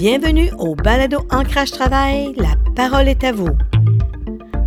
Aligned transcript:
Bienvenue 0.00 0.50
au 0.58 0.74
Balado 0.74 1.18
Ancrage 1.30 1.72
Travail. 1.72 2.32
La 2.38 2.54
parole 2.74 3.06
est 3.06 3.22
à 3.22 3.32
vous. 3.32 3.50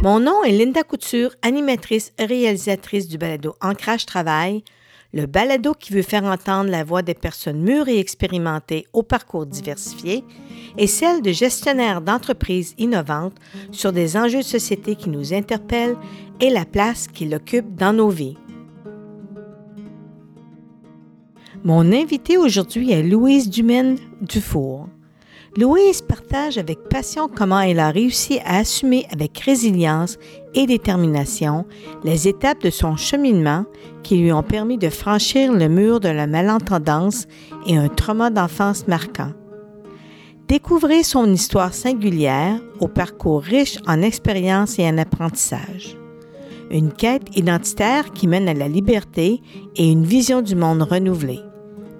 Mon 0.03 0.19
nom 0.19 0.43
est 0.43 0.51
Linda 0.51 0.83
Couture, 0.83 1.31
animatrice 1.41 2.13
et 2.19 2.25
réalisatrice 2.25 3.07
du 3.07 3.17
Balado 3.17 3.55
Ancrage 3.59 4.05
Travail, 4.05 4.63
le 5.11 5.25
balado 5.25 5.73
qui 5.73 5.91
veut 5.91 6.03
faire 6.03 6.23
entendre 6.25 6.69
la 6.69 6.83
voix 6.83 7.01
des 7.01 7.15
personnes 7.15 7.63
mûres 7.63 7.87
et 7.87 7.97
expérimentées 7.97 8.85
au 8.93 9.01
parcours 9.01 9.47
diversifié 9.47 10.23
et 10.77 10.85
celle 10.85 11.23
de 11.23 11.31
gestionnaires 11.31 12.01
d'entreprises 12.01 12.75
innovantes 12.77 13.37
sur 13.71 13.91
des 13.91 14.15
enjeux 14.15 14.41
de 14.41 14.43
société 14.43 14.95
qui 14.95 15.09
nous 15.09 15.33
interpellent 15.33 15.97
et 16.41 16.51
la 16.51 16.65
place 16.65 17.07
qu'ils 17.07 17.33
occupent 17.33 17.73
dans 17.73 17.93
nos 17.93 18.09
vies. 18.09 18.37
Mon 21.63 21.91
invité 21.91 22.37
aujourd'hui 22.37 22.91
est 22.91 23.01
Louise 23.01 23.49
Dumaine 23.49 23.97
Dufour. 24.21 24.89
Louise 25.55 26.01
partage 26.01 26.57
avec 26.57 26.89
passion 26.89 27.27
comment 27.27 27.59
elle 27.59 27.79
a 27.79 27.91
réussi 27.91 28.39
à 28.43 28.57
assumer 28.57 29.05
avec 29.11 29.37
résilience 29.37 30.17
et 30.55 30.65
détermination 30.65 31.65
les 32.03 32.27
étapes 32.27 32.63
de 32.63 32.71
son 32.71 32.95
cheminement 32.95 33.65
qui 34.01 34.17
lui 34.17 34.33
ont 34.33 34.41
permis 34.41 34.79
de 34.79 34.89
franchir 34.89 35.53
le 35.53 35.69
mur 35.69 35.99
de 35.99 36.09
la 36.09 36.25
malentendance 36.25 37.27
et 37.67 37.77
un 37.77 37.87
trauma 37.87 38.31
d'enfance 38.31 38.87
marquant. 38.87 39.31
Découvrez 40.47 41.03
son 41.03 41.31
histoire 41.31 41.75
singulière 41.75 42.59
au 42.79 42.87
parcours 42.87 43.43
riche 43.43 43.77
en 43.85 44.01
expériences 44.01 44.79
et 44.79 44.87
en 44.87 44.97
apprentissage. 44.97 45.95
Une 46.71 46.91
quête 46.91 47.37
identitaire 47.37 48.11
qui 48.11 48.27
mène 48.27 48.49
à 48.49 48.55
la 48.55 48.67
liberté 48.67 49.39
et 49.75 49.91
une 49.91 50.03
vision 50.03 50.41
du 50.41 50.55
monde 50.55 50.81
renouvelée. 50.81 51.41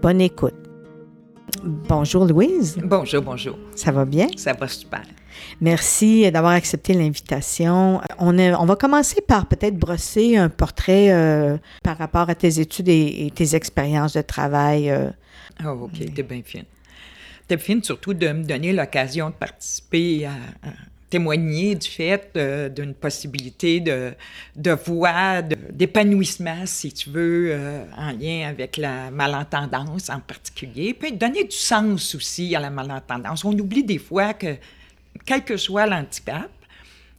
Bonne 0.02 0.22
écoute. 0.22 0.63
Bonjour 1.64 2.26
Louise. 2.26 2.78
Bonjour, 2.84 3.22
bonjour. 3.22 3.58
Ça 3.76 3.92
va 3.92 4.06
bien? 4.06 4.28
Ça 4.36 4.54
va 4.54 4.68
super. 4.68 5.04
Merci 5.62 6.30
d'avoir 6.32 6.54
accepté 6.54 6.94
l'invitation. 6.94 8.02
On, 8.20 8.38
on, 8.38 8.66
va 8.66 8.76
commencer 8.76 9.22
par 9.22 9.48
peut-être 9.48 9.78
brosser 9.78 10.38
un 10.38 10.50
portrait 10.50 11.12
euh, 11.12 11.58
par 11.84 11.98
rapport 11.98 12.30
à 12.30 12.36
tes 12.36 12.60
études 12.60 12.90
et, 12.90 13.32
tes 13.34 13.56
expériences 13.56 14.14
de 14.14 14.22
travail. 14.22 14.90
Euh. 14.90 15.10
Oh, 15.66 15.84
OK, 15.84 16.14
t'es 16.14 16.24
bien 16.24 16.42
fine. 16.44 16.66
T'es 17.48 17.58
fine 17.58 17.84
surtout 17.84 18.14
de 18.14 18.28
me 18.30 18.44
donner 18.44 18.74
l'occasion 18.74 19.30
de 19.30 19.36
participer 19.36 20.26
à, 20.26 20.32
témoigner 21.14 21.76
du 21.76 21.88
fait 21.88 22.32
euh, 22.38 22.70
d'une 22.70 22.96
possibilité 22.96 23.80
de, 23.80 24.16
de 24.56 24.72
voix, 24.72 25.44
d'épanouissement, 25.44 26.66
si 26.66 26.92
tu 26.92 27.12
veux, 27.12 27.52
euh, 27.52 27.86
en 27.96 28.14
lien 28.14 28.50
avec 28.50 28.78
la 28.78 29.12
malentendance 29.12 30.10
en 30.10 30.20
particulier, 30.20 30.96
puis 30.96 31.12
donner 31.12 31.44
du 31.44 31.56
sens 31.56 32.16
aussi 32.16 32.56
à 32.56 32.60
la 32.60 32.72
malentendance. 32.72 33.46
On 33.46 33.52
oublie 33.52 33.84
des 33.84 34.00
fois 34.00 34.34
que, 34.34 34.56
quel 35.24 35.44
que 35.44 35.56
soit 35.56 35.86
l'handicap, 35.86 36.50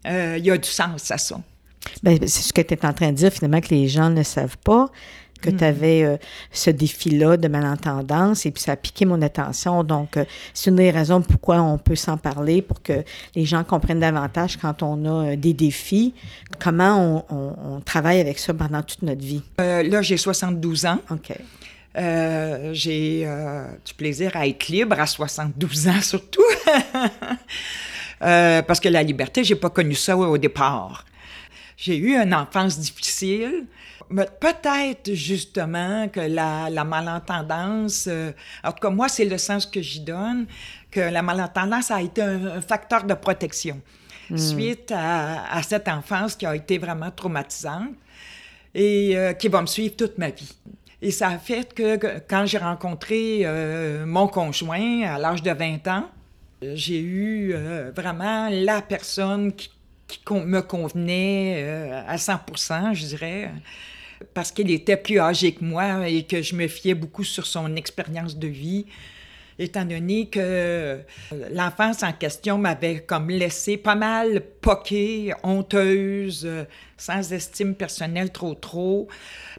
euh, 0.08 0.38
il 0.38 0.44
y 0.44 0.50
a 0.50 0.58
du 0.58 0.68
sens 0.68 1.08
à 1.12 1.18
ça. 1.18 1.40
Bien, 2.02 2.16
c'est 2.22 2.42
ce 2.42 2.52
que 2.52 2.62
tu 2.62 2.74
es 2.74 2.84
en 2.84 2.92
train 2.92 3.12
de 3.12 3.16
dire, 3.16 3.32
finalement, 3.32 3.60
que 3.60 3.72
les 3.72 3.86
gens 3.86 4.10
ne 4.10 4.24
savent 4.24 4.58
pas 4.58 4.90
que 5.44 5.50
mm. 5.50 5.56
tu 5.56 5.64
avais 5.64 6.02
euh, 6.04 6.16
ce 6.50 6.70
défi-là 6.70 7.36
de 7.36 7.48
malentendance 7.48 8.46
et 8.46 8.50
puis 8.50 8.62
ça 8.62 8.72
a 8.72 8.76
piqué 8.76 9.04
mon 9.04 9.20
attention. 9.22 9.84
Donc, 9.84 10.16
euh, 10.16 10.24
c'est 10.54 10.70
une 10.70 10.76
des 10.76 10.90
raisons 10.90 11.20
pourquoi 11.20 11.60
on 11.60 11.78
peut 11.78 11.96
s'en 11.96 12.16
parler 12.16 12.62
pour 12.62 12.82
que 12.82 13.04
les 13.34 13.44
gens 13.44 13.62
comprennent 13.64 14.00
davantage 14.00 14.56
quand 14.56 14.82
on 14.82 15.04
a 15.04 15.32
euh, 15.32 15.36
des 15.36 15.52
défis, 15.52 16.14
comment 16.58 17.24
on, 17.30 17.80
travaille 17.84 18.20
avec 18.20 18.38
ça 18.38 18.54
pendant 18.54 18.82
toute 18.82 19.02
notre 19.02 19.20
vie? 19.22 19.42
là, 19.58 20.00
j'ai 20.00 20.16
72 20.16 20.86
ans. 20.86 20.98
OK. 21.10 21.32
j'ai 22.72 23.28
du 23.84 23.94
plaisir 23.94 24.36
à 24.36 24.46
être 24.46 24.68
libre 24.68 24.98
à 24.98 25.06
72 25.06 25.88
ans 25.88 26.00
surtout. 26.00 26.42
parce 28.20 28.80
que 28.80 28.88
la 28.88 29.02
liberté, 29.02 29.44
j'ai 29.44 29.56
pas 29.56 29.70
connu 29.70 29.94
ça 29.94 30.16
au 30.16 30.38
départ. 30.38 31.04
J'ai 31.76 31.96
eu 31.96 32.16
une 32.16 32.34
enfance 32.34 32.78
difficile. 32.78 33.66
Peut-être 34.10 35.14
justement 35.14 36.08
que 36.08 36.20
la, 36.20 36.84
malentendance, 36.84 38.06
euh, 38.08 38.32
en 38.62 38.72
tout 38.72 38.80
cas 38.80 38.90
moi 38.90 39.08
c'est 39.08 39.24
le 39.24 39.38
sens 39.38 39.66
que 39.66 39.80
j'y 39.80 40.00
donne, 40.00 40.46
que 40.90 41.00
la 41.00 41.22
malentendance 41.22 41.90
a 41.90 42.02
été 42.02 42.22
un, 42.22 42.60
facteur 42.60 43.04
de 43.04 43.14
protection 43.14 43.80
hmm. 44.30 44.36
suite 44.36 44.92
à, 44.94 45.62
cette 45.62 45.88
enfance 45.88 46.36
qui 46.36 46.44
a 46.44 46.54
été 46.54 46.78
vraiment 46.78 47.10
traumatisante 47.10 47.94
et 48.74 49.16
euh, 49.16 49.32
qui 49.32 49.48
va 49.48 49.62
me 49.62 49.66
suivre 49.66 49.96
toute 49.96 50.18
ma 50.18 50.30
vie. 50.30 50.54
Et 51.00 51.10
ça 51.10 51.28
a 51.28 51.38
fait 51.38 51.72
que, 51.74 51.98
quand 52.28 52.46
j'ai 52.46 52.58
rencontré 52.58 53.40
euh, 53.44 54.06
mon 54.06 54.26
conjoint 54.26 55.02
à 55.02 55.18
l'âge 55.18 55.42
de 55.42 55.50
20 55.50 55.86
ans, 55.88 56.08
j'ai 56.62 57.00
eu 57.00 57.54
vraiment 57.94 58.48
la 58.50 58.80
personne 58.80 59.52
qui, 59.52 59.70
qui 60.06 60.20
me 60.32 60.60
convenait 60.60 61.90
à 62.06 62.16
100% 62.16 62.94
je 62.94 63.06
dirais 63.06 63.50
parce 64.32 64.50
qu'il 64.52 64.70
était 64.70 64.96
plus 64.96 65.20
âgé 65.20 65.52
que 65.52 65.64
moi 65.64 66.08
et 66.08 66.22
que 66.22 66.42
je 66.42 66.54
me 66.54 66.68
fiais 66.68 66.94
beaucoup 66.94 67.24
sur 67.24 67.46
son 67.46 67.76
expérience 67.76 68.36
de 68.36 68.48
vie, 68.48 68.86
étant 69.58 69.84
donné 69.84 70.26
que 70.28 71.00
l'enfance 71.52 72.02
en 72.02 72.12
question 72.12 72.58
m'avait 72.58 73.00
comme 73.00 73.30
laissé 73.30 73.76
pas 73.76 73.94
mal 73.94 74.42
poquée, 74.60 75.32
honteuse, 75.42 76.48
sans 76.96 77.32
estime 77.32 77.74
personnelle 77.74 78.30
trop 78.30 78.54
trop. 78.54 79.08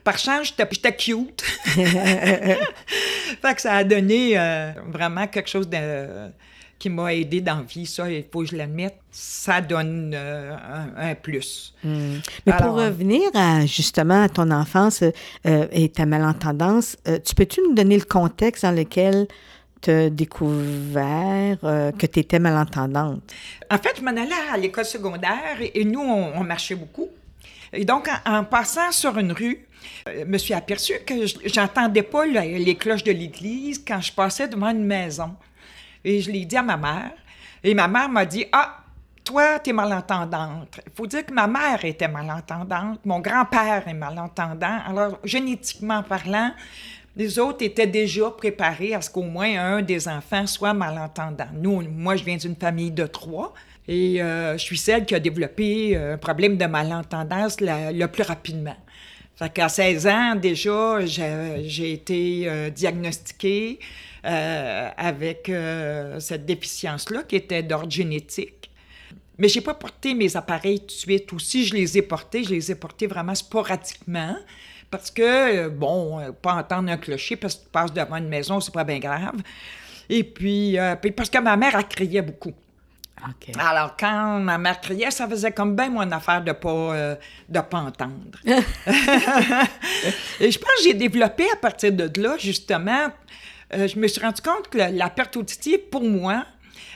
Par 0.03 0.17
chance, 0.17 0.53
j'étais 0.57 0.95
cute. 0.95 1.43
fait 1.65 3.55
que 3.55 3.61
ça 3.61 3.75
a 3.75 3.83
donné 3.83 4.37
euh, 4.37 4.71
vraiment 4.87 5.27
quelque 5.27 5.49
chose 5.49 5.69
de 5.69 6.31
qui 6.79 6.89
m'a 6.89 7.13
aidé 7.13 7.41
dans 7.41 7.57
la 7.57 7.61
vie, 7.63 7.85
ça, 7.85 8.09
il 8.11 8.25
faut 8.31 8.41
que 8.41 8.47
je 8.47 8.55
l'admette, 8.55 8.97
ça 9.11 9.61
donne 9.61 10.11
euh, 10.13 10.55
un, 10.97 11.15
plus. 11.15 11.73
Hmm. 11.83 12.17
Mais 12.45 12.53
pour 12.57 12.73
revenir 12.73 13.29
à, 13.33 13.65
justement 13.65 14.23
à 14.23 14.29
ton 14.29 14.51
enfance 14.51 15.03
euh, 15.03 15.67
et 15.71 15.89
ta 15.89 16.05
malentendance, 16.05 16.97
euh, 17.07 17.19
tu 17.25 17.33
peux-tu 17.33 17.61
nous 17.61 17.73
donner 17.73 17.97
le 17.97 18.05
contexte 18.05 18.63
dans 18.63 18.75
lequel 18.75 19.27
tu 19.81 19.89
as 19.89 20.09
découvert 20.09 21.59
que 21.61 22.05
tu 22.05 22.19
étais 22.19 22.39
malentendante? 22.39 23.21
En 23.69 23.77
fait, 23.77 23.93
je 23.97 24.01
m'en 24.01 24.11
allais 24.11 24.33
à 24.51 24.57
l'école 24.57 24.85
secondaire 24.85 25.57
et, 25.61 25.85
nous, 25.85 26.01
on, 26.01 26.43
marchait 26.43 26.75
beaucoup. 26.75 27.09
Et 27.71 27.85
donc, 27.85 28.09
en, 28.25 28.43
passant 28.43 28.91
sur 28.91 29.17
une 29.17 29.31
rue, 29.31 29.65
je 30.07 30.23
me 30.23 30.37
suis 30.37 30.53
aperçue 30.53 30.99
que 31.05 31.13
j'entendais 31.45 32.03
pas 32.03 32.25
les 32.25 32.75
cloches 32.75 33.03
de 33.03 33.11
l'église 33.11 33.83
quand 33.85 34.01
je 34.01 34.11
passais 34.11 34.47
devant 34.47 34.69
une 34.69 34.85
maison. 34.85 35.35
Et 36.05 36.21
je 36.21 36.31
l'ai 36.31 36.45
dit 36.45 36.55
à 36.55 36.63
ma 36.63 36.77
mère. 36.77 37.11
Et 37.63 37.73
ma 37.73 37.87
mère 37.89 38.07
m'a 38.07 38.25
dit 38.25 38.45
Ah, 38.51 38.77
toi, 39.23 39.59
tu 39.59 39.71
es 39.71 39.73
malentendante. 39.73 40.79
Il 40.85 40.91
faut 40.95 41.07
dire 41.07 41.25
que 41.25 41.33
ma 41.33 41.47
mère 41.47 41.83
était 41.83 42.07
malentendante, 42.07 42.99
mon 43.05 43.19
grand-père 43.19 43.87
est 43.87 43.93
malentendant. 43.93 44.79
Alors, 44.87 45.19
génétiquement 45.23 46.03
parlant, 46.03 46.51
les 47.17 47.39
autres 47.39 47.65
étaient 47.65 47.87
déjà 47.87 48.29
préparés 48.29 48.93
à 48.93 49.01
ce 49.01 49.09
qu'au 49.09 49.23
moins 49.23 49.57
un 49.57 49.81
des 49.81 50.07
enfants 50.07 50.45
soit 50.45 50.73
malentendant. 50.73 51.47
Nous, 51.53 51.81
moi, 51.81 52.15
je 52.15 52.23
viens 52.23 52.37
d'une 52.37 52.55
famille 52.55 52.91
de 52.91 53.07
trois. 53.07 53.53
Et 53.87 54.21
euh, 54.21 54.53
je 54.57 54.63
suis 54.63 54.77
celle 54.77 55.05
qui 55.05 55.15
a 55.15 55.19
développé 55.19 55.95
euh, 55.95 56.15
un 56.15 56.17
problème 56.17 56.57
de 56.57 56.65
malentendance 56.65 57.57
le 57.61 58.05
plus 58.07 58.23
rapidement. 58.23 58.75
Fait 59.35 59.51
qu'à 59.51 59.69
16 59.69 60.07
ans, 60.07 60.35
déjà, 60.35 61.05
j'ai 61.05 61.91
été 61.91 62.43
euh, 62.45 62.69
diagnostiquée. 62.69 63.79
Euh, 64.25 64.89
avec 64.97 65.49
euh, 65.49 66.19
cette 66.19 66.47
déficience-là 66.47 67.21
qui 67.21 67.35
était 67.35 67.61
d'ordre 67.61 67.91
génétique. 67.91 68.71
Mais 69.37 69.47
j'ai 69.47 69.61
pas 69.61 69.75
porté 69.75 70.15
mes 70.15 70.35
appareils 70.35 70.79
tout 70.79 70.87
de 70.87 70.91
suite. 70.91 71.31
Ou 71.31 71.37
si 71.37 71.63
je 71.63 71.75
les 71.75 71.99
ai 71.99 72.01
portés, 72.01 72.43
je 72.43 72.49
les 72.49 72.71
ai 72.71 72.75
portés 72.75 73.05
vraiment 73.05 73.35
sporadiquement. 73.35 74.35
Parce 74.89 75.11
que, 75.11 75.21
euh, 75.21 75.69
bon, 75.69 76.33
pas 76.41 76.53
entendre 76.53 76.89
un 76.89 76.97
clocher 76.97 77.35
parce 77.35 77.53
que 77.53 77.65
tu 77.65 77.69
passes 77.69 77.93
devant 77.93 78.15
une 78.15 78.27
maison, 78.27 78.59
c'est 78.59 78.73
pas 78.73 78.83
bien 78.83 78.97
grave. 78.97 79.35
Et 80.09 80.23
puis, 80.23 80.75
puis, 81.03 81.11
parce 81.11 81.29
que 81.29 81.37
ma 81.37 81.55
mère, 81.55 81.75
a 81.75 81.83
crié 81.83 82.23
beaucoup. 82.23 82.53
Alors, 83.59 83.95
quand 83.95 84.39
ma 84.39 84.57
mère 84.57 84.81
criait, 84.81 85.11
ça 85.11 85.27
faisait 85.27 85.51
comme 85.51 85.75
bien 85.75 85.89
mon 85.89 86.11
affaire 86.11 86.43
de 86.43 86.51
pas, 86.51 87.15
de 87.47 87.59
pas 87.59 87.77
entendre. 87.77 88.25
Et 90.39 90.49
je 90.49 90.57
pense 90.57 90.71
que 90.77 90.83
j'ai 90.83 90.95
développé 90.95 91.43
à 91.53 91.57
partir 91.57 91.91
de 91.91 92.09
là, 92.19 92.37
justement, 92.39 93.11
euh, 93.73 93.87
je 93.87 93.97
me 93.99 94.07
suis 94.07 94.21
rendu 94.21 94.41
compte 94.41 94.69
que 94.69 94.77
la, 94.77 95.09
perte 95.09 95.37
auditive, 95.37 95.79
pour 95.91 96.03
moi, 96.03 96.45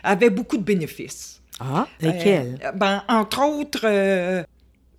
avait 0.03 0.29
beaucoup 0.29 0.57
de 0.57 0.63
bénéfices. 0.63 1.41
Ah, 1.59 1.87
lesquels? 1.99 2.59
Euh, 2.63 2.71
ben, 2.71 3.03
entre 3.07 3.41
autres, 3.43 3.81
euh, 3.83 4.43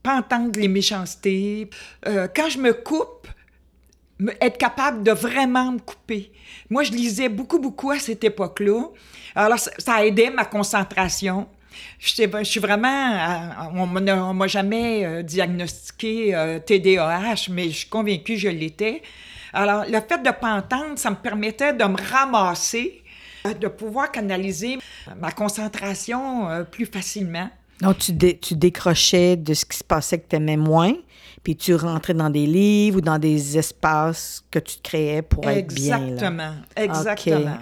pas 0.02 0.18
entendre 0.18 0.58
les 0.58 0.68
méchancetés. 0.68 1.68
quand 2.04 2.48
je 2.48 2.58
me 2.58 2.72
coupe, 2.72 3.28
être 4.40 4.58
capable 4.58 5.02
de 5.02 5.12
vraiment 5.12 5.72
me 5.72 5.78
couper. 5.78 6.30
Moi, 6.68 6.82
je 6.82 6.92
lisais 6.92 7.28
beaucoup, 7.28 7.58
beaucoup 7.58 7.90
à 7.90 7.98
cette 7.98 8.22
époque-là. 8.22 8.82
Alors, 9.34 9.58
ça, 9.58 9.94
a 9.94 10.04
aidé 10.04 10.28
ma 10.28 10.44
concentration. 10.44 11.48
Je, 11.98 12.42
suis 12.44 12.60
vraiment. 12.60 13.70
On 13.74 13.86
ne 13.86 14.32
m'a 14.32 14.46
jamais 14.46 15.22
diagnostiqué 15.22 16.58
TDAH, 16.66 17.50
mais 17.50 17.70
je 17.70 17.76
suis 17.76 17.88
convaincue 17.88 18.34
que 18.34 18.40
je 18.40 18.48
l'étais. 18.48 19.02
Alors, 19.52 19.84
le 19.86 20.00
fait 20.00 20.18
de 20.18 20.28
ne 20.28 20.32
pas 20.32 20.54
entendre, 20.54 20.96
ça 20.98 21.10
me 21.10 21.16
permettait 21.16 21.72
de 21.72 21.84
me 21.84 21.96
ramasser 22.10 23.02
euh, 23.46 23.54
de 23.54 23.68
pouvoir 23.68 24.12
canaliser 24.12 24.78
ma 25.18 25.32
concentration 25.32 26.48
euh, 26.48 26.64
plus 26.64 26.86
facilement. 26.86 27.48
Donc, 27.80 27.98
tu, 27.98 28.14
tu 28.38 28.54
décrochais 28.54 29.36
de 29.36 29.54
ce 29.54 29.64
qui 29.64 29.78
se 29.78 29.84
passait 29.84 30.18
que 30.18 30.28
tu 30.28 30.36
aimais 30.36 30.58
moins, 30.58 30.92
puis 31.42 31.56
tu 31.56 31.74
rentrais 31.74 32.12
dans 32.12 32.28
des 32.28 32.46
livres 32.46 32.98
ou 32.98 33.00
dans 33.00 33.18
des 33.18 33.56
espaces 33.56 34.44
que 34.50 34.58
tu 34.58 34.76
créais 34.82 35.22
pour 35.22 35.48
être 35.48 35.72
bien. 35.72 36.02
Exactement, 36.02 36.54
exactement. 36.76 37.58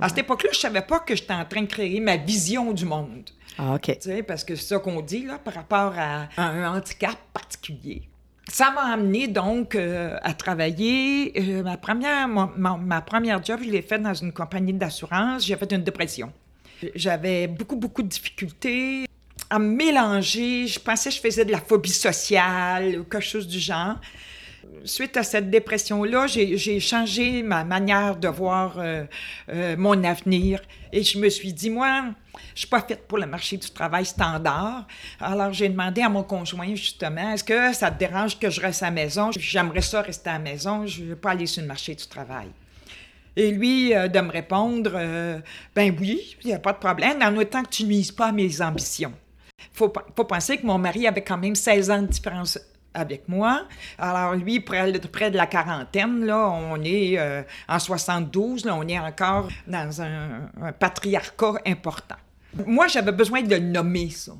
à 0.00 0.08
cette 0.08 0.18
époque-là, 0.18 0.50
je 0.52 0.58
savais 0.58 0.82
pas 0.82 1.00
que 1.00 1.14
j'étais 1.14 1.34
en 1.34 1.44
train 1.44 1.62
de 1.62 1.66
créer 1.66 2.00
ma 2.00 2.16
vision 2.16 2.72
du 2.72 2.86
monde. 2.86 3.28
Ah, 3.58 3.74
OK. 3.74 3.82
Tu 3.82 3.94
sais, 4.00 4.22
parce 4.22 4.44
que 4.44 4.56
c'est 4.56 4.68
ça 4.68 4.78
qu'on 4.78 5.02
dit, 5.02 5.26
là, 5.26 5.38
par 5.38 5.54
rapport 5.54 5.92
à, 5.98 6.28
un 6.38 6.76
handicap 6.76 7.16
particulier. 7.34 8.02
Ça 8.52 8.72
m'a 8.72 8.92
amené 8.92 9.28
donc 9.28 9.74
euh, 9.74 10.16
à 10.22 10.34
travailler. 10.34 11.32
Euh, 11.38 11.62
ma, 11.62 11.76
première, 11.76 12.26
ma, 12.28 13.00
première 13.00 13.42
job, 13.44 13.60
je 13.64 13.70
l'ai 13.70 13.82
faite 13.82 14.02
dans 14.02 14.14
une 14.14 14.32
compagnie 14.32 14.72
d'assurance. 14.72 15.46
J'ai 15.46 15.56
fait 15.56 15.70
une 15.72 15.84
dépression. 15.84 16.32
J'avais 16.94 17.46
beaucoup, 17.46 17.76
beaucoup 17.76 18.02
de 18.02 18.08
difficultés 18.08 19.06
à 19.48 19.58
mélanger. 19.58 20.66
Je 20.66 20.80
pensais 20.80 21.10
que 21.10 21.16
je 21.16 21.20
faisais 21.20 21.44
de 21.44 21.52
la 21.52 21.60
phobie 21.60 21.90
sociale 21.90 22.98
ou 22.98 23.04
quelque 23.04 23.20
chose 23.20 23.46
du 23.46 23.60
genre. 23.60 23.96
Suite 24.84 25.16
à 25.16 25.22
cette 25.22 25.50
dépression-là, 25.50 26.26
j'ai 26.26 26.80
changé 26.80 27.42
ma 27.42 27.64
manière 27.64 28.16
de 28.16 28.28
voir 28.28 28.78
euh, 28.78 29.04
euh, 29.48 29.76
mon 29.76 30.02
avenir 30.04 30.60
et 30.92 31.02
je 31.02 31.18
me 31.18 31.28
suis 31.28 31.52
dit, 31.52 31.70
moi, 31.70 32.04
je 32.54 32.60
suis 32.60 32.68
pas 32.68 32.80
faite 32.80 33.06
pour 33.06 33.18
le 33.18 33.26
marché 33.26 33.56
du 33.56 33.70
travail 33.70 34.06
standard. 34.06 34.86
Alors, 35.20 35.52
j'ai 35.52 35.68
demandé 35.68 36.02
à 36.02 36.08
mon 36.08 36.22
conjoint, 36.22 36.74
justement, 36.74 37.32
est-ce 37.32 37.44
que 37.44 37.72
ça 37.72 37.90
te 37.90 37.98
dérange 37.98 38.38
que 38.38 38.48
je 38.48 38.60
reste 38.60 38.82
à 38.82 38.86
la 38.86 38.92
maison? 38.92 39.30
J'aimerais 39.32 39.82
ça 39.82 40.02
rester 40.02 40.30
à 40.30 40.34
la 40.34 40.38
maison, 40.38 40.86
je 40.86 41.02
ne 41.02 41.08
veux 41.08 41.16
pas 41.16 41.32
aller 41.32 41.46
sur 41.46 41.62
le 41.62 41.68
marché 41.68 41.94
du 41.94 42.06
travail. 42.06 42.48
Et 43.36 43.50
lui, 43.50 43.94
euh, 43.94 44.08
de 44.08 44.20
me 44.20 44.30
répondre, 44.30 44.92
ben 45.74 45.96
oui, 46.00 46.36
il 46.42 46.48
n'y 46.48 46.54
a 46.54 46.58
pas 46.58 46.72
de 46.72 46.78
problème, 46.78 47.22
en 47.22 47.36
autant 47.36 47.62
que 47.62 47.70
tu 47.70 47.84
nuises 47.84 48.12
pas 48.12 48.26
à 48.28 48.32
mes 48.32 48.60
ambitions. 48.60 49.12
Faut, 49.72 49.92
faut, 50.16 50.24
penser 50.24 50.56
que 50.56 50.66
mon 50.66 50.78
mari 50.78 51.06
avait 51.06 51.22
quand 51.22 51.38
même 51.38 51.54
16 51.54 51.90
ans 51.90 52.02
de 52.02 52.06
différence 52.06 52.58
avec 52.94 53.28
moi. 53.28 53.66
Alors, 53.98 54.34
lui, 54.34 54.60
près, 54.60 54.92
près 55.12 55.30
de 55.30 55.36
la 55.36 55.46
quarantaine, 55.46 56.24
là, 56.24 56.48
on 56.48 56.82
est 56.82 57.18
euh, 57.18 57.42
en 57.68 57.78
72, 57.78 58.64
là, 58.64 58.74
on 58.74 58.86
est 58.86 58.98
encore 58.98 59.48
dans 59.66 60.02
un, 60.02 60.72
patriarcat 60.78 61.54
important. 61.66 62.16
Moi, 62.66 62.88
j'avais 62.88 63.12
besoin 63.12 63.42
de 63.42 63.56
nommer 63.56 64.10
ça. 64.10 64.32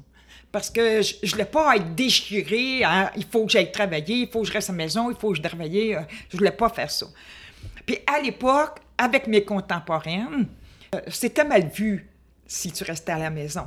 Parce 0.53 0.69
que 0.69 1.01
je 1.01 1.15
ne 1.23 1.31
voulais 1.31 1.45
pas 1.45 1.77
être 1.77 1.95
déchirée. 1.95 2.83
Hein. 2.83 3.11
il 3.17 3.25
faut 3.25 3.47
que 3.47 3.53
j'aille 3.53 3.71
travailler, 3.71 4.17
il 4.17 4.29
faut 4.29 4.41
que 4.41 4.49
je 4.49 4.53
reste 4.53 4.69
à 4.69 4.73
la 4.73 4.79
maison, 4.79 5.09
il 5.09 5.17
faut 5.17 5.31
que 5.31 5.37
je 5.37 5.43
travaille. 5.43 5.95
Euh, 5.95 6.01
je 6.29 6.37
voulais 6.37 6.51
pas 6.51 6.69
faire 6.69 6.91
ça. 6.91 7.07
Puis 7.87 7.99
à 8.07 8.21
l'époque, 8.21 8.81
avec 8.99 9.29
mes 9.29 9.45
contemporaines, 9.45 10.49
euh, 10.95 11.01
c'était 11.07 11.45
mal 11.45 11.69
vu 11.69 12.10
si 12.51 12.73
tu 12.73 12.83
restais 12.83 13.13
à 13.13 13.19
la 13.19 13.31
maison. 13.31 13.65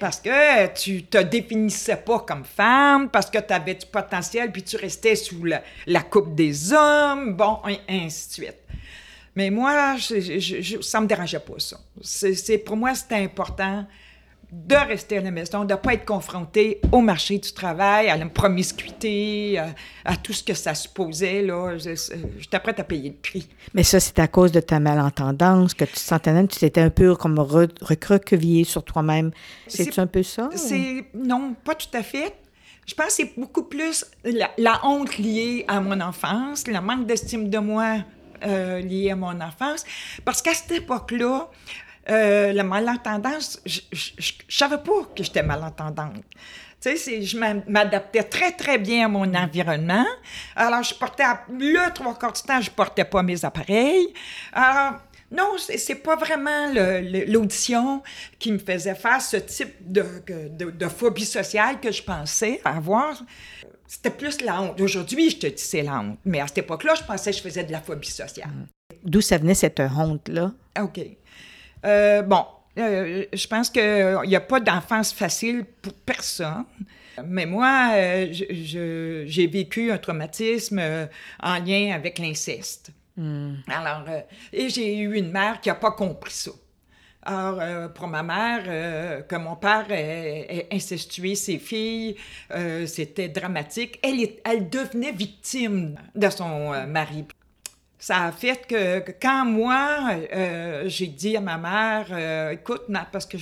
Parce 0.00 0.20
que 0.20 0.66
tu 0.74 1.04
te 1.04 1.18
définissais 1.18 1.98
pas 1.98 2.18
comme 2.18 2.44
femme, 2.44 3.08
parce 3.08 3.30
que 3.30 3.38
tu 3.38 3.52
avais 3.52 3.76
du 3.76 3.86
potentiel, 3.86 4.50
puis 4.50 4.64
tu 4.64 4.76
restais 4.76 5.14
sous 5.14 5.44
la, 5.44 6.02
coupe 6.02 6.34
des 6.34 6.72
hommes, 6.72 7.34
bon, 7.36 7.60
et 7.68 7.78
ainsi 7.88 8.28
de 8.28 8.32
suite. 8.32 8.58
Mais 9.36 9.50
moi, 9.50 9.96
je, 9.98 10.80
ça 10.82 11.00
me 11.00 11.06
dérangeait 11.06 11.38
pas, 11.38 11.58
ça. 11.58 11.78
C'est, 12.02 12.58
pour 12.58 12.76
moi, 12.76 12.96
c'était 12.96 13.22
important 13.22 13.86
de 14.66 14.76
rester 14.76 15.18
à 15.18 15.20
la 15.20 15.30
maison, 15.30 15.64
de 15.64 15.74
ne 15.74 15.78
pas 15.78 15.94
être 15.94 16.04
confronté 16.04 16.80
au 16.92 17.00
marché 17.00 17.38
du 17.38 17.52
travail, 17.52 18.08
à 18.08 18.16
la 18.16 18.26
promiscuité, 18.26 19.60
à, 20.04 20.16
tout 20.16 20.32
ce 20.32 20.42
que 20.42 20.54
ça 20.54 20.74
supposait. 20.74 21.42
Là, 21.42 21.76
j'étais 21.76 22.60
prête 22.60 22.78
à 22.80 22.84
payer 22.84 23.10
le 23.10 23.16
prix. 23.16 23.48
Mais 23.74 23.82
ça, 23.82 24.00
c'est 24.00 24.18
à 24.20 24.28
cause 24.28 24.52
de 24.52 24.60
ta 24.60 24.80
malentendance 24.80 25.74
que 25.74 25.84
tu 25.84 25.92
te 25.92 25.98
sentais 25.98 26.34
tu 26.46 26.58
t'étais 26.58 26.80
un 26.80 26.90
peu 26.90 27.14
comme 27.14 27.38
recroquevillée 27.38 28.64
sur 28.64 28.84
toi-même. 28.84 29.32
C'est 29.66 29.98
un 29.98 30.06
peu 30.06 30.22
ça? 30.22 30.48
C'est 30.54 31.04
Non, 31.14 31.54
pas 31.64 31.74
tout 31.74 31.94
à 31.94 32.02
fait. 32.02 32.34
Je 32.86 32.94
pense 32.94 33.06
que 33.06 33.12
c'est 33.12 33.32
beaucoup 33.36 33.64
plus 33.64 34.04
la, 34.24 34.80
honte 34.84 35.16
liée 35.18 35.64
à 35.68 35.80
mon 35.80 36.00
enfance, 36.00 36.66
le 36.66 36.80
manque 36.80 37.06
d'estime 37.06 37.48
de 37.48 37.58
moi 37.58 37.96
euh, 38.46 38.80
lié 38.80 39.10
à 39.10 39.16
mon 39.16 39.40
enfance. 39.40 39.84
Parce 40.24 40.42
qu'à 40.42 40.54
cette 40.54 40.72
époque-là, 40.72 41.48
euh, 42.10 42.52
la 42.52 42.64
malentendance, 42.64 43.60
je 43.64 43.80
ne 43.90 44.22
savais 44.48 44.78
pas 44.78 45.08
que 45.16 45.22
j'étais 45.22 45.42
malentendante. 45.42 46.22
Tu 46.80 46.96
sais, 46.98 47.22
je 47.22 47.38
m'adaptais 47.38 48.24
très, 48.24 48.52
très 48.52 48.76
bien 48.76 49.06
à 49.06 49.08
mon 49.08 49.34
environnement. 49.34 50.04
Alors, 50.54 50.82
je 50.82 50.94
portais, 50.94 51.24
le 51.48 51.90
trois 51.94 52.14
quarts 52.14 52.34
du 52.34 52.42
temps, 52.42 52.60
je 52.60 52.70
portais 52.70 53.06
pas 53.06 53.22
mes 53.22 53.42
appareils. 53.42 54.12
Alors, 54.52 55.00
non, 55.30 55.56
c'est 55.58 55.94
pas 55.96 56.16
vraiment 56.16 56.72
l'audition 57.26 58.02
qui 58.38 58.52
me 58.52 58.58
faisait 58.58 58.94
faire 58.94 59.20
ce 59.20 59.38
type 59.38 59.74
de, 59.80 60.04
de, 60.48 60.88
phobie 60.88 61.24
sociale 61.24 61.80
que 61.80 61.90
je 61.90 62.02
pensais 62.02 62.60
avoir. 62.64 63.20
C'était 63.86 64.10
plus 64.10 64.42
la 64.42 64.60
honte. 64.60 64.80
Aujourd'hui, 64.80 65.30
je 65.30 65.38
te 65.38 65.46
dis 65.46 65.62
c'est 65.62 65.82
la 65.82 66.00
honte. 66.00 66.18
Mais 66.24 66.40
à 66.40 66.46
cette 66.46 66.58
époque-là, 66.58 66.94
je 66.96 67.04
pensais 67.04 67.30
que 67.30 67.36
je 67.38 67.42
faisais 67.42 67.64
de 67.64 67.72
la 67.72 67.80
phobie 67.80 68.10
sociale. 68.10 68.50
D'où 69.02 69.20
ça 69.20 69.38
venait 69.38 69.54
cette 69.54 69.80
honte-là? 69.80 70.52
OK. 70.80 71.00
Euh, 71.84 72.22
bon, 72.22 72.44
euh, 72.78 73.24
je 73.32 73.46
pense 73.46 73.70
qu'il 73.70 74.20
n'y 74.26 74.36
a 74.36 74.40
pas 74.40 74.60
d'enfance 74.60 75.12
facile 75.12 75.64
pour 75.82 75.92
personne. 75.94 76.64
Mais 77.24 77.46
moi, 77.46 77.90
euh, 77.92 78.28
j'ai 78.32 79.46
vécu 79.46 79.92
un 79.92 79.98
traumatisme 79.98 80.82
en 81.40 81.58
lien 81.60 81.92
avec 81.94 82.18
l'inceste. 82.18 82.90
Hmm. 83.16 83.54
Alors, 83.68 84.04
et 84.52 84.68
j'ai 84.68 84.98
eu 84.98 85.16
une 85.16 85.30
mère 85.30 85.60
qui 85.60 85.68
n'a 85.68 85.76
pas 85.76 85.92
compris 85.92 86.32
ça. 86.32 86.50
Alors, 87.22 87.92
pour 87.92 88.08
ma 88.08 88.22
mère, 88.22 89.26
que 89.28 89.36
mon 89.36 89.56
père 89.56 89.86
ait 89.90 90.66
incestué 90.72 91.36
ses 91.36 91.58
filles, 91.58 92.16
c'était 92.86 93.28
dramatique. 93.28 93.98
Elle, 94.02 94.28
elle 94.44 94.68
devenait 94.68 95.12
victime 95.12 95.94
de 96.14 96.28
son 96.28 96.86
mari 96.86 97.24
ça 98.04 98.24
a 98.24 98.32
fait 98.32 98.66
que, 98.66 99.02
quand 99.18 99.46
moi, 99.46 100.10
euh, 100.30 100.82
j'ai 100.88 101.06
dit 101.06 101.38
à 101.38 101.40
ma 101.40 101.56
mère, 101.56 102.06
euh, 102.10 102.50
écoute, 102.50 102.82
parce 103.10 103.24
que 103.24 103.38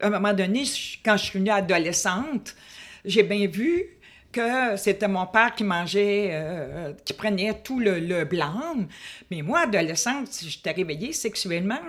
à 0.00 0.06
un 0.06 0.08
moment 0.08 0.32
donné, 0.32 0.64
quand 1.04 1.18
je 1.18 1.24
suis 1.24 1.38
venue 1.38 1.50
adolescente, 1.50 2.56
j'ai 3.04 3.22
bien 3.24 3.46
vu 3.46 3.84
que 4.32 4.74
c'était 4.78 5.06
mon 5.06 5.26
père 5.26 5.54
qui 5.54 5.64
mangeait, 5.64 6.30
euh, 6.32 6.94
qui 7.04 7.12
prenait 7.12 7.60
tout 7.62 7.78
le, 7.78 8.24
blanc. 8.24 8.86
Mais 9.30 9.42
moi, 9.42 9.64
adolescente, 9.64 10.28
j'étais 10.42 10.72
réveillée 10.72 11.12
sexuellement. 11.12 11.82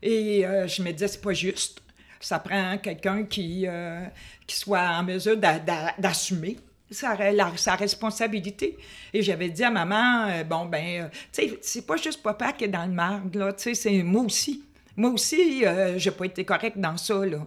et 0.00 0.46
je 0.66 0.82
me 0.82 0.92
disais, 0.92 1.08
c'est 1.08 1.20
pas 1.20 1.34
juste. 1.34 1.82
Ça 2.20 2.38
prend 2.38 2.78
quelqu'un 2.78 3.24
qui, 3.24 3.66
qui 4.46 4.56
soit 4.56 4.88
en 4.98 5.02
mesure 5.02 5.36
d'assumer 5.36 6.56
sa, 6.94 7.16
sa 7.56 7.74
responsabilité. 7.74 8.76
Et 9.12 9.22
j'avais 9.22 9.48
dit 9.48 9.64
à 9.64 9.70
maman, 9.70 10.26
euh, 10.28 10.44
bon, 10.44 10.66
ben, 10.66 11.02
euh, 11.02 11.08
tu 11.32 11.48
sais, 11.48 11.58
c'est 11.60 11.86
pas 11.86 11.96
juste 11.96 12.22
papa 12.22 12.52
qui 12.52 12.64
est 12.64 12.68
dans 12.68 12.86
le 12.86 12.92
marde, 12.92 13.34
là, 13.36 13.52
tu 13.52 13.62
sais, 13.62 13.74
c'est 13.74 14.02
moi 14.02 14.22
aussi. 14.22 14.64
Moi 14.96 15.10
aussi, 15.10 15.66
euh, 15.66 15.98
j'ai 15.98 16.12
pas 16.12 16.24
été 16.26 16.44
correcte 16.44 16.78
dans 16.78 16.96
ça, 16.96 17.26
là. 17.26 17.38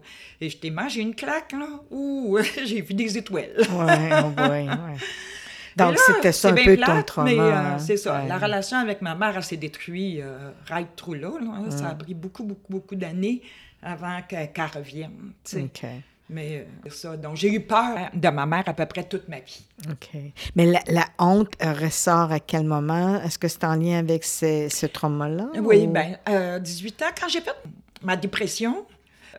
Et 0.42 0.50
je 0.50 0.58
t'ai 0.58 0.70
mangé 0.70 1.01
une 1.01 1.16
claque, 1.16 1.54
là, 1.54 1.68
ou 1.89 2.38
j'ai 2.66 2.82
vu 2.82 2.94
des 2.94 3.18
étoiles. 3.18 3.56
ouais, 3.58 4.10
oh 4.24 4.42
ouais, 4.42 4.68
Donc, 5.77 5.96
c'était 6.00 6.32
ça 6.32 6.50
un 6.50 6.56
peu 6.56 6.75
ton 6.75 7.04
trauma. 7.04 7.75
Mais 7.75 7.80
c'est 7.80 7.98
ça. 7.98 8.25
La 8.27 8.39
relation 8.39 8.77
avec 8.77 9.01
ma 9.04 9.13
mère, 9.13 9.38
elle 9.38 9.44
s'est 9.44 9.58
détruite 9.58 10.24
right 10.68 10.88
through 10.96 11.22
là. 11.22 11.30
Ça 11.70 11.89
a 11.89 11.96
pris 11.96 12.16
beaucoup, 12.16 12.44
beaucoup, 12.44 12.72
beaucoup 12.72 12.96
d'années 12.96 13.44
avant 13.84 14.20
qu'elle 14.27 14.50
revienne. 14.74 15.34
OK. 15.56 15.86
Mais 16.29 16.67
euh, 16.86 16.89
ça, 16.89 17.15
donc 17.15 17.38
j'ai 17.38 17.53
eu 17.53 17.62
peur 17.62 18.10
de 18.13 18.27
ma 18.29 18.46
mère 18.46 18.63
à 18.67 18.74
peu 18.74 18.86
près 18.86 19.03
toute 19.03 19.29
ma 19.29 19.39
vie. 19.39 19.65
OK. 19.89 20.10
Mais 20.55 20.65
la, 20.65 21.05
honte 21.19 21.53
ressort 21.62 22.31
à 22.31 22.39
quel 22.39 22.65
moment? 22.65 23.22
Est-ce 23.22 23.39
que 23.39 23.48
c'est 23.48 23.63
en 23.63 23.75
lien 23.75 24.00
avec 24.00 24.25
ce, 24.25 24.67
ce 24.69 24.86
trauma-là? 24.86 25.48
Oui, 25.62 25.88
bien, 25.88 26.17
euh, 26.27 26.60
18 26.60 27.01
ans, 27.03 27.05
quand 27.19 27.29
j'ai 27.29 27.41
fait 27.41 27.55
ma 28.01 28.17
dépression, 28.17 28.86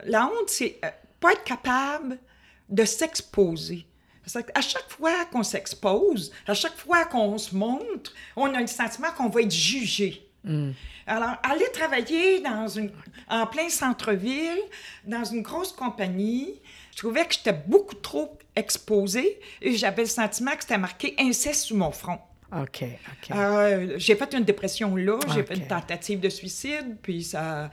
la 0.05 0.27
honte, 0.27 0.49
c'est 0.49 0.79
euh, 0.85 0.89
pas 1.21 1.33
être 1.33 1.45
capable 1.45 2.19
de 2.69 2.85
s'exposer. 2.85 3.87
À 4.55 4.61
chaque 4.61 4.91
fois 4.91 5.25
qu'on 5.33 5.43
s'expose, 5.43 6.33
à 6.47 6.53
chaque 6.53 6.77
fois 6.77 7.07
qu'on 7.07 7.39
se 7.39 7.55
montre, 7.55 8.13
on 8.37 8.53
a 8.53 8.61
le 8.61 8.67
sentiment 8.67 9.09
qu'on 9.17 9.29
va 9.29 9.41
être 9.41 9.51
jugé. 9.51 10.28
Hmm. 10.49 10.73
Alors, 11.07 11.37
aller 11.43 11.67
travailler 11.73 12.41
dans 12.41 12.67
une, 12.67 12.91
en 13.29 13.47
plein 13.47 13.69
centre-ville, 13.69 14.61
dans 15.05 15.25
une 15.25 15.43
grosse 15.43 15.73
compagnie, 15.73 16.55
je 16.93 16.99
trouvais 16.99 17.25
que 17.27 17.35
j'étais 17.35 17.53
beaucoup 17.53 17.95
trop 17.95 18.37
exposée 18.57 19.39
et 19.63 19.77
j'avais 19.77 20.03
le 20.03 20.09
sentiment 20.09 20.53
que 20.53 20.63
c'était 20.63 20.79
marqué 20.79 21.15
inceste 21.19 21.65
sur 21.65 21.77
mon 21.77 21.93
front. 21.93 22.19
OK, 22.51 22.83
OK. 22.83 23.37
Euh, 23.37 23.95
j'ai 23.99 24.17
fait 24.17 24.33
une 24.35 24.45
dépression 24.45 24.97
là, 24.97 25.19
j'ai 25.35 25.45
fait 25.45 25.57
une 25.57 25.67
tentative 25.67 26.21
de 26.21 26.29
suicide, 26.29 26.97
puis 27.03 27.23
ça. 27.23 27.71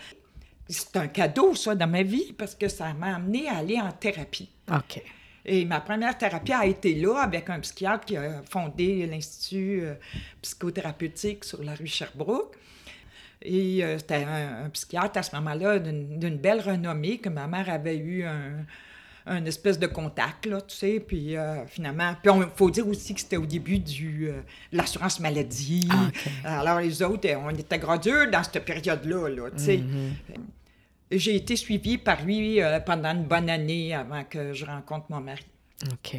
C'est 0.68 0.98
un 0.98 1.08
cadeau, 1.08 1.54
ça, 1.54 1.76
dans 1.76 1.88
ma 1.88 2.02
vie, 2.02 2.34
parce 2.34 2.56
que 2.56 2.68
ça 2.68 2.92
m'a 2.94 3.16
amené 3.16 3.48
à 3.48 3.58
aller 3.58 3.80
en 3.80 3.92
thérapie. 3.92 4.50
OK. 4.72 5.00
Et 5.46 5.64
ma 5.64 5.80
première 5.80 6.18
thérapie 6.18 6.54
a 6.54 6.66
été 6.66 6.96
là 6.96 7.20
avec 7.20 7.50
un 7.52 7.60
psychiatre 7.60 8.06
qui 8.06 8.18
a 8.18 8.42
fondé 8.50 9.06
l'Institut 9.06 9.82
euh, 9.84 9.94
psychothérapeutique 10.42 11.44
sur 11.44 11.62
la 11.62 11.76
rue 11.76 11.86
Sherbrooke. 11.86 12.56
Et 13.46 13.84
euh, 13.84 13.98
c'était 13.98 14.24
un, 14.24 14.70
psychiatre 14.70 15.20
à 15.20 15.24
ce 15.24 15.36
moment-là 15.36 15.80
d'une 15.80 16.38
belle 16.38 16.62
renommée 16.62 17.20
que 17.20 17.30
ma 17.30 17.48
mère 17.48 17.70
avait 17.70 17.98
eu 17.98 18.24
un, 18.24 18.66
un 19.28 19.46
espèce 19.46 19.80
de 19.80 19.88
contact, 19.88 20.46
là, 20.46 20.62
tu 20.62 20.76
sais, 20.76 21.00
puis 21.00 21.38
euh, 21.38 21.66
finalement... 21.68 22.14
Puis 22.22 22.32
il 22.36 22.48
faut 22.56 22.70
dire 22.70 22.88
aussi 22.88 23.14
que 23.14 23.22
c'était 23.22 23.38
au 23.38 23.46
début 23.46 23.80
du, 23.80 24.30
euh, 24.30 24.42
de 24.72 24.78
l'assurance 24.78 25.20
maladie. 25.20 25.88
Ah, 26.44 26.62
Alors 26.62 26.80
les 26.80 27.02
autres, 27.02 27.28
on 27.38 27.50
était 27.52 27.80
gradués 27.80 28.28
dans 28.28 28.44
cette 28.44 28.66
période-là, 28.66 29.30
là, 29.30 29.50
tu 29.52 29.64
sais. 29.64 29.78
Mm-hmm. 29.78 30.40
J'ai 31.12 31.36
été 31.36 31.56
suivie 31.56 32.00
par 32.00 32.24
lui 32.24 32.60
pendant 32.84 33.12
une 33.12 33.26
bonne 33.26 33.50
année 33.50 33.94
avant 33.94 34.24
que 34.24 34.54
je 34.54 34.66
rencontre 34.66 35.06
mon 35.10 35.22
mari. 35.22 35.46
OK. 35.84 36.18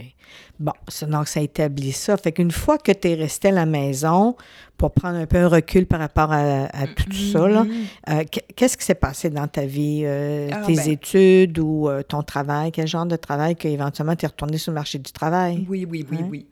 Bon, 0.61 0.73
donc 1.09 1.29
ça 1.29 1.41
établit 1.41 1.93
ça. 1.93 2.17
Fait 2.17 2.33
qu'une 2.33 2.51
fois 2.51 2.77
que 2.79 2.93
tu 2.93 3.09
es 3.09 3.15
resté 3.15 3.49
à 3.49 3.53
la 3.53 3.67
maison, 3.67 4.37
pour 4.77 4.93
prendre 4.93 5.17
un 5.17 5.27
peu 5.27 5.39
un 5.39 5.49
recul 5.49 5.87
par 5.87 5.99
rapport 5.99 6.31
à, 6.31 6.87
tout 6.95 7.13
ça, 7.13 7.39
euh, 7.47 8.25
qu'est-ce 8.55 8.77
qui 8.77 8.85
s'est 8.85 8.95
passé 8.95 9.31
dans 9.31 9.49
ta 9.49 9.65
vie? 9.65 10.03
Euh, 10.05 10.51
ah, 10.53 10.63
tes 10.67 10.75
ben 10.75 10.91
études 10.91 11.59
ou 11.59 11.89
euh, 11.89 12.03
ton 12.03 12.23
travail? 12.23 12.71
Quel 12.73 12.87
genre 12.87 13.07
de 13.07 13.17
travail 13.17 13.57
qu'éventuellement 13.57 14.15
tu 14.15 14.27
es 14.27 14.29
retourné 14.29 14.59
sur 14.59 14.73
le 14.73 14.77
marché 14.77 14.99
du 14.99 15.11
travail? 15.11 15.65
Oui, 15.69 15.87
oui, 15.89 16.07
oui, 16.11 16.19
oui. 16.29 16.47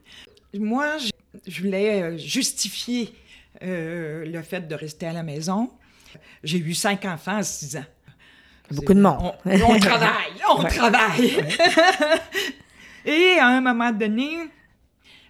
Moi, 0.58 0.96
je 1.46 1.62
voulais 1.62 2.16
justifier 2.18 3.12
le 3.61 4.42
fait 4.42 4.66
de 4.66 4.75
rester 4.75 5.06
à 5.06 5.12
la 5.12 5.23
maison. 5.23 5.70
J'ai 6.42 6.58
eu 6.58 6.75
cinq 6.75 7.04
enfants 7.04 7.37
à 7.37 7.42
six 7.42 7.76
ans. 7.76 7.84
Beaucoup 8.70 8.94
de 8.94 9.00
monde. 9.00 9.32
On, 9.44 9.78
travaille, 9.78 10.32
on 10.49 10.62
travaille. 10.64 11.32
Et 13.04 13.38
à 13.38 13.49
un 13.49 13.61
moment 13.61 13.92
donné, 13.92 14.38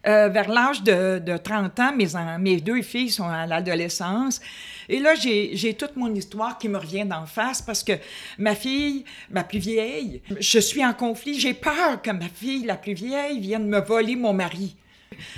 euh, 0.07 0.29
vers 0.29 0.51
l'âge 0.51 0.83
de, 0.83 1.37
30 1.37 1.81
ans, 1.81 1.93
mes, 1.97 2.09
mes 2.39 2.61
deux 2.61 2.83
filles 2.83 3.11
sont 3.11 3.29
à 3.29 3.47
l'adolescence. 3.47 4.41
Et 4.89 4.99
là, 4.99 5.15
j'ai 5.15 5.75
toute 5.79 5.97
mon 5.97 6.15
histoire 6.15 6.59
qui 6.59 6.69
me 6.69 6.77
revient 6.77 7.07
d'en 7.07 7.25
face 7.25 7.63
parce 7.63 7.83
que 7.83 7.93
ma 8.39 8.55
fille, 8.55 9.05
ma 9.31 9.45
plus 9.45 9.59
vieille, 9.59 10.21
je 10.39 10.59
suis 10.59 10.85
en 10.85 10.93
conflit. 10.93 11.41
J'ai 11.41 11.55
peur 11.55 12.03
que 12.03 12.11
ma 12.11 12.29
fille, 12.29 12.67
la 12.67 12.77
plus 12.77 12.93
vieille, 12.93 13.41
vienne 13.41 13.67
me 13.67 13.81
voler 13.81 14.15
mon 14.15 14.35
mari. 14.35 14.77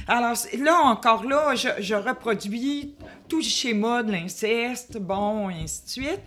Alors 0.08 0.34
là, 0.58 0.80
encore 0.84 1.24
là, 1.24 1.54
je, 1.54 1.94
reproduis 1.94 2.94
tout 3.28 3.38
le 3.38 3.44
schéma 3.44 4.02
de 4.02 4.10
l'inceste, 4.10 4.98
bon, 4.98 5.48
et 5.50 5.62
ainsi 5.62 5.84
de 5.84 5.88
suite. 5.88 6.22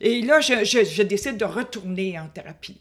Et 0.00 0.20
là, 0.20 0.40
je 0.40 1.02
décide 1.02 1.38
de 1.38 1.44
retourner 1.44 2.18
en 2.18 2.28
thérapie. 2.28 2.78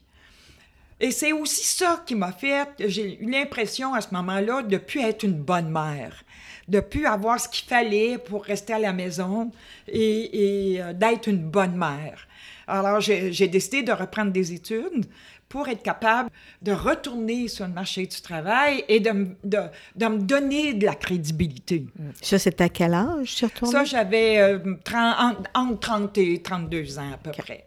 Et 0.99 1.11
c'est 1.11 1.31
aussi 1.31 1.63
ça 1.63 2.01
qui 2.05 2.15
m'a 2.15 2.31
fait, 2.31 2.67
j'ai 2.79 3.21
eu 3.21 3.29
l'impression 3.29 3.93
à 3.93 4.01
ce 4.01 4.07
moment-là 4.13 4.63
de 4.63 4.73
ne 4.73 4.77
plus 4.77 5.01
être 5.01 5.23
une 5.23 5.35
bonne 5.35 5.69
mère, 5.69 6.23
de 6.67 6.77
ne 6.77 6.81
plus 6.81 7.05
avoir 7.05 7.39
ce 7.39 7.47
qu'il 7.47 7.67
fallait 7.67 8.17
pour 8.17 8.43
rester 8.43 8.73
à 8.73 8.79
la 8.79 8.93
maison 8.93 9.51
et, 9.87 10.77
euh, 10.81 10.93
d'être 10.93 11.27
une 11.27 11.43
bonne 11.43 11.75
mère. 11.77 12.27
Alors 12.67 12.99
j'ai 12.99 13.47
décidé 13.47 13.83
de 13.83 13.91
reprendre 13.93 14.31
des 14.31 14.51
études 14.51 15.05
pour 15.47 15.69
être 15.69 15.83
capable 15.83 16.29
de 16.61 16.73
retourner 16.73 17.47
sur 17.47 17.65
le 17.65 17.73
marché 17.73 18.05
du 18.05 18.21
travail 18.21 18.83
et 18.89 18.99
de, 18.99 19.27
de, 19.43 19.59
de 19.95 20.05
me 20.05 20.17
donner 20.17 20.73
de 20.73 20.85
la 20.85 20.95
crédibilité. 20.95 21.85
Ça, 22.21 22.37
c'est 22.37 22.59
à 22.59 22.67
quel 22.67 22.93
âge, 22.93 23.33
surtout? 23.33 23.67
Ça, 23.67 23.85
j'avais 23.85 24.39
euh, 24.39 24.59
entre 25.55 25.79
30 25.79 26.17
et 26.17 26.41
32 26.41 26.99
ans 26.99 27.13
à 27.13 27.17
peu 27.17 27.31
près. 27.31 27.65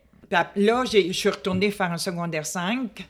là, 0.57 0.85
je 0.85 1.13
suis 1.13 1.29
retournée 1.31 1.71
faire 1.71 1.91
un 1.91 1.97
secondaire 1.97 2.45
5 2.45 3.07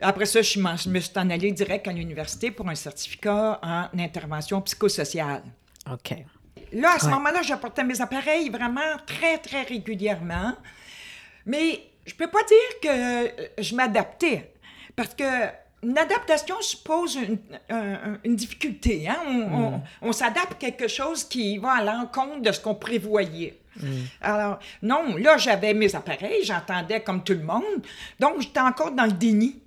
après 0.00 0.26
ça, 0.26 0.42
je, 0.42 0.58
me 0.60 1.00
suis 1.00 1.18
en 1.18 1.30
allée 1.30 1.52
direct 1.52 1.88
à 1.88 1.92
l'université 1.92 2.50
pour 2.50 2.68
un 2.68 2.74
certificat 2.74 3.58
en 3.62 3.98
intervention 3.98 4.60
psychosociale. 4.62 5.42
OK. 5.90 6.14
Là, 6.72 6.94
à 6.96 6.98
ce 6.98 7.06
moment-là, 7.06 7.42
j'apportais 7.42 7.84
mes 7.84 8.00
appareils 8.00 8.50
vraiment 8.50 8.96
très, 9.06 9.38
très 9.38 9.62
régulièrement. 9.62 10.54
Mais 11.46 11.80
je 12.04 12.14
peux 12.14 12.28
pas 12.28 12.42
dire 12.44 12.80
que 12.82 12.88
euh, 12.88 13.48
je 13.58 13.74
m'adaptais. 13.74 14.52
Parce 14.94 15.14
que 15.14 15.24
une 15.82 15.96
adaptation 15.96 16.56
suppose 16.60 17.16
une, 18.24 18.36
difficulté. 18.36 19.08
Hein? 19.08 19.18
Mm. 19.26 19.80
On, 20.02 20.12
s'adapte 20.12 20.52
à 20.52 20.56
quelque 20.56 20.88
chose 20.88 21.24
qui 21.24 21.58
va 21.58 21.76
à 21.76 21.84
l'encontre 21.84 22.42
de 22.42 22.52
ce 22.52 22.60
qu'on 22.60 22.74
prévoyait. 22.74 23.58
Mm. 23.80 23.86
Alors, 24.20 24.58
non, 24.82 25.16
là, 25.16 25.36
j'avais 25.36 25.74
mes 25.74 25.94
appareils, 25.94 26.44
j'entendais 26.44 27.00
comme 27.00 27.22
tout 27.22 27.34
le 27.34 27.44
monde. 27.44 27.86
Donc, 28.18 28.40
j'étais 28.40 28.60
encore 28.60 28.90
dans 28.90 29.06
le 29.06 29.12
déni. 29.12 29.62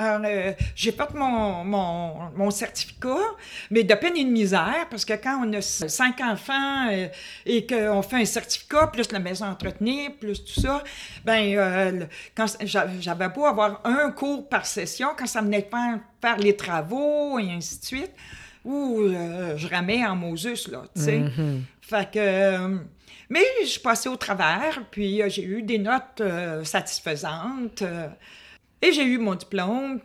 Alors, 0.00 0.22
euh, 0.24 0.52
j'ai 0.74 0.92
fait 0.92 1.12
mon, 1.14 1.62
mon, 1.62 2.50
certificat, 2.50 3.18
mais 3.70 3.84
de 3.84 3.94
peine 3.94 4.16
et 4.16 4.24
de 4.24 4.30
misère, 4.30 4.86
parce 4.88 5.04
que 5.04 5.12
quand 5.12 5.44
on 5.46 5.52
a 5.52 5.60
cinq 5.60 6.22
enfants 6.22 6.88
euh, 6.90 7.08
et 7.44 7.66
qu'on 7.66 8.00
fait 8.00 8.16
un 8.16 8.24
certificat, 8.24 8.86
plus 8.86 9.12
la 9.12 9.18
maison 9.18 9.44
entretenue, 9.44 10.08
plus 10.18 10.42
tout 10.42 10.58
ça, 10.58 10.82
ben 11.26 11.54
euh, 11.54 12.06
quand 12.34 12.46
j'avais 12.64 13.28
beau 13.28 13.44
avoir 13.44 13.82
un 13.84 14.10
cours 14.10 14.48
par 14.48 14.64
session, 14.64 15.08
quand 15.18 15.26
ça 15.26 15.42
venait 15.42 15.60
de 15.60 15.68
faire, 15.68 15.98
faire 16.22 16.38
les 16.38 16.56
travaux 16.56 17.38
et 17.38 17.50
ainsi 17.50 17.78
de 17.80 17.84
suite, 17.84 18.12
ou 18.64 19.02
je 19.56 19.68
ramais 19.68 20.06
en 20.06 20.16
Moses, 20.16 20.68
là, 20.68 20.82
tu 20.96 21.02
sais. 21.02 21.18
Mm-hmm. 21.18 21.60
Fait 21.82 22.10
que... 22.10 22.78
mais 23.28 23.44
je 23.62 23.66
suis 23.66 23.80
passée 23.80 24.08
au 24.08 24.16
travers, 24.16 24.82
puis 24.90 25.20
j'ai 25.28 25.44
eu 25.44 25.60
des 25.60 25.78
notes 25.78 26.22
satisfaisantes. 26.64 27.84
Et 28.82 28.92
j'ai 28.92 29.04
eu 29.04 29.18
mon 29.18 29.34
diplôme. 29.34 30.00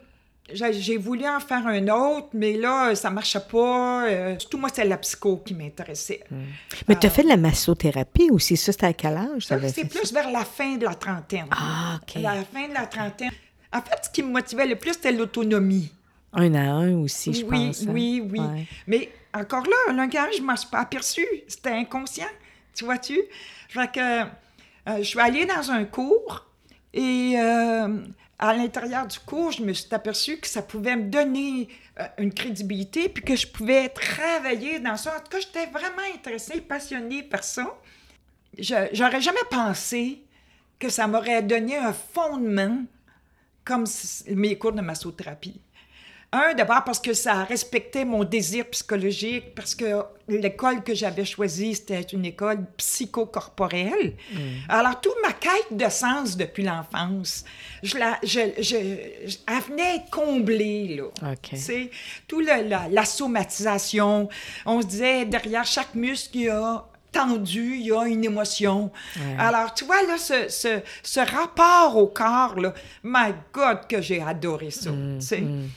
J'ai 0.54 0.98
voulu 0.98 1.28
en 1.28 1.40
faire 1.40 1.66
un 1.66 1.88
autre, 1.88 2.28
mais 2.34 2.54
là, 2.54 2.94
ça 2.94 3.10
marchait 3.10 3.40
pas. 3.40 4.06
Euh, 4.06 4.38
surtout, 4.38 4.60
moi, 4.60 4.70
c'est 4.72 4.86
la 4.86 4.98
psycho 4.98 5.38
qui 5.38 5.56
m'intéressait. 5.56 6.24
Hmm. 6.30 6.44
Mais 6.88 6.96
tu 7.00 7.08
as 7.08 7.10
fait 7.10 7.24
de 7.24 7.30
la 7.30 7.38
massothérapie 7.38 8.30
aussi. 8.30 8.56
Ça, 8.56 8.72
c'était 8.72 8.86
à 8.86 8.94
quel 8.94 9.18
âge? 9.18 9.48
C'est 9.74 9.90
plus 9.90 10.14
vers 10.14 10.30
la 10.30 10.46
fin 10.46 10.76
de 10.76 10.86
la 10.86 10.94
trentaine. 10.94 11.48
Ah, 11.50 12.00
OK. 12.00 12.22
La 12.22 12.44
fin 12.44 12.68
de 12.68 12.74
la 12.76 12.86
trentaine. 12.86 13.32
En 13.74 13.82
fait, 13.82 14.06
ce 14.06 14.10
qui 14.12 14.22
me 14.22 14.30
motivait 14.30 14.68
le 14.68 14.76
plus, 14.76 14.94
c'était 14.94 15.12
l'autonomie. 15.12 15.92
Un 16.32 16.54
à 16.54 16.60
un 16.60 16.96
aussi, 16.98 17.34
je 17.34 17.44
oui, 17.46 17.68
pense. 17.68 17.82
Oui, 17.88 18.22
oui, 18.32 18.40
oui. 18.40 18.68
Mais 18.86 19.10
encore 19.34 19.64
là, 19.64 19.76
un 19.90 19.94
langage, 19.94 20.36
je 20.36 20.42
ne 20.42 20.46
m'en 20.46 20.56
suis 20.56 20.70
pas 20.70 20.82
aperçu. 20.82 21.26
C'était 21.48 21.72
inconscient, 21.72 22.30
tu 22.76 22.86
vois-tu? 22.86 23.20
Fait 23.70 23.92
que 23.92 24.22
euh, 24.22 24.26
je 25.00 25.04
suis 25.04 25.20
allée 25.20 25.46
dans 25.46 25.72
un 25.72 25.86
cours 25.86 26.46
et... 26.94 27.36
À 28.38 28.54
l'intérieur 28.54 29.08
du 29.08 29.18
cours, 29.20 29.52
je 29.52 29.64
me 29.64 29.72
suis 29.72 29.94
aperçue 29.94 30.38
que 30.38 30.48
ça 30.48 30.62
pouvait 30.62 30.96
me 30.98 31.10
donner 31.10 31.70
euh, 32.00 32.04
une 32.18 32.34
crédibilité, 32.34 33.08
puis 33.08 33.24
que 33.24 33.36
je 33.36 33.48
pouvais 33.48 33.88
travailler 33.90 34.80
dans 34.80 34.98
ça. 34.98 35.16
En 35.16 35.20
tout 35.20 35.30
cas, 35.30 35.40
j'étais 35.40 35.68
vraiment 35.68 36.04
intéressée, 36.14 36.60
passionnée 36.60 37.24
par 37.24 37.44
ça. 37.44 37.78
J'aurais 38.58 39.22
jamais 39.22 39.38
pensé 39.50 40.22
que 40.80 40.90
ça 40.90 41.08
m'aurait 41.08 41.44
donné 41.44 41.78
un 41.78 41.94
fondement 41.94 42.84
comme 43.64 43.86
mes 44.28 44.58
cours 44.58 44.74
de 44.74 44.82
massothérapie. 44.82 45.60
Un, 46.36 46.54
d'abord 46.54 46.84
parce 46.84 47.00
que 47.00 47.14
ça 47.14 47.46
respectait 47.46 48.04
mon 48.04 48.26
désir 48.26 48.66
psychologique, 48.66 49.56
parce 49.56 49.74
que 49.74 50.04
l'école 50.28 50.84
que 50.84 50.94
j'avais 50.94 51.24
choisie, 51.24 51.76
c'était 51.76 52.02
une 52.02 52.26
école 52.26 52.66
psychocorporelle. 52.76 54.16
Mm. 54.34 54.38
Alors, 54.68 55.00
toute 55.00 55.16
ma 55.24 55.32
quête 55.32 55.72
de 55.72 55.90
sens 55.90 56.36
depuis 56.36 56.64
l'enfance, 56.64 57.46
je 57.84 57.98
la, 57.98 58.20
je, 58.22 58.40
je, 58.60 58.76
elle 58.76 59.62
venait 59.70 60.04
comblée, 60.12 60.98
là. 60.98 61.32
Okay. 61.34 61.56
C'est 61.56 61.90
tout 62.28 62.42
la, 62.42 62.62
la, 62.90 63.06
somatisation. 63.06 64.28
On 64.66 64.82
se 64.82 64.88
disait, 64.88 65.26
derrière 65.26 65.66
chaque 65.66 65.96
muscle, 65.96 66.36
il 66.36 66.42
y 66.44 66.50
a 66.50 66.84
tendu, 67.14 67.78
il 67.78 67.86
y 67.86 67.94
a 67.94 68.04
une 68.08 68.26
émotion. 68.26 68.92
Alors, 69.40 69.74
tu 69.74 69.86
vois, 69.86 70.04
là, 70.04 70.18
ce, 70.18 70.50
ce, 70.50 70.82
ce, 71.02 71.20
rapport 71.22 71.96
au 71.96 72.08
corps, 72.08 72.60
là, 72.60 72.74
my 73.06 73.34
God, 73.54 73.88
que 73.88 74.02
j'ai 74.02 74.22
adoré 74.22 74.70
ça, 74.70 74.92
mm, 74.92 75.20
tu 75.20 75.26
sais. 75.26 75.42
Mm. 75.42 75.70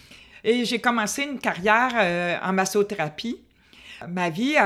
Et 0.49 0.65
j'ai 0.65 0.79
commencé 0.79 1.25
une 1.25 1.39
carrière 1.39 1.93
euh, 1.95 2.39
en 2.43 2.55
massothérapie. 2.55 3.39
Ma 4.09 4.31
vie 4.31 4.57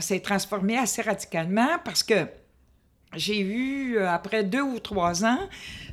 s'est 0.00 0.20
transformée 0.20 0.76
assez 0.76 1.00
radicalement 1.00 1.78
parce 1.82 2.02
que 2.02 2.26
j'ai 3.16 3.40
eu, 3.40 3.96
euh, 3.96 4.10
après 4.10 4.44
deux 4.44 4.60
ou 4.60 4.78
trois 4.78 5.24
ans, 5.24 5.38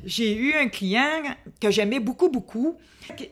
j'ai 0.04 0.36
eu 0.36 0.52
un 0.52 0.68
client 0.68 1.22
que 1.58 1.70
j'aimais 1.70 2.00
beaucoup, 2.00 2.28
beaucoup, 2.28 2.76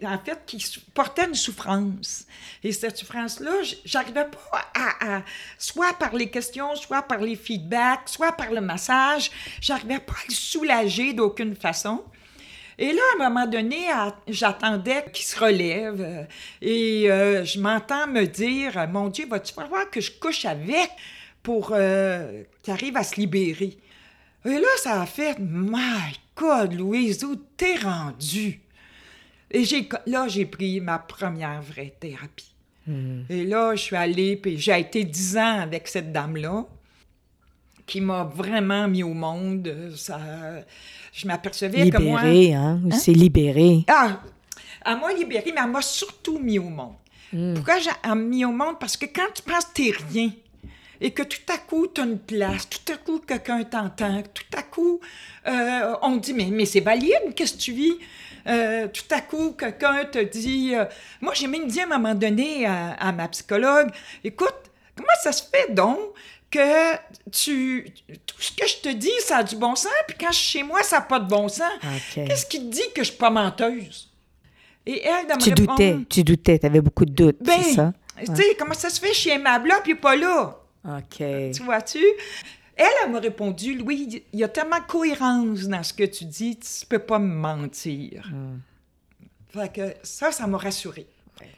en 0.02 0.18
fait, 0.24 0.40
qui 0.46 0.64
portait 0.94 1.26
une 1.26 1.34
souffrance. 1.34 2.24
Et 2.64 2.72
cette 2.72 2.96
souffrance-là, 2.96 3.52
j'arrivais 3.84 4.24
pas 4.24 4.64
à, 4.74 5.22
soit 5.58 5.92
par 5.98 6.14
les 6.14 6.30
questions, 6.30 6.74
soit 6.74 7.02
par 7.02 7.18
les 7.18 7.36
feedbacks, 7.36 8.08
soit 8.08 8.32
par 8.32 8.50
le 8.50 8.62
massage, 8.62 9.30
j'arrivais 9.60 10.00
pas 10.00 10.14
à 10.14 10.26
le 10.26 10.34
soulager 10.34 11.12
d'aucune 11.12 11.54
façon. 11.54 12.02
Et 12.78 12.92
là, 12.92 13.00
à 13.12 13.24
un 13.24 13.28
moment 13.28 13.46
donné, 13.46 13.86
j'attendais 14.28 15.04
qu'il 15.12 15.24
se 15.24 15.38
relève 15.38 16.00
euh, 16.00 16.22
et 16.62 17.10
euh, 17.10 17.44
je 17.44 17.58
m'entends 17.58 18.06
me 18.06 18.24
dire 18.24 18.86
Mon 18.88 19.08
Dieu, 19.08 19.26
vas-tu 19.26 19.52
falloir 19.52 19.90
que 19.90 20.00
je 20.00 20.12
couche 20.12 20.44
avec 20.44 20.88
pour 21.42 21.72
euh, 21.72 22.44
qu'il 22.62 22.72
arrive 22.72 22.96
à 22.96 23.02
se 23.02 23.16
libérer 23.16 23.76
Et 24.44 24.50
là, 24.50 24.68
ça 24.76 25.02
a 25.02 25.06
fait 25.06 25.36
My 25.40 26.14
God, 26.36 26.72
Louise, 26.72 27.24
où 27.24 27.34
t'es 27.56 27.74
rendue 27.76 28.60
Et 29.50 29.64
là, 30.06 30.28
j'ai 30.28 30.46
pris 30.46 30.80
ma 30.80 31.00
première 31.00 31.60
vraie 31.62 31.94
thérapie. 31.98 32.54
Hmm. 32.86 33.22
Et 33.28 33.44
là, 33.44 33.74
je 33.74 33.82
suis 33.82 33.96
allée, 33.96 34.36
puis 34.36 34.56
j'ai 34.56 34.78
été 34.78 35.02
dix 35.02 35.36
ans 35.36 35.60
avec 35.60 35.88
cette 35.88 36.12
dame-là. 36.12 36.64
qui 37.86 38.00
m'a 38.00 38.22
vraiment 38.22 38.86
mis 38.86 39.02
au 39.02 39.14
monde. 39.14 39.92
Ça, 39.96 40.20
je 41.18 41.26
m'apercevais 41.26 41.90
que 41.90 41.98
moi... 41.98 42.22
Libéré, 42.22 42.54
hein? 42.54 42.80
C'est 42.92 43.12
libéré. 43.12 43.84
Ah, 43.88 44.20
elle 44.86 44.98
m'a 45.00 45.12
libérée, 45.12 45.52
mais 45.52 45.60
elle 45.62 45.70
m'a 45.70 45.82
surtout 45.82 46.38
mis 46.38 46.58
au 46.58 46.68
monde. 46.68 46.94
Pourquoi 47.56 47.78
j'ai 47.78 48.14
mis 48.14 48.44
au 48.44 48.52
monde? 48.52 48.78
Parce 48.78 48.96
que 48.96 49.06
quand 49.06 49.26
tu 49.34 49.42
penses 49.42 49.64
que 49.66 49.72
t'es 49.74 49.92
rien, 50.10 50.30
et 51.00 51.10
que 51.10 51.22
tout 51.22 51.52
à 51.52 51.58
coup, 51.58 51.86
tu 51.88 52.00
as 52.00 52.04
une 52.04 52.18
place, 52.18 52.68
tout 52.68 52.92
à 52.92 52.96
coup, 52.96 53.18
quelqu'un 53.18 53.62
t'entend, 53.64 54.22
tout 54.34 54.56
à 54.56 54.62
coup, 54.62 55.00
euh, 55.46 55.94
on 56.02 56.16
dit, 56.16 56.34
mais, 56.34 56.48
mais 56.50 56.64
c'est 56.64 56.80
valide, 56.80 57.34
qu'est-ce 57.34 57.54
que 57.54 57.58
tu 57.58 57.72
vis? 57.72 57.94
Euh, 58.46 58.88
tout 58.88 59.14
à 59.14 59.20
coup, 59.20 59.52
quelqu'un 59.52 60.04
te 60.06 60.18
dit... 60.18 60.74
euh, 60.74 60.84
moi, 61.20 61.34
j'ai 61.34 61.48
même 61.48 61.66
dit 61.66 61.80
à 61.80 61.84
un 61.84 61.98
moment 61.98 62.14
donné 62.14 62.64
à, 62.64 62.92
à 62.92 63.12
ma 63.12 63.28
psychologue, 63.28 63.90
écoute, 64.24 64.54
comment 64.96 65.08
ça 65.22 65.32
se 65.32 65.42
fait 65.42 65.74
donc 65.74 65.98
que 66.50 66.96
tu... 67.30 67.92
Tout 68.26 68.40
ce 68.40 68.52
que 68.52 68.66
je 68.66 68.76
te 68.78 68.88
dis, 68.88 69.10
ça 69.20 69.38
a 69.38 69.42
du 69.42 69.56
bon 69.56 69.74
sens, 69.74 69.92
puis 70.06 70.16
quand 70.18 70.32
je 70.32 70.38
suis 70.38 70.58
chez 70.58 70.62
moi, 70.62 70.82
ça 70.82 70.96
n'a 70.96 71.02
pas 71.02 71.20
de 71.20 71.28
bon 71.28 71.48
sens. 71.48 71.70
Qu'est-ce 72.14 72.46
qui 72.46 72.58
te 72.58 72.72
dit 72.72 72.92
que 72.94 73.02
je 73.02 73.10
suis 73.10 73.18
pas 73.18 73.30
menteuse? 73.30 74.10
Et 74.86 75.02
elle, 75.04 75.26
me 75.26 75.38
Tu 75.38 75.50
répondre, 75.50 75.70
doutais, 75.72 75.98
tu 76.08 76.24
doutais, 76.24 76.58
tu 76.58 76.66
avais 76.66 76.80
beaucoup 76.80 77.04
de 77.04 77.12
doutes, 77.12 77.36
Ben, 77.42 77.62
c'est 77.62 77.74
ça? 77.74 77.92
tu 78.18 78.34
sais, 78.34 78.56
comment 78.58 78.74
ça 78.74 78.88
se 78.88 78.98
fait, 78.98 79.12
je 79.12 79.18
suis 79.18 79.30
aimable 79.30 79.68
là, 79.68 79.80
puis 79.84 79.94
pas 79.94 80.16
là? 80.16 80.58
OK. 80.84 81.16
Tu 81.18 81.62
vois-tu? 81.62 82.02
Elle, 82.74 82.86
elle 83.04 83.10
m'a 83.10 83.18
répondu, 83.18 83.76
Louis, 83.76 84.22
il 84.32 84.38
y 84.38 84.44
a 84.44 84.48
tellement 84.48 84.78
de 84.78 84.84
cohérence 84.86 85.64
dans 85.64 85.82
ce 85.82 85.92
que 85.92 86.04
tu 86.04 86.24
dis, 86.24 86.58
tu 86.58 86.86
peux 86.86 87.00
pas 87.00 87.18
me 87.18 87.34
mentir. 87.34 88.30
Hmm. 88.32 88.60
Fait 89.50 89.72
que 89.72 89.94
ça, 90.02 90.30
ça 90.32 90.46
m'a 90.46 90.58
rassurée. 90.58 91.06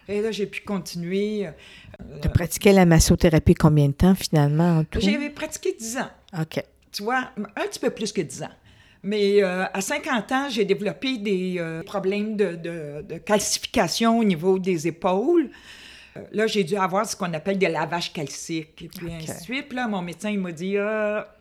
Et 0.08 0.20
là, 0.22 0.30
j'ai 0.30 0.46
pu 0.46 0.60
continuer. 0.62 1.46
Tu 2.20 2.26
as 2.26 2.30
pratiqué 2.30 2.72
la 2.72 2.84
massothérapie 2.86 3.54
combien 3.54 3.88
de 3.88 3.92
temps, 3.92 4.14
finalement, 4.14 4.78
en 4.78 4.84
tout? 4.84 5.00
J'ai 5.00 5.30
pratiqué 5.30 5.74
10 5.78 5.98
ans, 5.98 6.10
OK. 6.40 6.62
tu 6.92 7.02
vois, 7.02 7.30
un 7.56 7.66
petit 7.66 7.78
peu 7.78 7.90
plus 7.90 8.12
que 8.12 8.20
10 8.22 8.42
ans. 8.42 8.50
Mais 9.02 9.42
euh, 9.42 9.64
à 9.72 9.80
50 9.80 10.32
ans, 10.32 10.48
j'ai 10.50 10.64
développé 10.64 11.16
des 11.18 11.56
euh, 11.58 11.82
problèmes 11.82 12.36
de, 12.36 12.54
de- 12.56 13.02
de 13.08 13.18
calcification 13.18 14.18
au 14.18 14.24
niveau 14.24 14.58
des 14.58 14.86
épaules. 14.88 15.50
Euh, 16.16 16.20
Là, 16.32 16.46
j'ai 16.46 16.64
dû 16.64 16.76
avoir 16.76 17.06
ce 17.06 17.14
qu'on 17.16 17.32
appelle 17.32 17.56
des 17.58 17.68
lavages 17.68 18.12
calciques, 18.12 18.82
et 18.82 18.88
puis 18.88 19.06
OK. 19.06 19.12
ainsi 19.12 19.26
de 19.28 19.42
suite. 19.42 19.68
Puis 19.68 19.76
là, 19.76 19.86
mon 19.88 20.02
médecin, 20.02 20.30
il 20.30 20.40
m'a 20.40 20.52
dit 20.52 20.76
ah, 20.76 21.34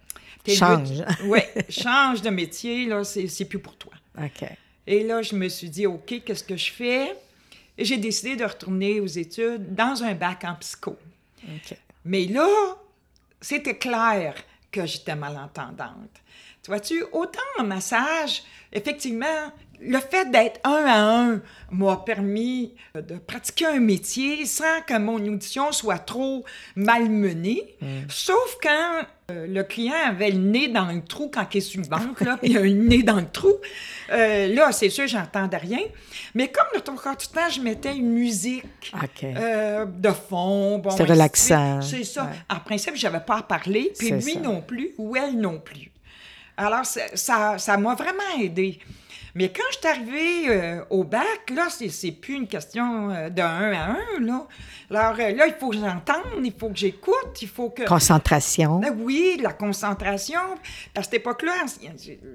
Change. 0.47 1.03
Oui, 1.25 1.39
change 1.69 2.21
de 2.21 2.29
métier, 2.29 2.85
là, 2.85 3.03
c'est 3.03 3.27
c'est 3.27 3.45
plus 3.45 3.59
pour 3.59 3.75
toi. 3.75 3.91
OK. 4.17 4.47
Et 4.87 5.03
là, 5.03 5.21
je 5.21 5.35
me 5.35 5.47
suis 5.49 5.69
dit, 5.69 5.85
OK, 5.85 6.21
qu'est-ce 6.25 6.43
que 6.43 6.55
je 6.57 6.71
fais? 6.71 7.13
J'ai 7.79 7.97
décidé 7.97 8.35
de 8.35 8.43
retourner 8.43 8.99
aux 8.99 9.07
études 9.07 9.73
dans 9.73 10.03
un 10.03 10.13
bac 10.13 10.43
en 10.43 10.55
psycho. 10.55 10.97
Mais 12.05 12.25
là, 12.25 12.47
c'était 13.41 13.77
clair 13.77 14.35
que 14.71 14.85
j'étais 14.85 15.15
malentendante. 15.15 16.21
Tu 16.61 16.71
vois-tu, 16.71 17.03
autant 17.11 17.39
en 17.57 17.63
massage, 17.63 18.43
effectivement, 18.71 19.51
le 19.81 19.99
fait 19.99 20.29
d'être 20.31 20.59
un 20.63 20.85
à 20.85 20.99
un 20.99 21.41
m'a 21.71 21.97
permis 21.97 22.73
de 22.95 23.15
pratiquer 23.15 23.67
un 23.67 23.79
métier 23.79 24.45
sans 24.45 24.81
que 24.85 24.97
mon 24.97 25.15
audition 25.25 25.71
soit 25.71 25.99
trop 25.99 26.43
malmenée, 26.75 27.75
sauf 28.09 28.57
quand 28.61 29.05
euh, 29.29 29.47
le 29.47 29.63
client 29.63 29.93
avait 30.07 30.31
le 30.31 30.39
nez 30.39 30.67
dans 30.67 30.87
le 30.87 31.01
trou 31.03 31.29
quand 31.31 31.45
il 31.53 31.57
est 31.57 31.61
sur 31.61 31.81
le 31.81 31.87
ventre, 31.87 32.23
là, 32.23 32.37
puis 32.37 32.51
il 32.51 32.57
a 32.57 32.61
un 32.61 32.73
nez 32.73 33.03
dans 33.03 33.17
le 33.19 33.29
trou. 33.29 33.53
Euh, 34.11 34.47
là, 34.53 34.71
c'est 34.71 34.89
sûr, 34.89 35.07
j'entendais 35.07 35.57
rien. 35.57 35.79
Mais 36.33 36.47
comme 36.47 36.65
le 36.73 36.81
trois 36.81 37.15
du 37.15 37.27
temps, 37.27 37.49
je 37.49 37.61
mettais 37.61 37.95
une 37.95 38.11
musique 38.11 38.63
euh, 39.23 39.85
de 39.85 40.09
fond. 40.09 40.79
Bon, 40.79 40.89
C'est 40.91 41.03
relaxant. 41.03 41.81
C'est 41.81 42.03
ça. 42.03 42.23
Ouais. 42.23 42.55
En 42.55 42.59
principe, 42.59 42.95
je 42.95 43.07
n'avais 43.07 43.23
pas 43.23 43.37
à 43.37 43.43
parler, 43.43 43.91
puis 43.97 44.11
lui 44.11 44.33
ça. 44.33 44.39
non 44.39 44.61
plus, 44.61 44.93
ou 44.97 45.15
elle 45.15 45.39
non 45.39 45.59
plus. 45.59 45.91
Alors, 46.57 46.85
ça 46.85 47.77
m'a 47.77 47.95
vraiment 47.95 48.41
aidé. 48.41 48.79
Mais 49.35 49.49
quand 49.49 49.63
je 49.71 49.77
suis 49.77 49.87
arrivée 49.87 50.49
euh, 50.49 50.83
au 50.89 51.03
bac, 51.03 51.49
là, 51.55 51.67
c'est, 51.69 52.11
plus 52.11 52.35
une 52.35 52.47
question 52.47 53.09
euh, 53.11 53.29
de 53.29 53.41
un 53.41 53.73
à 53.73 53.85
un, 53.91 54.19
là. 54.19 54.47
Alors 54.89 55.15
euh, 55.19 55.31
là, 55.33 55.47
il 55.47 55.53
faut 55.59 55.69
que 55.69 55.77
j'entende, 55.77 56.43
il 56.43 56.53
faut 56.57 56.69
que 56.69 56.77
j'écoute, 56.77 57.41
il 57.41 57.47
faut 57.47 57.69
que... 57.69 57.83
Concentration. 57.83 58.79
Ben 58.79 58.95
oui, 58.99 59.39
la 59.41 59.53
concentration. 59.53 60.39
À 60.95 61.03
cette 61.03 61.15
époque-là, 61.15 61.53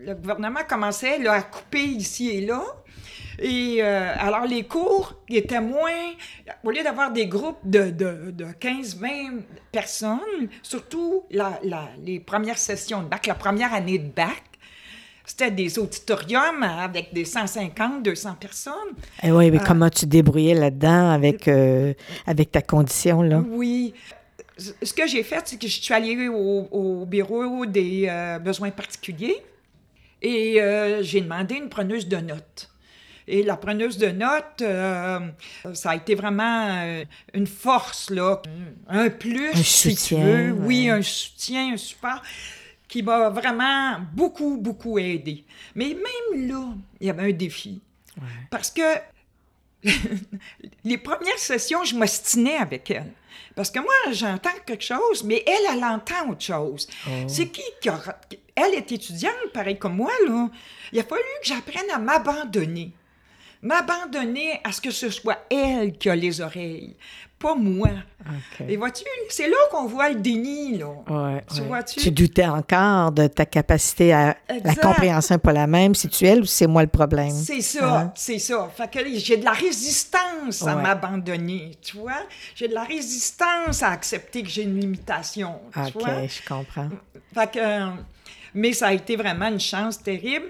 le 0.06 0.14
gouvernement 0.14 0.60
commençait 0.68 1.18
là, 1.18 1.32
à 1.32 1.42
couper 1.42 1.82
ici 1.84 2.30
et 2.30 2.40
là. 2.46 2.62
Et 3.40 3.78
euh, 3.82 4.14
alors, 4.16 4.44
les 4.44 4.62
cours 4.64 5.14
ils 5.28 5.38
étaient 5.38 5.60
moins. 5.60 5.90
Au 6.62 6.70
lieu 6.70 6.84
d'avoir 6.84 7.10
des 7.10 7.26
groupes 7.26 7.58
de, 7.64 7.90
de, 7.90 8.30
de 8.30 8.44
15-20 8.44 9.40
personnes, 9.72 10.20
surtout 10.62 11.24
la- 11.30 11.58
la- 11.64 11.88
les 12.04 12.20
premières 12.20 12.58
sessions 12.58 13.02
de 13.02 13.08
bac, 13.08 13.26
la 13.26 13.34
première 13.34 13.74
année 13.74 13.98
de 13.98 14.08
bac, 14.08 14.42
c'était 15.24 15.50
des 15.50 15.78
auditoriums 15.78 16.62
avec 16.62 17.12
des 17.14 17.24
150, 17.24 18.02
200 18.02 18.36
personnes. 18.38 18.72
Eh 19.22 19.32
oui, 19.32 19.50
mais 19.50 19.58
comment 19.58 19.88
tu 19.88 20.06
débrouillais 20.06 20.54
là-dedans 20.54 21.10
avec, 21.10 21.48
euh, 21.48 21.94
avec 22.26 22.52
ta 22.52 22.62
condition, 22.62 23.22
là? 23.22 23.42
Oui. 23.48 23.94
Ce 24.56 24.92
que 24.92 25.06
j'ai 25.08 25.22
fait, 25.24 25.42
c'est 25.44 25.58
que 25.58 25.66
je 25.66 25.80
suis 25.80 25.94
allée 25.94 26.28
au, 26.28 26.68
au 26.70 27.06
bureau 27.06 27.66
des 27.66 28.06
euh, 28.08 28.38
besoins 28.38 28.70
particuliers 28.70 29.42
et 30.22 30.60
euh, 30.60 31.02
j'ai 31.02 31.20
demandé 31.20 31.56
une 31.56 31.68
preneuse 31.68 32.08
de 32.08 32.16
notes. 32.16 32.70
Et 33.26 33.42
la 33.42 33.56
preneuse 33.56 33.96
de 33.96 34.08
notes, 34.08 34.60
euh, 34.60 35.18
ça 35.72 35.90
a 35.90 35.96
été 35.96 36.14
vraiment 36.14 36.68
euh, 36.70 37.04
une 37.32 37.46
force, 37.46 38.10
là, 38.10 38.40
un 38.88 39.08
plus, 39.08 39.50
Un 39.50 39.62
si 39.62 39.88
tu 39.90 39.96
soutien. 39.96 40.50
Oui, 40.60 40.90
un 40.90 41.00
soutien, 41.00 41.72
un 41.72 41.76
support 41.78 42.22
qui 42.94 43.02
m'a 43.02 43.28
vraiment 43.28 43.96
beaucoup, 44.12 44.56
beaucoup 44.56 45.00
aidé. 45.00 45.44
Mais 45.74 45.96
même 45.96 46.48
là, 46.48 46.74
il 47.00 47.08
y 47.08 47.10
avait 47.10 47.32
un 47.32 47.32
défi. 47.32 47.80
Parce 48.52 48.70
que 48.70 48.82
les 50.84 50.98
premières 50.98 51.38
sessions, 51.38 51.82
je 51.82 51.96
m'ostinais 51.96 52.54
avec 52.54 52.88
elle. 52.92 53.10
Parce 53.56 53.72
que 53.72 53.80
moi, 53.80 54.12
j'entends 54.12 54.50
quelque 54.64 54.84
chose, 54.84 55.24
mais 55.24 55.42
elle, 55.44 55.76
elle 55.76 55.82
entend 55.82 56.30
autre 56.30 56.44
chose. 56.44 56.86
C'est 57.26 57.48
qui 57.48 57.64
qui 57.80 57.88
a... 57.88 58.00
Elle 58.54 58.74
est 58.74 58.92
étudiante, 58.92 59.50
pareil 59.52 59.76
comme 59.76 59.96
moi, 59.96 60.12
là. 60.28 60.48
Il 60.92 61.00
a 61.00 61.02
fallu 61.02 61.22
que 61.42 61.48
j'apprenne 61.48 61.90
à 61.92 61.98
m'abandonner. 61.98 62.92
M'abandonner 63.60 64.60
à 64.62 64.70
ce 64.70 64.80
que 64.80 64.92
ce 64.92 65.10
soit 65.10 65.44
elle 65.50 65.98
qui 65.98 66.08
a 66.10 66.14
les 66.14 66.40
oreilles, 66.40 66.94
pas 67.44 67.54
moi. 67.54 67.90
Et 68.68 68.76
vois-tu, 68.78 69.04
c'est 69.28 69.48
là 69.48 69.56
qu'on 69.70 69.84
voit 69.86 70.08
le 70.08 70.14
déni, 70.14 70.78
là. 70.78 70.86
Ouais, 71.10 71.44
Tu 71.54 71.60
ouais. 71.60 71.66
vois-tu? 71.66 72.00
Tu 72.00 72.10
doutais 72.10 72.46
encore 72.46 73.12
de 73.12 73.26
ta 73.26 73.44
capacité 73.44 74.14
à. 74.14 74.34
La 74.64 74.74
compréhension 74.74 75.34
n'est 75.34 75.38
pas 75.40 75.52
la 75.52 75.66
même. 75.66 75.94
Si 75.94 76.08
tu 76.08 76.24
es 76.24 76.28
elle 76.28 76.40
ou 76.40 76.46
c'est 76.46 76.66
moi 76.66 76.80
le 76.82 76.88
problème? 76.88 77.30
C'est 77.30 77.60
ça, 77.60 78.00
Hein? 78.00 78.12
c'est 78.14 78.38
ça. 78.38 78.70
Fait 78.74 78.90
que 78.90 78.98
j'ai 79.18 79.36
de 79.36 79.44
la 79.44 79.52
résistance 79.52 80.66
à 80.66 80.74
Ouais. 80.76 80.82
m'abandonner, 80.82 81.72
tu 81.82 81.98
vois? 81.98 82.22
J'ai 82.54 82.68
de 82.68 82.74
la 82.74 82.84
résistance 82.84 83.82
à 83.82 83.90
accepter 83.90 84.42
que 84.42 84.48
j'ai 84.48 84.62
une 84.62 84.80
limitation, 84.80 85.60
tu 85.72 85.80
OK, 85.80 86.02
vois? 86.02 86.26
je 86.26 86.48
comprends. 86.48 86.88
Fait 87.34 87.50
que, 87.52 87.58
euh, 87.58 87.86
mais 88.54 88.72
ça 88.72 88.86
a 88.88 88.92
été 88.94 89.16
vraiment 89.16 89.48
une 89.48 89.60
chance 89.60 90.02
terrible. 90.02 90.46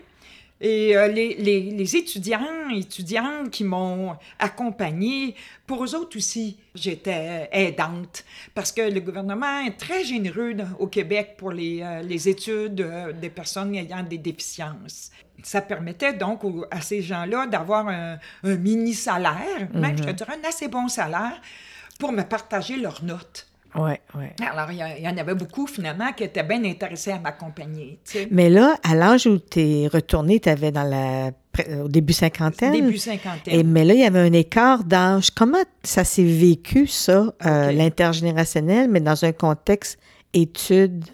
Et 0.60 0.96
euh, 0.96 1.08
les, 1.08 1.34
les- 1.34 1.70
les 1.72 1.96
étudiants, 1.96 2.70
étudiantes 2.70 3.50
qui 3.50 3.64
m'ont 3.64 4.16
accompagnée, 4.38 5.34
pour 5.66 5.84
eux 5.84 5.94
autres 5.94 6.16
aussi, 6.16 6.56
j'étais 6.74 7.48
aidante. 7.52 8.24
Parce 8.54 8.70
que 8.72 8.82
le 8.82 9.00
gouvernement 9.00 9.60
est 9.66 9.76
très 9.76 10.04
généreux 10.04 10.54
au 10.78 10.86
Québec 10.86 11.34
pour 11.36 11.50
les, 11.50 11.82
euh, 11.82 12.02
les 12.02 12.28
études 12.28 12.80
euh, 12.80 13.12
des 13.12 13.30
personnes 13.30 13.74
ayant 13.74 14.02
des 14.02 14.18
déficiences. 14.18 15.10
Ça 15.42 15.60
permettait 15.60 16.14
donc 16.14 16.44
aux- 16.44 16.64
à 16.70 16.80
ces 16.80 17.02
gens-là 17.02 17.46
d'avoir 17.46 17.88
un, 17.88 18.18
un 18.44 18.56
mini-salaire, 18.56 19.68
même, 19.74 19.98
je 19.98 20.04
te 20.04 20.10
dirais, 20.10 20.38
un 20.42 20.48
assez 20.48 20.68
bon 20.68 20.88
salaire, 20.88 21.40
pour 21.98 22.12
me 22.12 22.22
partager 22.22 22.76
leurs 22.76 23.02
notes. 23.04 23.46
Oui, 23.76 23.92
oui. 24.14 24.26
Alors, 24.46 24.70
il 24.70 25.02
y, 25.02 25.08
en 25.08 25.16
avait 25.16 25.34
beaucoup, 25.34 25.66
finalement, 25.66 26.12
qui 26.12 26.22
étaient 26.24 26.42
bien 26.44 26.62
intéressés 26.64 27.10
à 27.12 27.18
m'accompagner. 27.18 27.98
Mais 28.30 28.48
là, 28.48 28.76
à 28.82 28.94
l'âge 28.94 29.26
où 29.26 29.38
tu 29.38 29.60
es 29.60 29.88
retourné, 29.88 30.38
tu 30.40 30.48
avais 30.48 30.70
dans 30.70 30.84
la. 30.84 31.32
pré- 31.52 31.80
Au 31.80 31.88
début 31.88 32.12
cinquantaine. 32.12 32.72
Début 32.72 32.98
cinquantaine. 32.98 33.52
Et, 33.58 33.62
mais 33.64 33.84
là, 33.84 33.94
il 33.94 34.00
y 34.00 34.04
avait 34.04 34.20
un 34.20 34.32
écart 34.32 34.84
d'âge. 34.84 35.30
Comment 35.30 35.62
ça 35.82 36.04
s'est 36.04 36.22
vécu, 36.24 36.86
ça, 36.86 37.32
euh, 37.44 37.72
l'intergénérationnel, 37.72 38.88
mais 38.88 39.00
dans 39.00 39.24
un 39.24 39.32
contexte 39.32 39.98
études? 40.32 41.04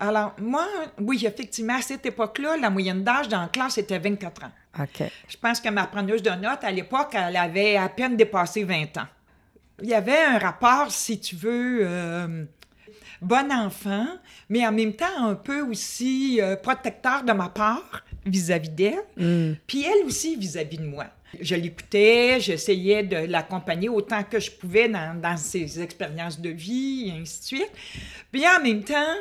Alors, 0.00 0.32
moi, 0.40 0.64
oui, 1.00 1.24
effectivement, 1.26 1.74
à 1.76 1.82
cette 1.82 2.06
époque-là, 2.06 2.56
la 2.56 2.70
moyenne 2.70 3.02
d'âge 3.02 3.28
dans 3.28 3.40
la 3.42 3.48
classe 3.48 3.78
était 3.78 3.98
24 3.98 4.44
ans. 4.44 4.50
OK. 4.80 5.02
Je 5.28 5.36
pense 5.36 5.60
que 5.60 5.68
ma 5.70 5.86
preneuse 5.88 6.22
de 6.22 6.30
notes, 6.30 6.62
à 6.62 6.70
l'époque, 6.70 7.08
elle 7.14 7.36
avait 7.36 7.76
à 7.76 7.88
peine 7.88 8.16
dépassé 8.16 8.62
20 8.62 8.96
ans. 8.98 9.06
Il 9.82 9.88
y 9.88 9.94
avait 9.94 10.24
un 10.24 10.38
rapport, 10.38 10.90
si 10.90 11.20
tu 11.20 11.36
veux, 11.36 11.80
euh, 11.82 12.44
bon 13.20 13.52
enfant, 13.52 14.06
mais 14.48 14.66
en 14.66 14.72
même 14.72 14.92
temps 14.92 15.26
un 15.26 15.34
peu 15.34 15.60
aussi 15.60 16.40
euh, 16.40 16.56
protecteur 16.56 17.22
de 17.22 17.32
ma 17.32 17.48
part 17.48 18.04
vis-à-vis 18.26 18.70
d'elle, 18.70 19.56
puis 19.66 19.84
elle 19.84 20.04
aussi 20.06 20.36
vis-à-vis 20.36 20.78
de 20.78 20.86
moi. 20.86 21.06
Je 21.40 21.54
l'écoutais, 21.54 22.40
j'essayais 22.40 23.02
de 23.02 23.16
l'accompagner 23.16 23.88
autant 23.88 24.22
que 24.24 24.40
je 24.40 24.50
pouvais 24.50 24.88
dans, 24.88 25.20
dans 25.20 25.36
ses 25.36 25.80
expériences 25.80 26.40
de 26.40 26.50
vie, 26.50 27.08
et 27.08 27.20
ainsi 27.20 27.40
de 27.40 27.44
suite. 27.44 27.72
Puis 28.32 28.44
en 28.48 28.62
même 28.62 28.82
temps, 28.82 29.14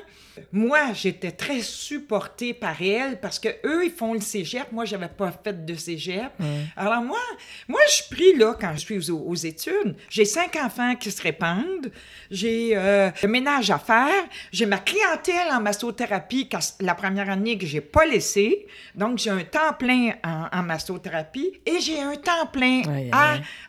moi, 0.52 0.94
j'étais 0.94 1.32
très 1.32 1.62
supportée 1.62 2.54
par 2.54 2.82
elle 2.82 3.20
parce 3.20 3.40
que 3.40 3.50
eux, 3.66 3.86
ils 3.86 3.92
font 3.92 4.14
le 4.14 4.20
cégep. 4.20 4.72
Moi, 4.72 4.86
j'avais 4.86 5.08
pas 5.08 5.32
fait 5.44 5.66
de 5.66 5.76
cégep. 5.76 6.32
Alors 6.76 7.02
moi, 7.02 7.20
moi, 7.68 7.80
je 7.88 7.94
suis 7.94 8.16
pris 8.16 8.36
là 8.36 8.56
quand 8.60 8.74
je 8.76 8.80
suis 8.80 9.12
aux, 9.12 9.20
aux 9.20 9.36
études. 9.36 9.96
J'ai 10.10 10.26
cinq 10.26 10.56
enfants 10.56 10.96
qui 10.96 11.12
se 11.12 11.22
répandent. 11.22 11.92
J'ai 12.32 12.72
euh, 12.76 13.10
le 13.22 13.28
ménage 13.28 13.72
à 13.72 13.80
faire. 13.80 14.24
J'ai 14.52 14.66
ma 14.66 14.78
clientèle 14.78 15.52
en 15.52 15.62
massothérapie 15.62 16.50
la 16.80 16.96
première 16.96 17.30
année 17.30 17.58
que 17.58 17.66
j'ai 17.66 17.82
pas 17.82 18.06
laissée. 18.06 18.68
Donc, 18.96 19.18
j'ai 19.20 19.30
un 19.30 19.44
temps 19.44 19.74
plein 19.78 20.14
en, 20.24 20.48
en 20.52 20.64
massothérapie 20.64 21.60
et 21.66 21.80
j'ai 21.80 22.00
un 22.02 22.16
temps 22.16 22.48
plein 22.52 22.82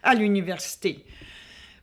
à 0.02 0.14
l'université. 0.14 1.04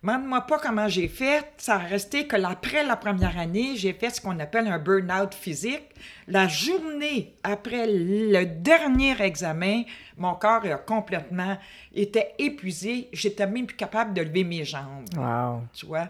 Demande-moi 0.06 0.41
pas 0.41 0.60
comment 0.60 0.88
j'ai 0.88 1.08
fait. 1.08 1.44
Ça 1.58 1.76
a 1.76 1.78
resté 1.80 2.28
que 2.28 2.36
après 2.36 2.84
la 2.84 2.96
première 2.96 3.36
année, 3.39 3.76
j'ai 3.76 3.91
fait 3.91 4.12
ce 4.12 4.22
qu'on 4.22 4.38
appelle 4.39 4.68
un 4.68 4.78
burn-out 4.78 5.34
physique. 5.34 5.82
La 6.28 6.48
journée 6.48 7.34
après 7.41 7.88
le 7.88 8.46
dernier 8.46 9.20
examen, 9.20 9.82
mon 10.15 10.36
corps 10.36 10.63
a 10.65 10.76
complètement 10.78 11.58
été 11.94 12.24
épuisé. 12.38 13.10
J'étais 13.13 13.48
même 13.48 13.65
plus 13.65 13.76
capable 13.76 14.13
de 14.13 14.22
lever 14.22 14.44
mes 14.44 14.63
jambes. 14.63 15.06
Wow. 15.18 15.63
Tu 15.74 15.88
vois? 15.88 16.10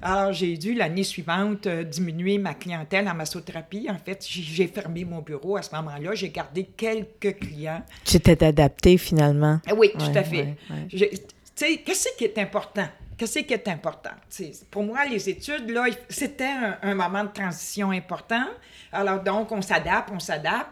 Alors, 0.00 0.32
j'ai 0.32 0.56
dû 0.56 0.72
l'année 0.72 1.04
suivante 1.04 1.66
euh, 1.66 1.82
diminuer 1.84 2.38
ma 2.38 2.54
clientèle 2.54 3.06
en 3.06 3.14
massothérapie. 3.14 3.86
En 3.90 3.98
fait, 3.98 4.24
j'ai- 4.26 4.66
fermé 4.66 5.04
mon 5.04 5.20
bureau 5.20 5.58
à 5.58 5.62
ce 5.62 5.74
moment-là. 5.74 6.14
J'ai 6.14 6.30
gardé 6.30 6.64
quelques 6.74 7.38
clients. 7.38 7.82
Tu 8.04 8.18
t'es 8.18 8.42
adapté 8.42 8.96
finalement. 8.96 9.60
Ah 9.66 9.74
Oui, 9.74 9.90
tout 9.92 10.06
Ouais, 10.06 10.16
à 10.16 10.24
fait. 10.24 10.36
ouais, 10.36 10.56
ouais. 10.70 10.86
Je- 10.90 11.04
Tu 11.56 11.64
sais, 11.66 11.76
qu'est-ce 11.78 12.08
qui 12.18 12.24
est 12.24 12.36
important? 12.38 12.86
Qu'est-ce 13.16 13.38
qui 13.40 13.54
est 13.54 13.68
important? 13.68 14.10
Tu 14.30 14.44
pour 14.70 14.82
moi, 14.84 15.04
les 15.06 15.28
études, 15.30 15.70
là, 15.70 15.86
c'était 16.08 16.44
un, 16.44 16.78
un 16.82 16.94
moment 16.94 17.24
de 17.24 17.30
transition 17.30 17.90
important. 17.90 18.44
Alors, 18.92 19.22
donc, 19.22 19.50
on 19.52 19.62
s'adapte, 19.62 20.10
on 20.12 20.18
s'adapte. 20.18 20.70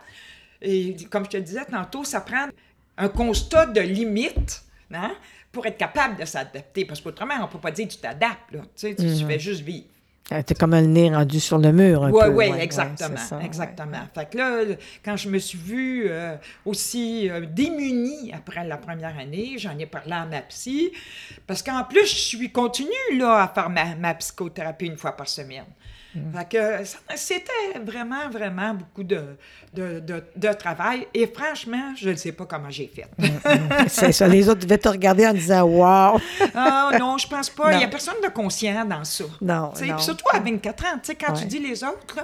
Et 0.61 0.95
comme 1.11 1.25
je 1.25 1.31
te 1.31 1.37
disais 1.39 1.65
tantôt, 1.65 2.05
ça 2.05 2.21
prend 2.21 2.47
un 2.97 3.09
constat 3.09 3.67
de 3.67 3.81
limite 3.81 4.63
hein, 4.93 5.13
pour 5.51 5.65
être 5.67 5.79
capable 5.79 6.17
de 6.19 6.25
s'adapter. 6.25 6.85
Parce 6.85 7.01
qu'autrement, 7.01 7.35
on 7.39 7.43
ne 7.43 7.47
peut 7.47 7.59
pas 7.59 7.71
dire 7.71 7.89
tu 7.89 7.99
t'adaptes. 7.99 8.53
là. 8.53 8.61
Tu 8.61 8.69
sais, 8.77 8.95
tu, 8.95 9.03
Mm-hmm. 9.03 9.19
tu 9.19 9.27
fais 9.27 9.39
juste 9.39 9.63
vivre. 9.63 9.87
T'es 10.27 10.55
comme 10.55 10.71
le 10.71 10.81
nez 10.81 11.15
rendu 11.15 11.39
sur 11.39 11.59
le 11.59 11.71
mur 11.71 12.03
un 12.05 12.11
Oui, 12.11 12.23
peu. 12.25 12.29
oui, 12.31 12.49
ouais, 12.49 12.63
exactement. 12.65 13.11
c'est 13.19 13.29
ça, 13.29 13.37
ouais. 13.37 13.45
exactement. 13.45 13.99
Fait 14.15 14.31
que 14.31 14.39
là, 14.39 14.61
quand 15.05 15.17
je 15.19 15.29
me 15.29 15.39
suis 15.39 15.59
vue 15.59 16.07
euh, 16.09 16.37
aussi 16.65 17.29
euh, 17.29 17.45
démunie 17.45 18.33
après 18.33 18.67
la 18.67 18.79
première 18.79 19.19
année, 19.19 19.57
j'en 19.59 19.79
ai 19.79 19.85
parlé 19.85 20.13
à 20.13 20.25
ma 20.25 20.41
psy, 20.41 20.91
parce 21.47 21.63
qu'en 21.63 21.85
plus, 21.85 22.07
je 22.07 22.15
suis 22.17 22.51
continue 22.51 22.89
là, 23.19 23.43
à 23.43 23.49
faire 23.49 23.69
ma, 23.69 23.95
ma 23.97 24.15
psychothérapie 24.15 24.87
une 24.87 24.97
fois 24.97 25.13
par 25.13 25.29
semaine. 25.29 25.65
Mm. 26.15 26.37
Fait 26.39 26.49
que 26.49 27.17
c'était 27.17 27.79
vraiment, 27.85 28.29
vraiment 28.31 28.75
beaucoup 28.75 29.03
de, 29.03 29.37
de, 29.73 30.01
de, 30.01 30.23
de 30.37 30.53
travail. 30.53 31.07
Et 31.13 31.27
franchement, 31.27 31.93
je 31.97 32.11
ne 32.11 32.15
sais 32.17 32.33
pas 32.33 32.47
comment 32.47 32.71
j'ai 32.71 32.87
fait. 32.95 33.07
C'est 33.89 34.13
ça. 34.13 34.29
Les 34.29 34.49
autres 34.49 34.61
devaient 34.61 34.79
te 34.79 34.89
regarder 34.89 35.27
en 35.27 35.33
disant 35.33 35.63
Wow! 35.65 36.21
Ah 36.55 36.91
non, 36.99 37.19
je 37.19 37.27
pense 37.27 37.51
pas. 37.51 37.73
Il 37.73 37.79
n'y 37.79 37.85
a 37.85 37.89
personne 37.89 38.21
de 38.23 38.29
conscient 38.29 38.85
dans 38.85 39.05
ça. 39.05 39.25
Non, 39.41 39.73
surtout 39.99 40.27
à 40.33 40.39
24 40.41 40.85
ans, 40.85 40.89
tu 40.95 40.99
sais, 41.05 41.15
quand 41.17 41.33
Ouais. 41.33 41.41
tu 41.41 41.47
dis 41.47 41.59
les 41.59 41.83
autres, 41.83 42.19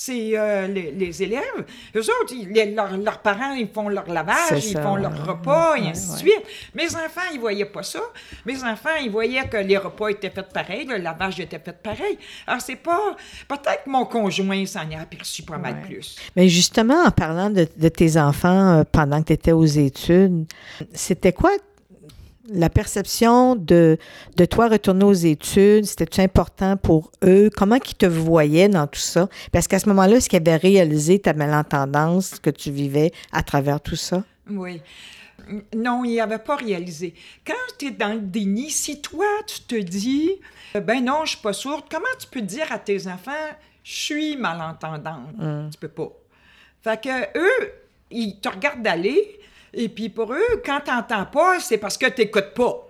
c'est 0.00 0.38
euh, 0.38 0.68
les, 0.68 0.92
les 0.92 1.22
élèves. 1.24 1.64
Eux 1.96 2.00
autres, 2.20 2.32
ils- 2.32 2.48
les- 2.52 2.72
leurs, 2.72 2.96
leurs 2.96 3.18
parents, 3.18 3.52
ils 3.54 3.66
font 3.68 3.88
leur 3.88 4.06
lavage, 4.08 4.64
ils 4.64 4.78
font 4.78 4.94
leur 4.94 5.26
repas, 5.26 5.72
ouais, 5.72 5.82
et 5.86 5.88
ainsi 5.88 6.06
de 6.06 6.12
ouais. 6.12 6.18
suite. 6.18 6.42
Mes 6.74 6.86
enfants, 6.94 7.28
ils 7.34 7.40
voyaient 7.40 7.64
pas 7.64 7.82
ça. 7.82 7.98
Mes 8.46 8.62
enfants, 8.62 8.94
ils 9.02 9.10
voyaient 9.10 9.48
que 9.48 9.56
les 9.56 9.76
repas 9.76 10.08
étaient 10.08 10.30
faits 10.30 10.52
pareil, 10.52 10.86
le 10.86 10.98
lavage 10.98 11.40
était 11.40 11.58
fait 11.58 11.72
pareil. 11.82 12.16
Alors, 12.46 12.60
c'est 12.60 12.76
pas... 12.76 13.16
Peut-être 13.48 13.84
que 13.84 13.90
mon 13.90 14.04
conjoint 14.04 14.64
s'en 14.66 14.88
est 14.88 14.94
aperçu 14.96 15.42
pas 15.42 15.58
mal 15.58 15.74
Ouais. 15.74 15.80
plus. 15.82 16.16
Mais 16.36 16.48
justement, 16.48 17.02
en 17.04 17.10
parlant 17.10 17.50
de, 17.50 17.66
de 17.76 17.88
tes 17.88 18.16
enfants 18.18 18.78
euh, 18.78 18.84
pendant 18.90 19.20
que 19.20 19.26
tu 19.28 19.32
étais 19.32 19.52
aux 19.52 19.64
études, 19.66 20.46
c'était 20.94 21.32
quoi 21.32 21.50
la 22.48 22.70
perception 22.70 23.54
de, 23.54 23.98
de 24.36 24.44
toi 24.44 24.68
retourner 24.68 25.04
aux 25.04 25.12
études? 25.12 25.84
C'était-tu 25.84 26.20
important 26.20 26.76
pour 26.76 27.10
eux? 27.24 27.50
Comment 27.56 27.76
ils 27.76 27.94
te 27.94 28.06
voyaient 28.06 28.68
dans 28.68 28.86
tout 28.86 29.00
ça? 29.00 29.28
Parce 29.52 29.66
qu'à 29.68 29.78
ce 29.78 29.88
moment-là, 29.88 30.16
est-ce 30.16 30.28
qu'ils 30.28 30.38
avaient 30.38 30.56
réalisé 30.56 31.18
ta 31.18 31.32
malentendance 31.32 32.38
que 32.38 32.50
tu 32.50 32.70
vivais 32.70 33.12
à 33.32 33.42
travers 33.42 33.80
tout 33.80 33.96
ça? 33.96 34.24
Oui. 34.50 34.80
Non, 35.74 36.04
il 36.04 36.16
n'avait 36.16 36.38
pas 36.38 36.56
réalisé. 36.56 37.14
Quand 37.46 37.54
tu 37.78 37.86
es 37.86 37.90
dans 37.90 38.12
le 38.12 38.20
déni, 38.20 38.70
si 38.70 39.00
toi, 39.00 39.26
tu 39.46 39.60
te 39.62 39.76
dis, 39.76 40.30
euh, 40.76 40.80
ben 40.80 41.02
non, 41.04 41.24
je 41.24 41.30
suis 41.30 41.42
pas 41.42 41.52
sourde, 41.52 41.84
comment 41.90 42.04
tu 42.18 42.26
peux 42.26 42.42
dire 42.42 42.70
à 42.70 42.78
tes 42.78 43.06
enfants, 43.06 43.30
je 43.82 43.94
suis 43.94 44.36
malentendante? 44.36 45.70
Tu 45.70 45.78
peux 45.78 45.88
pas. 45.88 46.12
Fait 46.82 47.00
que 47.00 47.38
eux, 47.38 47.72
ils 48.10 48.38
te 48.40 48.48
regardent 48.48 48.82
d'aller, 48.82 49.40
et 49.74 49.88
puis 49.88 50.08
pour 50.08 50.32
eux, 50.32 50.62
quand 50.64 50.80
tu 50.84 50.90
n'entends 50.90 51.26
pas, 51.26 51.60
c'est 51.60 51.78
parce 51.78 51.96
que 51.98 52.06
tu 52.06 52.22
n'écoutes 52.22 52.54
pas. 52.54 52.86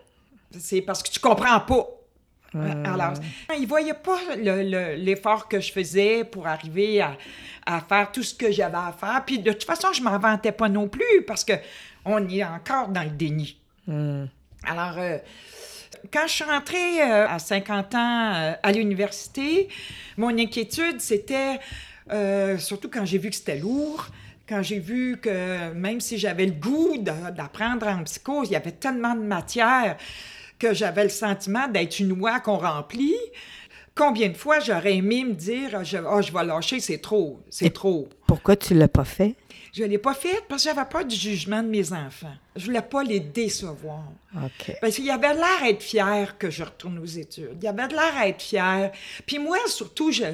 C'est 0.59 0.81
parce 0.83 1.03
que 1.03 1.11
tu 1.11 1.21
comprends 1.21 1.61
pas. 1.61 1.87
Alors, 2.55 3.13
ils 3.59 3.67
voyaient 3.67 3.93
pas 3.93 4.19
le- 4.37 4.63
le- 4.63 4.95
l'effort 4.95 5.49
que 5.49 5.61
je 5.61 5.71
faisais 5.71 6.25
pour 6.25 6.47
arriver 6.47 7.03
à, 7.03 7.17
à 7.67 7.81
faire 7.81 8.11
tout 8.11 8.23
ce 8.23 8.35
que 8.35 8.51
j'avais 8.51 8.77
à 8.79 8.95
faire. 8.99 9.23
Puis 9.27 9.39
de 9.39 9.53
toute 9.53 9.65
façon, 9.65 9.93
je 9.93 10.01
m'en 10.03 10.19
vantais 10.19 10.53
pas 10.53 10.71
non 10.71 10.89
plus 10.89 11.23
parce 11.27 11.45
que 11.45 11.53
on 12.07 12.27
est 12.29 12.43
encore 12.43 12.89
dans 12.89 13.03
le 13.03 13.11
déni. 13.11 13.59
Alors, 14.67 14.95
euh, 14.97 15.19
quand 16.13 16.27
je 16.27 16.33
suis 16.33 16.45
rentrée 16.45 17.03
euh, 17.03 17.29
à 17.29 17.39
50 17.39 17.95
ans 17.95 18.33
euh, 18.35 18.53
à 18.63 18.73
l'université, 18.73 19.69
mon 20.17 20.37
inquiétude, 20.39 21.01
c'était, 21.01 21.59
surtout 22.59 22.89
quand 22.89 23.05
j'ai 23.05 23.19
vu 23.19 23.29
que 23.29 23.37
c'était 23.37 23.59
lourd, 23.59 24.07
quand 24.49 24.63
j'ai 24.63 24.79
vu 24.79 25.19
que 25.21 25.73
même 25.73 26.01
si 26.01 26.19
j'avais 26.19 26.47
le 26.47 26.53
goût 26.53 26.97
d'apprendre 26.99 27.87
en 27.87 28.03
psycho, 28.05 28.45
il 28.45 28.51
y 28.51 28.57
avait 28.57 28.73
tellement 28.73 29.15
de 29.15 29.21
matière 29.21 29.97
que 30.59 30.75
j'avais 30.75 31.05
le 31.05 31.11
sentiment 31.11 31.69
d'être 31.69 32.01
une 32.01 32.13
oie 32.21 32.41
qu'on 32.41 32.57
remplit. 32.57 33.15
Combien 33.95 34.29
de 34.29 34.37
fois 34.37 34.61
j'aurais 34.61 34.97
aimé 34.97 35.25
me 35.25 35.35
dire 35.35 35.71
Ah, 35.75 35.85
je, 35.85 35.99
ah, 35.99 36.21
je 36.21 36.33
vais 36.33 36.45
lâcher, 36.45 36.81
c'est 36.81 36.99
trop, 36.99 37.41
c'est 37.51 37.73
trop. 37.73 38.09
Pourquoi 38.27 38.57
tu 38.57 38.75
l'as 38.75 38.89
pas 38.89 39.05
fait? 39.05 39.35
Je 39.75 39.83
ne 39.83 39.89
l'ai 39.89 39.99
pas 39.99 40.15
fait 40.15 40.43
parce 40.49 40.65
que 40.65 40.71
j'avais 40.71 40.89
pas 40.89 41.05
du 41.05 41.15
jugement 41.15 41.63
de 41.63 41.69
mes 41.69 41.93
enfants. 41.93 42.35
Je 42.57 42.65
voulais 42.65 42.83
pas 42.83 43.03
les 43.03 43.21
décevoir. 43.21 44.05
Parce 44.81 44.95
qu'il 44.95 45.05
y 45.05 45.11
avait 45.11 45.35
l'air 45.35 45.63
à 45.63 45.69
être 45.69 45.83
fier 45.83 46.39
que 46.39 46.49
je 46.49 46.65
retourne 46.65 46.99
aux 46.99 47.05
études. 47.05 47.57
Il 47.61 47.65
y 47.65 47.69
avait 47.69 47.87
l'air 47.89 48.17
à 48.17 48.29
être 48.29 48.43
fier. 48.43 48.91
Puis 49.27 49.39
moi, 49.39 49.59
surtout, 49.67 50.11
je, 50.11 50.25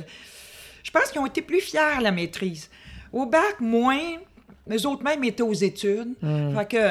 je 0.82 0.90
pense 0.90 1.10
qu'ils 1.10 1.20
ont 1.20 1.26
été 1.26 1.42
plus 1.42 1.60
fiers 1.60 1.78
à 1.80 2.00
la 2.00 2.12
maîtrise. 2.12 2.70
Au 3.14 3.26
bac, 3.26 3.60
moins. 3.60 4.00
Les 4.66 4.84
autres 4.86 5.04
même 5.04 5.22
étaient 5.24 5.42
aux 5.42 5.52
études. 5.52 6.14
Fait 6.20 6.68
que, 6.68 6.88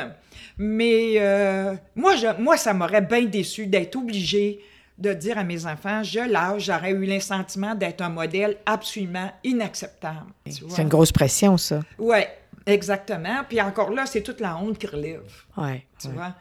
mais 0.58 1.16
euh, 1.18 1.76
moi, 1.96 2.16
je, 2.16 2.42
moi, 2.42 2.56
ça 2.56 2.74
m'aurait 2.74 3.02
bien 3.02 3.26
déçu 3.26 3.68
d'être 3.68 3.96
obligée 3.96 4.60
de 4.98 5.12
dire 5.14 5.38
à 5.38 5.44
mes 5.44 5.66
enfants, 5.66 6.04
je 6.04 6.20
lâche, 6.20 6.66
j'aurais 6.66 6.92
eu 6.92 7.06
le 7.06 7.20
sentiment 7.20 7.74
d'être 7.76 8.02
un 8.02 8.10
modèle 8.10 8.58
absolument 8.66 9.32
inacceptable. 9.44 10.28
C'est 10.48 10.82
une 10.84 10.88
grosse 10.88 11.12
pression, 11.12 11.58
ça. 11.58 11.80
Oui, 11.98 12.20
exactement. 12.66 13.44
Puis 13.50 13.60
encore 13.60 13.90
là, 13.90 14.06
c'est 14.06 14.22
toute 14.22 14.40
la 14.40 14.56
honte 14.56 14.78
qui 14.78 14.88
relève 14.88 15.24
Ouais. 15.58 15.86
tu 16.00 16.08
ouais. 16.08 16.14
vois. 16.14 16.36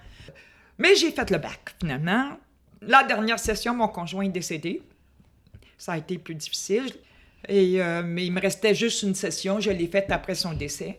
Mais 0.79 0.95
j'ai 0.95 1.11
fait 1.11 1.31
le 1.31 1.39
bac, 1.39 1.75
finalement. 1.81 2.37
La 2.83 3.03
dernière 3.05 3.39
session, 3.39 3.75
mon 3.75 3.89
conjoint 3.89 4.25
est 4.25 4.29
décédé. 4.29 4.83
Ça 5.79 5.93
a 5.93 5.99
été 5.99 6.19
plus 6.19 6.35
difficile. 6.35 6.93
Et, 7.49 7.83
euh, 7.83 8.03
mais 8.05 8.27
il 8.27 8.33
me 8.33 8.41
restait 8.41 8.75
juste 8.75 9.03
une 9.03 9.15
session. 9.15 9.61
Je 9.61 9.71
l'ai 9.71 9.87
faite 9.89 10.11
après 10.11 10.35
son 10.35 10.53
décès. 10.53 10.99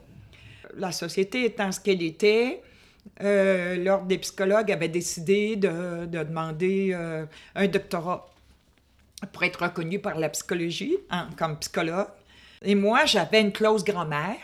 La 0.78 0.92
société 0.92 1.46
étant 1.46 1.72
ce 1.72 1.80
qu'elle 1.80 2.02
était, 2.02 2.62
euh, 3.22 3.76
l'Ordre 3.78 4.08
des 4.08 4.18
psychologues 4.18 4.72
avait 4.72 4.88
décidé 4.90 5.56
de, 5.56 6.06
de 6.06 6.24
demander 6.24 6.92
euh, 6.94 7.26
un 7.56 7.68
doctorat 7.68 8.30
pour 9.32 9.44
être 9.44 9.62
reconnu 9.64 10.00
par 10.00 10.18
la 10.20 10.30
psychologie 10.30 10.98
hein, 11.10 11.30
comme 11.38 11.58
psychologue. 11.60 12.08
Et 12.64 12.76
moi, 12.76 13.06
j'avais 13.06 13.42
une 13.42 13.52
clause 13.52 13.84
grand-mère 13.84 14.38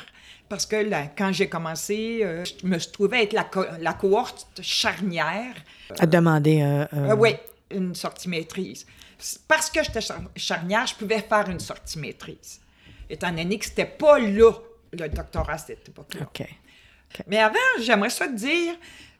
parce 0.49 0.65
que 0.65 0.75
là, 0.77 1.07
quand 1.17 1.31
j'ai 1.31 1.47
commencé, 1.47 2.19
euh, 2.23 2.43
je 2.45 2.65
me 2.65 2.77
trouvais 2.79 3.23
être 3.23 3.33
la, 3.33 3.43
co- 3.43 3.65
la 3.79 3.93
cohorte 3.93 4.47
charnière. 4.61 5.55
À 5.99 6.05
demander 6.05 6.61
un. 6.61 6.87
oui, 7.15 7.35
une 7.71 7.93
sortie 7.95 8.29
maîtrise. 8.29 8.85
Parce 9.47 9.69
que 9.69 9.83
j'étais 9.83 10.01
char- 10.01 10.21
charnière, 10.35 10.85
je 10.87 10.95
pouvais 10.95 11.19
faire 11.21 11.49
une 11.49 11.59
sortie 11.59 11.99
maîtrise. 11.99 12.61
Étant 13.09 13.31
donné 13.31 13.57
que 13.57 13.65
c'était 13.65 13.85
pas 13.85 14.19
là 14.19 14.51
le 14.93 15.07
doctorat 15.09 15.53
à 15.53 15.57
cette 15.57 15.87
époque-là. 15.89 16.21
OK. 16.23 16.47
Mais 17.27 17.37
avant, 17.37 17.55
j'aimerais 17.81 18.09
ça 18.09 18.27
te 18.27 18.33
dire. 18.35 18.75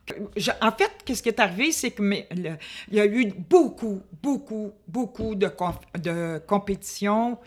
que 0.05 0.15
je- 0.38 0.49
en 0.59 0.71
fait, 0.71 0.91
qu'est-ce 1.05 1.21
qui 1.21 1.29
est 1.29 1.39
arrivé, 1.39 1.71
c'est 1.71 1.91
que 1.91 2.01
mes- 2.01 2.27
le- 2.31 2.57
il 2.88 2.95
y 2.95 2.99
a 2.99 3.05
eu 3.05 3.27
beaucoup, 3.31 4.01
beaucoup, 4.23 4.71
beaucoup 4.88 5.35
de, 5.35 5.51
de 5.99 6.41
compétitions 6.47 7.38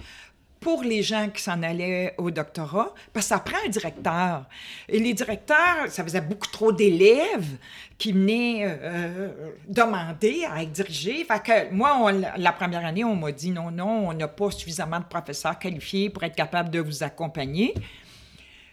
pour 0.63 0.83
les 0.85 1.03
gens 1.03 1.29
qui 1.29 1.43
s'en 1.43 1.63
allaient 1.63 2.15
au 2.17 2.31
doctorat, 2.31 2.95
parce 3.13 3.27
que 3.27 3.35
ça 3.35 3.41
prend 3.41 3.59
un 3.67 3.69
directeur. 3.69 4.45
Et 4.89 4.99
les 4.99 5.13
directeurs, 5.13 5.89
ça 5.89 6.05
faisait 6.05 6.21
beaucoup 6.21 6.47
trop 6.47 6.73
d'élèves 6.73 7.59
qui 7.99 8.13
venaient 8.13 8.65
euh, 8.65 8.77
euh, 8.83 9.29
demander 9.69 10.45
à 10.51 10.63
être 10.63 10.73
dirigés. 10.73 11.25
Fait 11.25 11.43
que 11.43 11.75
moi, 11.75 12.11
la 12.37 12.53
première 12.53 12.85
année, 12.85 13.05
on 13.05 13.17
m'a 13.17 13.33
dit 13.33 13.51
non, 13.51 13.71
non, 13.71 14.09
on 14.09 14.15
n'a 14.15 14.29
pas 14.29 14.51
suffisamment 14.51 15.01
de 15.01 15.05
professeurs 15.05 15.59
qualifiés 15.59 16.09
pour 16.09 16.23
être 16.23 16.37
capable 16.37 16.71
de 16.71 16.81
vous 16.81 17.03
accompagner. 17.03 17.75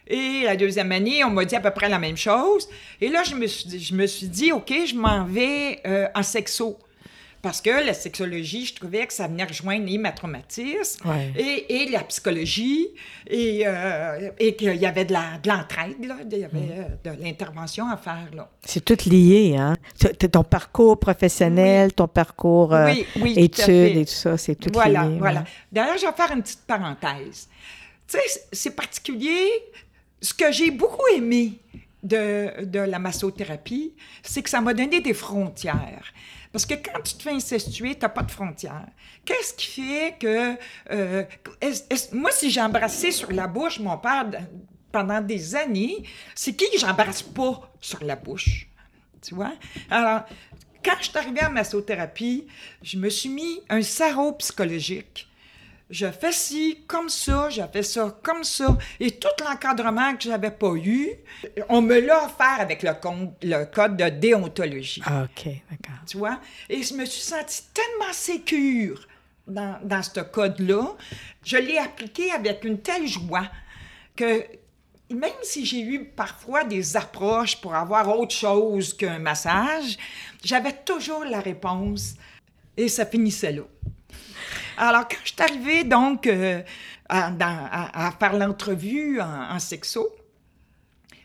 Et 0.06 0.42
la 0.44 0.56
deuxième 0.56 0.90
année, 0.90 1.22
on 1.24 1.30
m'a 1.30 1.44
dit 1.44 1.54
à 1.54 1.60
peu 1.60 1.70
près 1.70 1.88
la 1.88 1.98
même 1.98 2.16
chose. 2.16 2.68
Et 3.00 3.08
là, 3.08 3.22
je 3.22 3.34
me 3.34 3.46
suis, 3.46 3.78
je 3.78 3.94
me 3.94 4.06
suis 4.06 4.28
dit, 4.28 4.52
OK, 4.52 4.72
je 4.86 4.94
m'en 4.94 5.24
vais 5.24 5.80
euh, 5.86 6.08
en 6.14 6.22
sexo. 6.22 6.78
Parce 7.42 7.62
que 7.62 7.70
la 7.70 7.94
sexologie, 7.94 8.66
je 8.66 8.74
trouvais 8.74 9.06
que 9.06 9.14
ça 9.14 9.26
venait 9.26 9.44
rejoindre 9.44 9.86
les 9.86 9.96
ma 9.96 10.12
et, 11.36 11.88
la 11.90 12.04
psychologie, 12.04 12.88
et, 13.26 13.62
euh, 13.66 14.30
et 14.38 14.54
qu'il 14.56 14.76
y 14.76 14.84
avait 14.84 15.06
de 15.06 15.14
l'entraide, 15.14 15.96
il 16.00 16.38
y 16.38 16.44
avait 16.44 16.58
mm. 16.58 16.70
euh, 17.06 17.10
de 17.16 17.22
l'intervention 17.22 17.88
à 17.88 17.96
faire. 17.96 18.28
C'est 18.62 18.84
tout 18.84 19.08
lié, 19.08 19.56
hein? 19.56 19.74
Ton 20.30 20.44
parcours 20.44 20.98
professionnel, 20.98 21.94
ton 21.94 22.08
parcours 22.08 22.74
euh, 22.74 22.92
études 23.24 23.96
et 23.96 24.04
tout 24.04 24.12
ça, 24.12 24.36
c'est 24.36 24.54
tout 24.54 24.70
voilà, 24.72 25.04
lié. 25.04 25.18
Voilà, 25.18 25.44
D'ailleurs, 25.72 25.96
je 25.96 26.06
vais 26.06 26.12
faire 26.12 26.32
une 26.32 26.42
petite 26.42 26.66
parenthèse. 26.66 27.48
Tu 28.06 28.18
sais, 28.18 28.40
c'est 28.52 28.76
particulier. 28.76 29.48
Ce 30.20 30.34
que 30.34 30.52
j'ai 30.52 30.70
beaucoup 30.70 31.06
aimé 31.16 31.54
de, 32.02 32.64
de 32.64 32.80
la 32.80 32.98
massothérapie, 32.98 33.94
c'est 34.22 34.42
que 34.42 34.50
ça 34.50 34.60
m'a 34.60 34.74
donné 34.74 35.00
des 35.00 35.14
frontières. 35.14 36.12
Parce 36.52 36.66
que 36.66 36.74
quand 36.74 37.00
tu 37.02 37.14
te 37.14 37.22
fais 37.22 37.30
incestuer, 37.30 37.94
tu 37.94 38.00
n'as 38.00 38.08
pas 38.08 38.22
de 38.22 38.30
frontières. 38.30 38.88
Qu'est-ce 39.24 39.54
qui 39.54 39.66
fait 39.66 40.16
que... 40.18 40.56
Euh, 40.90 41.24
moi, 42.12 42.30
si 42.32 42.50
j'ai 42.50 42.60
embrassé 42.60 43.12
sur 43.12 43.30
la 43.30 43.46
bouche 43.46 43.78
mon 43.78 43.96
père 43.98 44.26
pendant 44.90 45.20
des 45.20 45.54
années, 45.54 46.02
c'est 46.34 46.54
qui 46.54 46.66
j'embrasse 46.78 47.22
pas 47.22 47.72
sur 47.80 48.02
la 48.02 48.16
bouche? 48.16 48.68
Tu 49.22 49.34
vois? 49.34 49.52
Alors, 49.90 50.22
quand 50.84 50.96
je 50.98 51.10
suis 51.10 51.18
arrivée 51.18 51.40
à 51.40 51.50
massothérapie, 51.50 52.46
je 52.82 52.96
me 52.96 53.08
suis 53.10 53.28
mis 53.28 53.60
un 53.68 53.82
sarreau 53.82 54.32
psychologique 54.32 55.29
je 55.90 56.06
fais 56.10 56.32
ci 56.32 56.84
comme 56.86 57.08
ça, 57.08 57.50
j'ai 57.50 57.66
fait 57.72 57.82
ça 57.82 58.16
comme 58.22 58.44
ça. 58.44 58.78
Et 59.00 59.10
tout 59.10 59.28
l'encadrement 59.44 60.14
que 60.14 60.22
je 60.22 60.28
n'avais 60.28 60.52
pas 60.52 60.74
eu, 60.74 61.10
on 61.68 61.82
me 61.82 61.98
l'a 61.98 62.24
offert 62.24 62.60
avec 62.60 62.82
le, 62.82 62.92
le 63.42 63.64
code 63.64 63.96
de 63.96 64.08
déontologie. 64.08 65.02
Ah, 65.04 65.24
OK, 65.24 65.46
d'accord. 65.70 66.04
Tu 66.06 66.16
vois? 66.16 66.40
Et 66.68 66.82
je 66.82 66.94
me 66.94 67.04
suis 67.04 67.22
sentie 67.22 67.64
tellement 67.74 68.12
sécure 68.12 69.06
dans, 69.46 69.78
dans 69.82 70.02
ce 70.02 70.20
code-là. 70.20 70.96
Je 71.44 71.56
l'ai 71.56 71.78
appliqué 71.78 72.30
avec 72.30 72.64
une 72.64 72.80
telle 72.80 73.06
joie 73.06 73.48
que 74.14 74.44
même 75.10 75.30
si 75.42 75.66
j'ai 75.66 75.80
eu 75.80 76.04
parfois 76.04 76.62
des 76.62 76.96
approches 76.96 77.60
pour 77.60 77.74
avoir 77.74 78.16
autre 78.16 78.34
chose 78.34 78.94
qu'un 78.96 79.18
massage, 79.18 79.98
j'avais 80.44 80.72
toujours 80.84 81.24
la 81.24 81.40
réponse 81.40 82.14
et 82.76 82.86
ça 82.86 83.04
finissait 83.04 83.52
là. 83.52 83.62
Alors, 84.80 85.06
quand 85.06 85.18
je 85.22 85.32
suis 85.32 85.42
arrivée, 85.42 85.84
donc, 85.84 86.26
euh, 86.26 86.62
à, 87.10 88.12
faire 88.18 88.32
l'entrevue 88.32 89.20
en, 89.20 89.58
sexo, 89.58 90.08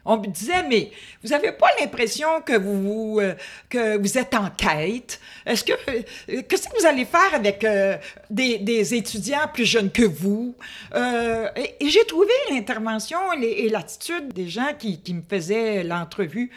on 0.04 0.18
me 0.18 0.28
disait, 0.28 0.68
mais 0.68 0.92
vous 1.24 1.30
n'avez 1.30 1.54
pas 1.54 1.70
l'impression 1.80 2.42
que 2.42 2.58
vous, 2.58 3.20
euh, 3.22 3.34
que 3.70 3.98
vous 3.98 4.18
êtes 4.18 4.36
en 4.36 4.50
quête? 4.50 5.22
Est-ce 5.46 5.64
que, 5.64 5.72
euh, 5.72 6.42
qu'est-ce 6.50 6.68
que 6.68 6.78
vous 6.78 6.86
allez 6.86 7.06
faire 7.06 7.34
avec 7.34 7.66
des, 8.30 8.94
étudiants 8.94 9.48
plus 9.54 9.66
jeunes 9.66 9.90
que 9.90 10.04
vous? 10.04 10.54
et, 10.94 11.90
j'ai 11.90 12.06
trouvé 12.06 12.34
l'intervention 12.52 13.32
et, 13.42 13.70
l'attitude 13.70 14.34
des 14.34 14.50
gens 14.50 14.74
qui, 14.78 15.02
qui 15.02 15.14
me 15.14 15.24
faisaient 15.28 15.86
l'entrevue. 15.86 16.52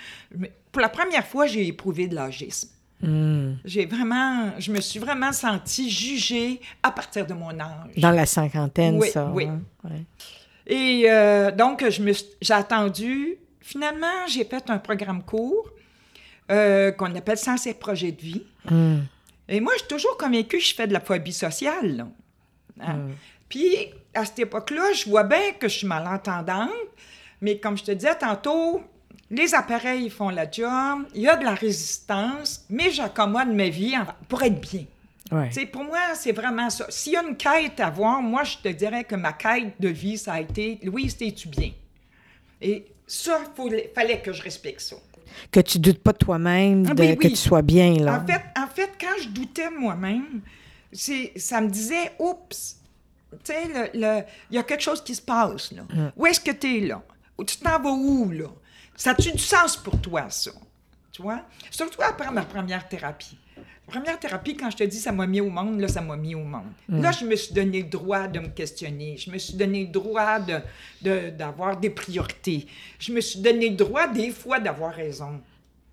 Pour 0.73 0.83
la 0.83 0.89
première 0.89 1.27
fois, 1.29 1.47
j'ai 1.47 1.65
éprouvé 1.65 2.09
de 2.09 2.17
l'agisme. 2.17 2.71
Hmm. 3.01 3.55
J'ai 3.65 3.87
vraiment, 3.87 4.53
je 4.59 4.73
me 4.73 4.81
suis 4.81 4.99
vraiment 4.99 5.33
sentie 5.33 5.89
jugée 5.89 6.61
à 6.83 6.91
partir 6.91 7.27
de 7.27 7.35
mon 7.35 7.59
âge. 7.61 7.95
Dans 7.97 8.11
la 8.11 8.27
cinquantaine, 8.27 9.01
ça. 9.03 9.31
Oui. 9.33 9.47
Hein? 9.47 9.61
Et 10.67 11.05
euh, 11.09 11.51
donc, 11.51 11.85
j'ai 12.41 12.55
attendu. 12.55 13.37
Finalement, 13.61 14.27
j'ai 14.29 14.45
fait 14.45 14.69
un 14.71 14.79
programme 14.79 15.23
court 15.23 15.71
euh, 16.51 16.91
qu'on 16.93 17.15
appelle 17.15 17.39
Sens 17.39 17.67
et 17.67 17.75
projet 17.75 18.13
de 18.13 18.21
vie. 18.21 18.43
Hmm. 18.69 19.01
Et 19.49 19.61
moi, 19.61 19.73
je 19.75 19.81
suis 19.81 19.89
toujours 19.89 20.17
convaincue 20.17 20.59
que 20.59 20.65
je 20.65 20.75
fais 20.75 20.87
de 20.87 20.93
la 20.93 21.01
phobie 21.01 21.33
sociale. 21.33 22.07
Hein? 22.81 22.95
Hmm. 22.95 23.11
Puis, 23.49 23.91
à 24.15 24.25
cette 24.25 24.41
époque-là, 24.41 24.93
je 24.93 25.09
vois 25.09 25.25
bien 25.25 25.53
que 25.59 25.69
je 25.69 25.79
suis 25.79 25.87
malentendante, 25.87 26.71
mais 27.41 27.59
comme 27.59 27.79
je 27.79 27.85
te 27.85 27.93
disais 27.93 28.17
tantôt, 28.17 28.83
les 29.31 29.55
appareils 29.55 30.09
font 30.11 30.31
la 30.31 30.51
job, 30.51 31.07
il 31.15 31.23
y 31.23 31.29
a 31.29 31.37
de 31.37 31.45
la 31.45 31.55
résistance, 31.55 32.65
mais 32.71 32.91
j'accommode 32.91 33.49
ma 33.49 33.69
vie 33.69 33.95
pour 34.29 34.43
être 34.43 34.61
bien. 34.61 34.85
Pour 35.73 35.85
moi, 35.85 35.99
c'est 36.15 36.33
vraiment 36.33 36.71
ça. 36.71 36.87
S'il 36.89 37.13
y 37.13 37.17
a 37.17 37.23
une 37.23 37.37
quête 37.37 37.81
à 37.81 37.91
voir, 37.91 38.23
moi, 38.23 38.45
je 38.45 38.57
te 38.57 38.69
dirais 38.69 39.05
que 39.05 39.15
ma 39.15 39.35
quête 39.35 39.75
de 39.79 39.89
vie, 39.89 40.17
ça 40.17 40.35
a 40.35 40.41
été 40.41 40.79
Louise, 40.83 41.17
t'es-tu 41.17 41.49
bien? 41.49 41.73
Et 42.63 42.87
ça, 43.07 43.39
il 43.59 43.91
fallait 43.95 44.21
que 44.21 44.33
je 44.33 44.43
respecte 44.43 44.81
ça. 44.81 44.97
Que 45.53 45.61
tu 45.61 45.79
doutes 45.79 46.03
pas 46.03 46.13
de 46.13 46.19
toi-même, 46.19 46.87
ah 46.89 46.95
que 46.95 47.29
tu 47.29 47.37
sois 47.37 47.63
bien. 47.63 47.95
Là. 47.97 48.23
En, 48.23 48.27
fait, 48.27 48.43
en 48.59 48.67
fait, 48.67 48.91
quand 48.99 49.23
je 49.23 49.29
doutais 49.29 49.71
moi-même, 49.71 50.41
ça 50.93 51.61
me 51.61 51.69
disait 51.69 52.13
Oups, 52.19 52.79
tu 53.45 53.53
sais, 53.53 53.91
il 53.93 54.25
y 54.51 54.59
a 54.59 54.63
quelque 54.63 54.83
chose 54.83 55.05
qui 55.05 55.15
se 55.15 55.23
passe. 55.23 55.73
Là. 55.73 55.83
Hum. 55.93 56.13
Où 56.17 56.27
est-ce 56.27 56.41
que 56.41 56.53
tu 56.53 56.79
es 56.79 56.81
là? 56.87 57.03
Tu 57.47 57.59
t'en 57.59 57.79
vas 57.79 57.91
où, 57.91 58.31
là? 58.31 58.49
Ça 58.99 59.13
a-tu 59.13 59.31
du 59.31 59.39
sens 59.39 59.77
pour 59.77 60.01
toi, 60.01 60.29
ça? 60.29 60.51
Tu 61.13 61.23
vois? 61.23 61.43
Surtout 61.71 62.03
après 62.03 62.31
ma 62.33 62.43
première 62.43 62.89
thérapie. 62.89 63.39
première 63.87 64.19
thérapie, 64.19 64.57
quand 64.57 64.71
je 64.71 64.77
te 64.77 64.85
dis 64.85 64.99
ça 64.99 65.13
m'a 65.13 65.27
mis 65.27 65.41
au 65.41 65.49
monde, 65.49 65.81
là, 65.81 65.87
ça 65.89 66.01
m'a 66.01 66.17
mis 66.17 66.35
au 66.35 66.43
monde. 66.43 66.67
Mm. 66.89 67.01
Là, 67.01 67.13
je 67.13 67.25
me 67.25 67.37
suis 67.37 67.55
donné 67.55 67.83
le 67.83 67.89
droit 67.89 68.27
de 68.27 68.41
me 68.41 68.49
questionner. 68.49 69.17
Je 69.17 69.31
me 69.31 69.39
suis 69.39 69.55
donné 69.55 69.85
le 69.85 69.93
droit 69.93 70.41
de, 70.41 71.31
d'avoir 71.31 71.77
des 71.77 71.91
priorités. 71.91 72.67
Je 72.99 73.13
me 73.13 73.21
suis 73.21 73.41
donné 73.41 73.71
le 73.71 73.77
droit, 73.77 74.09
des 74.09 74.33
fois, 74.33 74.59
d'avoir 74.59 74.93
raison. 74.93 75.41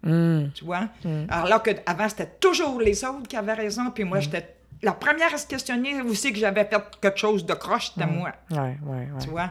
Mm. 0.01 0.47
Tu 0.55 0.65
vois? 0.65 0.89
Mm. 1.03 1.25
Alors 1.29 1.45
là, 1.47 1.59
que, 1.59 1.71
avant, 1.85 2.09
c'était 2.09 2.31
toujours 2.39 2.81
les 2.81 3.05
autres 3.05 3.27
qui 3.27 3.37
avaient 3.37 3.53
raison, 3.53 3.91
puis 3.91 4.03
moi, 4.03 4.19
j'étais 4.19 4.55
la 4.81 4.93
première 4.93 5.33
à 5.33 5.37
se 5.37 5.45
questionner 5.45 6.01
aussi 6.01 6.33
que 6.33 6.39
j'avais 6.39 6.65
fait 6.65 6.81
quelque 6.99 7.17
chose 7.17 7.45
de 7.45 7.53
croche, 7.53 7.91
c'était 7.93 8.09
moi. 8.09 8.31
Ouais, 8.49 8.77
ouais, 8.83 9.07
tu 9.21 9.29
vois? 9.29 9.49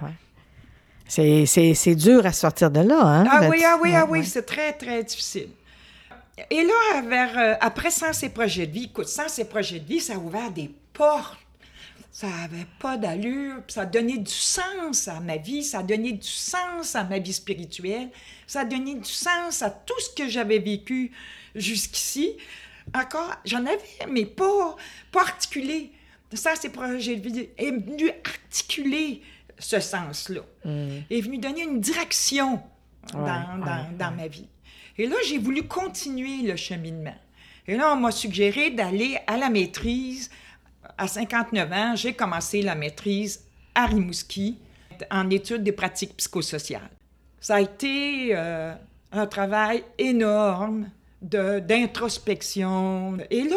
C'est 1.06 1.94
dur 1.94 2.24
à 2.26 2.32
sortir 2.32 2.70
de 2.70 2.80
là, 2.80 3.00
hein? 3.00 3.24
Ah 3.30 3.48
oui, 3.48 3.62
ah 3.64 3.78
oui, 3.82 3.90
ah 3.94 4.06
oui, 4.08 4.24
c'est 4.24 4.44
très, 4.46 4.72
très 4.72 5.04
difficile. 5.04 5.48
Et 6.50 6.62
là, 6.64 7.00
vers, 7.02 7.38
euh, 7.38 7.54
après 7.60 7.90
Sans 7.90 8.12
ces 8.12 8.28
projets 8.28 8.66
de 8.66 8.72
vie, 8.72 8.84
écoute, 8.84 9.06
Sans 9.06 9.28
ces 9.28 9.44
projets 9.44 9.78
de 9.78 9.86
vie, 9.86 10.00
ça 10.00 10.14
a 10.14 10.16
ouvert 10.16 10.50
des 10.50 10.70
portes. 10.92 11.38
Ça 12.10 12.28
n'avait 12.28 12.66
pas 12.78 12.96
d'allure, 12.96 13.56
ça 13.66 13.82
a 13.82 13.86
donné 13.86 14.18
du 14.18 14.30
sens 14.30 15.08
à 15.08 15.18
ma 15.18 15.36
vie, 15.36 15.64
ça 15.64 15.80
a 15.80 15.82
donné 15.82 16.12
du 16.12 16.28
sens 16.28 16.94
à 16.94 17.02
ma 17.02 17.18
vie 17.18 17.32
spirituelle, 17.32 18.08
ça 18.46 18.60
a 18.60 18.64
donné 18.64 18.94
du 18.94 19.10
sens 19.10 19.62
à 19.62 19.70
tout 19.70 19.98
ce 19.98 20.22
que 20.22 20.28
j'avais 20.28 20.60
vécu 20.60 21.10
jusqu'ici. 21.56 22.36
Encore, 22.94 23.34
j'en 23.44 23.66
avais, 23.66 23.80
mais 24.08 24.26
pas, 24.26 24.76
pas 25.10 25.22
articulé. 25.22 25.90
Ça, 26.32 26.54
ces 26.54 26.68
projets 26.68 27.16
de 27.16 27.28
vie 27.28 27.48
est 27.58 27.70
venu 27.72 28.10
articuler 28.24 29.20
ce 29.58 29.80
sens-là. 29.80 30.40
Mm. 30.64 30.98
Est 31.10 31.20
venu 31.20 31.38
donner 31.38 31.62
une 31.62 31.80
direction 31.80 32.60
dans, 33.12 34.14
ma 34.16 34.28
vie. 34.28 34.48
Et 34.96 35.06
là, 35.06 35.16
j'ai 35.26 35.38
voulu 35.38 35.66
continuer 35.66 36.42
le 36.42 36.56
cheminement. 36.56 37.14
Et 37.66 37.76
là, 37.76 37.92
on 37.92 37.96
m'a 37.96 38.10
suggéré 38.10 38.70
d'aller 38.70 39.18
à 39.26 39.36
la 39.36 39.50
maîtrise. 39.50 40.30
À 40.96 41.08
59 41.08 41.72
ans, 41.72 41.96
j'ai 41.96 42.12
commencé 42.12 42.62
la 42.62 42.74
maîtrise 42.74 43.44
à 43.74 43.86
Rimouski 43.86 44.58
en 45.10 45.28
études 45.30 45.62
des 45.64 45.72
pratiques 45.72 46.16
psychosociales. 46.16 46.90
Ça 47.40 47.56
a 47.56 47.60
été 47.60 48.28
euh, 48.32 48.74
un 49.12 49.26
travail 49.26 49.82
énorme 49.98 50.88
d'introspection. 51.20 53.16
Et 53.30 53.42
là, 53.44 53.56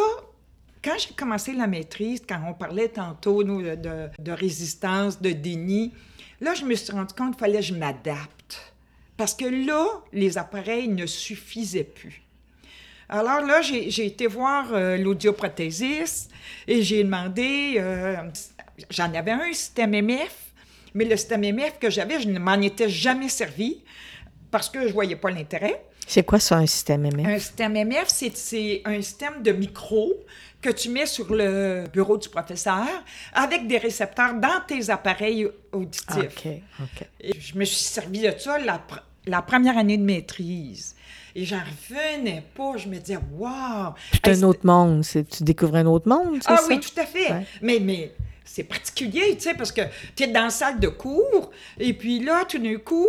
quand 0.88 0.98
j'ai 0.98 1.14
commencé 1.16 1.52
la 1.52 1.68
maîtrise, 1.68 2.22
quand 2.28 2.40
on 2.48 2.54
parlait 2.54 2.88
tantôt 2.88 3.44
de, 3.44 4.32
résistance, 4.32 5.22
de 5.22 5.32
déni, 5.32 5.94
là, 6.40 6.54
je 6.54 6.64
me 6.64 6.76
suis 6.76 6.94
rendu 6.94 7.14
compte 7.14 7.32
qu'il 7.32 7.40
fallait 7.40 7.60
que 7.60 7.66
je 7.66 7.74
m'adapte. 7.74 8.74
Parce 9.18 9.34
que 9.34 9.46
là, 9.46 9.86
les 10.14 10.38
appareils 10.38 10.88
ne 10.88 11.06
suffisaient 11.06 11.84
plus. 11.84 12.22
Alors 13.10 13.42
là, 13.42 13.62
j'ai 13.62 14.06
été 14.06 14.28
voir 14.28 14.74
euh, 14.74 14.96
l'audioprothésiste 14.96 16.32
et 16.68 16.82
j'ai 16.84 17.04
demandé, 17.04 17.76
euh, 17.78 18.16
j'en 18.90 19.14
avais 19.14 19.32
un 19.32 19.52
système 19.52 19.92
MF, 19.92 20.54
mais 20.94 21.04
le 21.04 21.18
système 21.18 21.42
MF 21.42 21.80
que 21.80 21.90
j'avais, 21.90 22.22
je 22.22 22.30
ne 22.30 22.40
m'en 22.40 22.62
étais 22.62 22.88
jamais 22.88 23.30
servi 23.30 23.84
parce 24.52 24.70
que 24.70 24.84
je 24.84 24.88
ne 24.88 24.94
voyais 24.94 25.18
pas 25.18 25.32
l'intérêt. 25.32 25.84
C'est 26.08 26.24
quoi 26.24 26.40
ça, 26.40 26.56
un 26.58 26.66
système 26.66 27.04
MF? 27.06 27.26
Un 27.28 27.40
système 27.40 27.76
MF, 27.76 28.08
c'est- 28.08 28.82
un 28.86 29.02
système 29.02 29.42
de 29.44 29.52
micro 29.52 30.14
que 30.62 30.70
tu 30.70 30.90
mets 30.90 31.06
sur 31.06 31.34
le 31.34 31.84
bureau 31.94 32.18
du 32.18 32.30
professeur 32.30 32.88
avec 33.34 33.68
des 33.68 33.78
récepteurs 33.78 34.34
dans 34.36 34.62
tes 34.68 34.90
appareils 34.90 35.48
auditifs. 35.72 36.16
OK, 36.18 36.48
OK. 36.82 37.08
Et 37.22 37.40
je 37.40 37.56
me 37.58 37.66
suis 37.66 37.76
servi 37.78 38.22
de 38.22 38.34
ça 38.38 38.58
la, 38.58 38.76
pr- 38.78 39.02
la 39.28 39.42
première 39.42 39.78
année 39.78 39.98
de 39.98 40.04
maîtrise. 40.04 40.96
Et 41.36 41.46
j'en 41.46 41.60
revenais 41.60 42.44
pas. 42.56 42.78
Je 42.78 42.88
me 42.88 42.98
disais, 42.98 43.20
wow! 43.38 43.94
C'est 44.12 44.28
un 44.30 44.44
autre 44.44 44.66
monde. 44.66 45.04
Tu 45.06 45.44
découvres 45.44 45.76
un 45.76 45.86
autre 45.86 46.10
monde, 46.10 46.40
c'est 46.42 46.50
Ah 46.52 46.58
ça? 46.58 46.64
oui, 46.68 46.80
tout 46.80 47.00
à 47.00 47.06
fait. 47.06 47.32
Ouais. 47.32 47.46
Mais, 47.62 47.80
mais 47.80 48.12
c'est 48.50 48.64
particulier, 48.64 49.36
tu 49.36 49.44
sais, 49.44 49.54
parce 49.54 49.72
que 49.72 49.82
tu 50.16 50.24
es 50.24 50.28
dans 50.28 50.46
la 50.46 50.50
salle 50.50 50.80
de 50.80 50.88
cours, 50.88 51.52
et 51.78 51.94
puis 51.94 52.20
là, 52.20 52.46
tout 52.46 52.58
d'un 52.58 52.78
coup, 52.78 53.06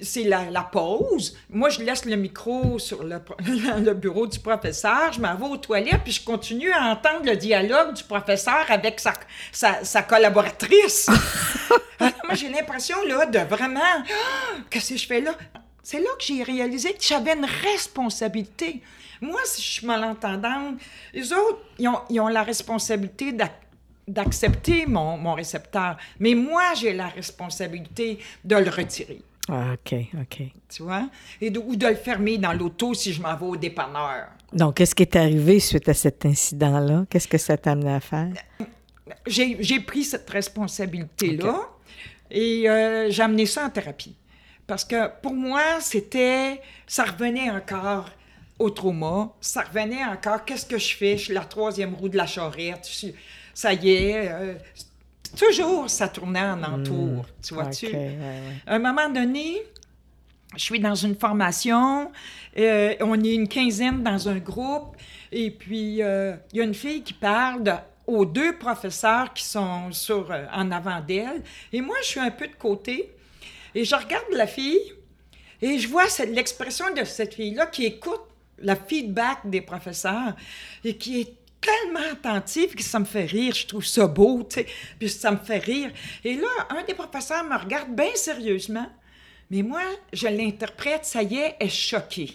c'est 0.00 0.24
la, 0.24 0.50
la 0.50 0.62
pause. 0.62 1.36
Moi, 1.50 1.68
je 1.68 1.80
laisse 1.82 2.04
le 2.06 2.16
micro 2.16 2.78
sur 2.78 3.04
le, 3.04 3.20
le 3.80 3.92
bureau 3.94 4.26
du 4.26 4.38
professeur, 4.40 5.12
je 5.12 5.20
m'en 5.20 5.34
vais 5.36 5.46
aux 5.46 5.56
toilettes, 5.58 6.00
puis 6.02 6.12
je 6.12 6.24
continue 6.24 6.72
à 6.72 6.86
entendre 6.86 7.24
le 7.24 7.36
dialogue 7.36 7.94
du 7.94 8.02
professeur 8.04 8.64
avec 8.68 8.98
sa, 8.98 9.12
sa, 9.52 9.84
sa 9.84 10.02
collaboratrice. 10.02 11.08
Alors, 12.00 12.12
moi, 12.24 12.34
j'ai 12.34 12.48
l'impression, 12.48 12.96
là, 13.06 13.26
de 13.26 13.38
vraiment... 13.38 13.80
Ah, 13.82 14.56
Qu'est-ce 14.70 14.94
que 14.94 14.98
je 14.98 15.06
fais 15.06 15.20
là? 15.20 15.34
C'est 15.84 15.98
là 15.98 16.08
que 16.18 16.24
j'ai 16.24 16.42
réalisé 16.42 16.92
que 16.92 17.02
j'avais 17.02 17.34
une 17.34 17.46
responsabilité. 17.46 18.82
Moi, 19.20 19.40
si 19.44 19.62
je 19.62 19.68
suis 19.68 19.86
malentendante, 19.86 20.76
les 21.14 21.32
autres, 21.32 21.58
ils 21.78 21.88
ont, 21.88 22.00
ils 22.10 22.20
ont 22.20 22.28
la 22.28 22.42
responsabilité 22.42 23.32
d'ac- 23.32 23.61
d'accepter 24.12 24.86
mon, 24.86 25.16
mon 25.16 25.34
récepteur. 25.34 25.96
Mais 26.20 26.34
moi, 26.34 26.74
j'ai 26.78 26.92
la 26.92 27.08
responsabilité 27.08 28.18
de 28.44 28.56
le 28.56 28.70
retirer, 28.70 29.20
Ah, 29.48 29.72
OK, 29.74 29.94
OK. 30.20 30.42
tu 30.68 30.82
vois? 30.82 31.08
Et 31.40 31.50
de, 31.50 31.58
ou 31.58 31.74
de 31.76 31.86
le 31.86 31.94
fermer 31.96 32.38
dans 32.38 32.52
l'auto 32.52 32.94
si 32.94 33.12
je 33.12 33.20
m'en 33.20 33.34
vais 33.36 33.46
au 33.46 33.56
dépanneur. 33.56 34.28
Donc, 34.52 34.76
qu'est-ce 34.76 34.94
qui 34.94 35.02
est 35.02 35.16
arrivé 35.16 35.60
suite 35.60 35.88
à 35.88 35.94
cet 35.94 36.26
incident-là? 36.26 37.06
Qu'est-ce 37.08 37.26
que 37.28 37.38
ça 37.38 37.56
t'a 37.56 37.72
amené 37.72 37.92
à 37.94 38.00
faire? 38.00 38.32
J'ai 39.26 39.56
j'ai 39.60 39.80
pris 39.80 40.04
cette 40.04 40.28
responsabilité-là 40.30 41.60
et 42.30 42.68
euh, 42.68 43.10
j'ai 43.10 43.22
amené 43.22 43.46
ça 43.46 43.64
en 43.66 43.70
thérapie. 43.70 44.14
Parce 44.66 44.84
que 44.84 45.08
pour 45.22 45.34
moi, 45.34 45.80
c'était... 45.80 46.60
Ça 46.86 47.04
revenait 47.04 47.50
encore 47.50 48.08
au 48.58 48.70
trauma. 48.70 49.32
Ça 49.40 49.62
revenait 49.62 50.04
encore, 50.04 50.44
qu'est-ce 50.44 50.64
que 50.66 50.78
je 50.78 50.94
fais? 50.96 51.16
Je 51.18 51.24
suis 51.24 51.34
la 51.34 51.44
troisième 51.44 51.94
roue 51.94 52.08
de 52.08 52.16
la 52.16 52.26
charrette. 52.26 52.86
Je 52.88 52.92
suis- 52.96 53.14
ça 53.54 53.72
y 53.72 53.90
est. 53.92 54.28
euh, 54.30 54.54
toujours, 55.36 55.88
ça 55.88 56.08
tournait 56.08 56.42
en 56.42 56.62
entour, 56.62 57.24
tu 57.42 57.54
vois-tu? 57.54 57.86
OK, 57.86 57.92
ouais, 57.92 58.16
ouais. 58.18 58.54
À 58.66 58.74
un 58.74 58.78
moment 58.78 59.08
donné, 59.08 59.62
je 60.54 60.62
suis 60.62 60.78
dans 60.80 60.94
une 60.94 61.14
formation, 61.16 62.12
euh, 62.58 62.94
on 63.00 63.22
est 63.22 63.34
une 63.34 63.48
quinzaine 63.48 64.02
dans 64.02 64.28
un 64.28 64.36
groupe, 64.38 64.96
et 65.30 65.50
puis 65.50 66.02
euh, 66.02 66.34
il 66.52 66.58
y 66.58 66.60
a 66.60 66.64
une 66.64 66.74
fille 66.74 67.02
qui 67.02 67.14
parle 67.14 67.62
de- 67.62 67.72
aux 68.06 68.26
deux 68.26 68.58
professeurs 68.58 69.32
qui 69.32 69.44
sont 69.44 69.90
sur, 69.92 70.30
euh, 70.30 70.44
en 70.52 70.70
avant 70.70 71.00
d'elle, 71.00 71.42
et 71.72 71.80
moi, 71.80 71.96
je 72.02 72.08
suis 72.08 72.20
un 72.20 72.30
peu 72.30 72.46
de 72.46 72.54
côté, 72.54 73.10
et 73.74 73.84
je 73.86 73.94
regarde 73.94 74.26
la 74.32 74.46
fille, 74.46 74.92
et 75.62 75.78
je 75.78 75.88
vois 75.88 76.04
l'expression 76.28 76.92
de 76.92 77.04
cette 77.04 77.34
fille-là 77.34 77.66
qui 77.66 77.86
écoute 77.86 78.20
le 78.58 78.74
feedback 78.74 79.38
des 79.44 79.62
professeurs, 79.62 80.36
et 80.84 80.96
qui 80.98 81.22
est 81.22 81.32
tellement 81.62 82.12
attentive 82.12 82.74
que 82.74 82.82
ça 82.82 82.98
me 82.98 83.04
fait 83.06 83.24
rire. 83.24 83.54
Je 83.54 83.66
trouve 83.66 83.86
ça 83.86 84.06
beau, 84.06 84.42
tu 84.42 84.56
sais, 84.56 84.66
puis 84.98 85.08
ça 85.08 85.30
me 85.30 85.38
fait 85.38 85.58
rire. 85.58 85.90
Et 86.24 86.34
là, 86.34 86.48
un 86.70 86.82
des 86.84 86.92
professeurs 86.94 87.44
me 87.44 87.56
regarde 87.56 87.94
bien 87.94 88.14
sérieusement, 88.14 88.86
mais 89.50 89.62
moi, 89.62 89.82
je 90.12 90.26
l'interprète, 90.28 91.04
ça 91.04 91.22
y 91.22 91.36
est, 91.36 91.56
elle 91.60 91.66
est 91.68 91.70
choquée. 91.70 92.32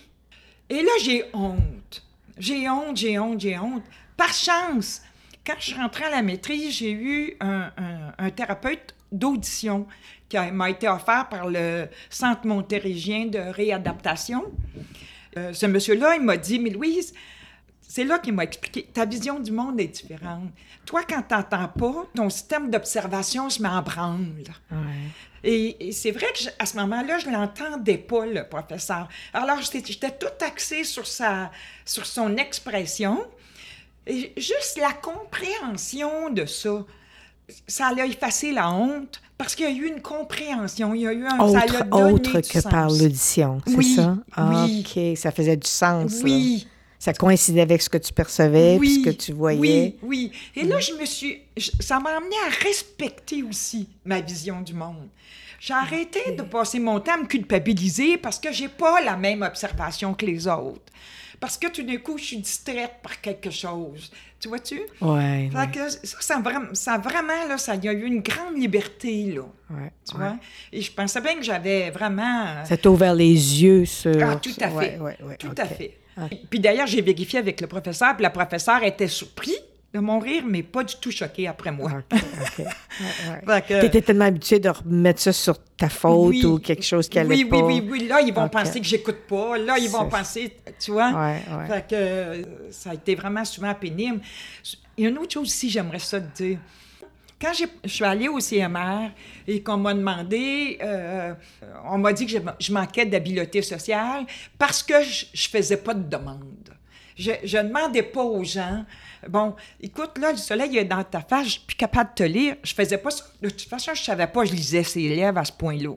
Et 0.69 0.81
là, 0.81 0.91
j'ai 1.03 1.25
honte. 1.33 2.03
J'ai 2.37 2.69
honte, 2.69 2.97
j'ai 2.97 3.17
honte, 3.19 3.39
j'ai 3.39 3.57
honte. 3.57 3.83
Par 4.15 4.33
chance, 4.33 5.01
quand 5.45 5.55
je 5.59 5.65
suis 5.65 5.75
rentrée 5.75 6.05
à 6.05 6.09
la 6.09 6.21
maîtrise, 6.21 6.75
j'ai 6.75 6.91
eu 6.91 7.35
un, 7.39 7.71
un- 8.17 8.29
thérapeute 8.31 8.93
d'audition 9.11 9.87
qui 10.29 10.37
m'a 10.51 10.69
été 10.69 10.87
offert 10.89 11.29
par 11.29 11.47
le 11.47 11.87
Centre 12.09 12.45
montérégien 12.45 13.27
de 13.27 13.39
réadaptation. 13.39 14.43
Euh, 15.37 15.53
ce 15.53 15.65
monsieur-là, 15.65 16.15
il 16.15 16.23
m'a 16.23 16.35
dit, 16.37 16.59
mais 16.59 16.69
Louise, 16.69 17.13
c'est 17.87 18.03
là 18.03 18.19
qu'il 18.19 18.33
m'a 18.33 18.43
expliqué, 18.43 18.83
ta 18.93 19.05
vision 19.05 19.39
du 19.39 19.51
monde 19.51 19.79
est 19.79 19.87
différente. 19.87 20.49
Toi, 20.85 21.01
quand 21.07 21.21
tu 21.27 21.33
n'entends 21.33 21.67
pas, 21.69 22.05
ton 22.13 22.29
système 22.29 22.69
d'observation 22.69 23.49
se 23.49 23.61
met 23.61 23.69
en 23.69 23.81
branle. 23.81 24.25
Ouais. 24.71 24.77
Et, 25.43 25.87
et 25.87 25.91
c'est 25.93 26.11
vrai 26.11 26.27
que 26.33 26.39
je- 26.43 26.49
à 26.59 26.65
ce 26.65 26.75
moment-là, 26.77 27.17
je 27.19 27.29
l'entendais 27.29 27.97
pas, 27.97 28.25
le 28.25 28.47
professeur. 28.47 29.07
Alors, 29.33 29.59
j'étais 29.61 30.11
tout 30.11 30.45
axée 30.45 30.83
sur, 30.83 31.07
sa, 31.07 31.51
sur 31.85 32.05
son 32.05 32.35
expression. 32.37 33.19
Et 34.05 34.33
juste 34.37 34.77
la 34.81 34.93
compréhension 34.93 36.29
de 36.29 36.45
ça, 36.45 36.85
ça 37.67 37.93
l'a 37.93 38.05
effacé 38.05 38.51
la 38.51 38.71
honte 38.71 39.21
parce 39.37 39.55
qu'il 39.55 39.65
y 39.65 39.69
a 39.69 39.71
eu 39.71 39.87
une 39.87 40.01
compréhension. 40.01 40.93
Il 40.93 41.01
y 41.01 41.07
a 41.07 41.13
eu 41.13 41.25
un, 41.25 41.37
ça 41.51 41.65
l'a 41.65 41.79
Autre, 41.79 41.83
donné 41.85 42.13
autre 42.13 42.41
du 42.41 42.49
que 42.49 42.61
sens. 42.61 42.71
par 42.71 42.89
l'audition, 42.89 43.61
c'est 43.67 43.75
Oui, 43.75 43.95
ça? 43.95 44.17
Ah, 44.35 44.65
oui. 44.65 44.85
OK, 44.85 45.17
ça 45.17 45.31
faisait 45.31 45.57
du 45.57 45.67
sens. 45.69 46.23
là. 46.23 46.29
Oui. 46.97 47.03
Ça 47.03 47.13
coïncidait 47.13 47.61
avec 47.61 47.81
ce 47.81 47.89
que 47.89 47.97
tu 47.97 48.11
percevais, 48.11 48.77
puis 48.79 48.95
ce 49.03 49.05
que 49.05 49.09
tu 49.11 49.31
voyais. 49.33 49.59
Oui, 49.59 49.95
oui. 50.01 50.31
Et 50.55 50.63
là, 50.63 50.79
je 50.79 50.93
me 50.93 51.05
suis. 51.05 51.39
je- 51.55 51.71
ça 51.79 51.99
m'a 51.99 52.17
amené 52.17 52.35
à 52.45 52.49
respecter 52.63 53.43
aussi 53.43 53.87
ma 54.03 54.19
vision 54.19 54.61
du 54.61 54.73
monde. 54.73 55.07
J'ai 55.59 55.73
arrêté 55.73 56.31
de 56.37 56.41
passer 56.43 56.79
mon 56.79 56.99
temps 56.99 57.13
à 57.15 57.17
me 57.17 57.25
culpabiliser 57.25 58.17
parce 58.17 58.39
que 58.39 58.51
j'ai 58.51 58.67
pas 58.67 59.01
la 59.01 59.15
même 59.15 59.41
observation 59.41 60.13
que 60.13 60.25
les 60.25 60.47
autres. 60.47 60.91
Parce 61.39 61.55
que 61.57 61.67
tout 61.67 61.83
d'un 61.83 61.97
coup, 61.97 62.17
je 62.17 62.23
suis 62.23 62.37
distraite 62.37 62.93
par 63.03 63.21
quelque 63.21 63.51
chose. 63.51 64.11
Tu 64.39 64.47
vois-tu? 64.49 64.79
Fait 64.99 65.05
ouais, 65.05 65.49
ça, 65.51 65.87
ça, 66.03 66.37
ça 66.73 66.97
vraiment, 66.97 67.45
là, 67.47 67.57
ça 67.59 67.75
il 67.75 67.85
y 67.85 67.89
a 67.89 67.93
eu 67.93 68.05
une 68.05 68.21
grande 68.21 68.55
liberté, 68.57 69.33
là. 69.35 69.41
ouais, 69.71 69.91
Tu 70.07 70.15
ouais. 70.15 70.19
vois? 70.19 70.37
Et 70.71 70.81
je 70.81 70.91
pensais 70.91 71.21
bien 71.21 71.35
que 71.35 71.43
j'avais 71.43 71.91
vraiment. 71.91 72.45
euh, 72.47 72.65
Ça 72.65 72.75
t'a 72.77 72.89
ouvert 72.89 73.13
les 73.13 73.33
yeux 73.63 73.85
sur... 73.85 74.15
ah, 74.23 74.35
tout 74.37 74.49
à 74.59 74.69
fait. 74.69 74.97
Ouais, 74.97 74.99
ouais, 74.99 75.17
ouais, 75.23 75.37
tout 75.37 75.53
à 75.57 75.65
fait. 75.65 75.97
Ah. 76.17 76.27
Puis 76.49 76.59
d'ailleurs, 76.59 76.87
j'ai 76.87 77.01
vérifié 77.01 77.39
avec 77.39 77.61
le 77.61 77.67
professeur, 77.67 78.15
puis 78.15 78.23
la 78.23 78.29
professeure 78.31 78.83
était 78.83 79.07
surpris 79.07 79.55
de 79.93 79.99
mon 79.99 80.19
rire, 80.19 80.43
mais 80.45 80.63
pas 80.63 80.83
du 80.83 80.95
tout 80.99 81.11
choquée 81.11 81.47
après 81.47 81.71
moi. 81.71 81.91
OK, 81.91 82.03
OK. 82.21 82.59
Ouais, 82.59 82.65
ouais. 83.47 83.61
Fait 83.61 83.67
que- 83.67 83.81
T'étais 83.81 84.01
tellement 84.01 84.25
habitué 84.25 84.59
de 84.59 84.69
remettre 84.69 85.21
ça 85.21 85.31
sur 85.31 85.57
ta 85.77 85.87
faute 85.89 86.29
Oui. 86.29 86.45
ou 86.45 86.59
quelque 86.59 86.83
chose 86.83 87.07
qui 87.07 87.19
allait 87.19 87.35
oui, 87.35 87.45
pas. 87.45 87.57
oui, 87.57 87.81
oui, 87.81 87.87
oui. 88.01 88.07
Là, 88.07 88.19
ils 88.21 88.33
vont 88.33 88.49
penser 88.49 88.79
que 88.81 88.85
j'écoute 88.85 89.19
pas. 89.29 89.57
Là, 89.57 89.77
ils 89.77 89.89
vont 89.89 90.09
penser, 90.09 90.57
tu 90.79 90.91
vois. 90.91 91.11
Ouais, 91.11 91.41
ouais. 91.57 91.67
Fait 91.67 91.87
que 91.87 91.95
euh, 91.95 92.43
ça 92.71 92.89
a 92.89 92.93
été 92.95 93.15
vraiment 93.15 93.45
souvent 93.45 93.73
pénible. 93.73 94.19
Il 94.97 95.03
y 95.03 95.07
a 95.07 95.09
une 95.09 95.17
autre 95.19 95.33
chose 95.33 95.47
aussi, 95.47 95.69
j'aimerais 95.69 95.99
ça 95.99 96.19
te 96.19 96.43
dire. 96.43 96.57
Quand 97.39 97.53
je 97.53 97.65
suis 97.87 98.03
allée 98.03 98.27
au 98.27 98.39
CMR 98.39 99.11
et 99.47 99.61
qu'on 99.61 99.77
m'a 99.77 99.93
demandé, 99.93 100.79
euh, 100.81 101.35
on 101.85 101.99
m'a 101.99 102.11
dit 102.11 102.25
que 102.25 102.31
je, 102.31 102.39
je 102.59 102.73
manquais 102.73 103.05
d'habileté 103.05 103.61
sociale 103.61 104.25
parce 104.57 104.81
que 104.81 105.03
je, 105.03 105.25
je 105.33 105.47
faisais 105.49 105.77
pas 105.77 105.93
de 105.93 106.09
demande. 106.09 106.73
Je, 107.15 107.31
je 107.43 107.57
demandais 107.57 108.03
pas 108.03 108.23
aux 108.23 108.43
gens. 108.43 108.85
Bon, 109.27 109.55
écoute, 109.81 110.17
là, 110.19 110.31
le 110.31 110.37
soleil 110.37 110.77
est 110.77 110.85
dans 110.85 111.03
ta 111.03 111.21
face, 111.21 111.45
je 111.45 111.51
suis 111.51 111.61
plus 111.61 111.75
capable 111.75 112.11
de 112.11 112.15
te 112.15 112.23
lire. 112.23 112.55
Je 112.63 112.73
faisais 112.73 112.97
pas 112.97 113.11
ça. 113.11 113.23
De 113.41 113.49
toute 113.49 113.69
façon, 113.69 113.91
je 113.93 114.03
savais 114.03 114.27
pas, 114.27 114.45
je 114.45 114.53
lisais 114.53 114.83
ses 114.83 115.07
lèvres 115.07 115.37
à 115.37 115.45
ce 115.45 115.51
point-là. 115.51 115.95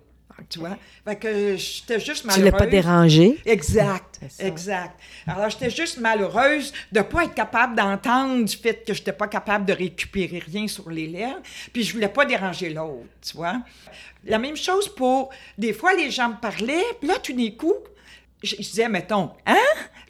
Tu 0.50 0.58
vois? 0.58 0.76
Fait 1.04 1.14
que 1.16 1.56
j'étais 1.56 2.00
juste 2.00 2.22
Tu 2.22 2.26
malheureuse. 2.26 2.52
l'as 2.52 2.58
pas 2.58 2.66
dérangé? 2.66 3.38
Exact, 3.46 4.18
exact. 4.40 4.98
Alors, 5.26 5.48
j'étais 5.48 5.70
juste 5.70 5.98
malheureuse 5.98 6.72
de 6.90 6.98
ne 6.98 7.04
pas 7.04 7.22
être 7.24 7.34
capable 7.34 7.76
d'entendre 7.76 8.44
du 8.44 8.56
fait 8.56 8.84
que 8.84 8.92
je 8.92 8.98
n'étais 8.98 9.12
pas 9.12 9.28
capable 9.28 9.64
de 9.64 9.72
récupérer 9.72 10.40
rien 10.40 10.66
sur 10.66 10.90
les 10.90 11.06
lèvres, 11.06 11.38
puis 11.72 11.84
je 11.84 11.92
voulais 11.92 12.08
pas 12.08 12.24
déranger 12.24 12.70
l'autre, 12.70 13.06
tu 13.22 13.36
vois? 13.36 13.62
La 14.24 14.38
même 14.40 14.56
chose 14.56 14.92
pour... 14.92 15.30
Des 15.56 15.72
fois, 15.72 15.94
les 15.94 16.10
gens 16.10 16.30
me 16.30 16.40
parlaient, 16.40 16.84
puis 16.98 17.08
là, 17.08 17.14
tout 17.22 17.32
d'un 17.32 17.50
coup, 17.52 17.74
je, 18.42 18.56
je 18.56 18.62
disais, 18.62 18.88
mettons, 18.88 19.30
«Hein?» 19.46 19.54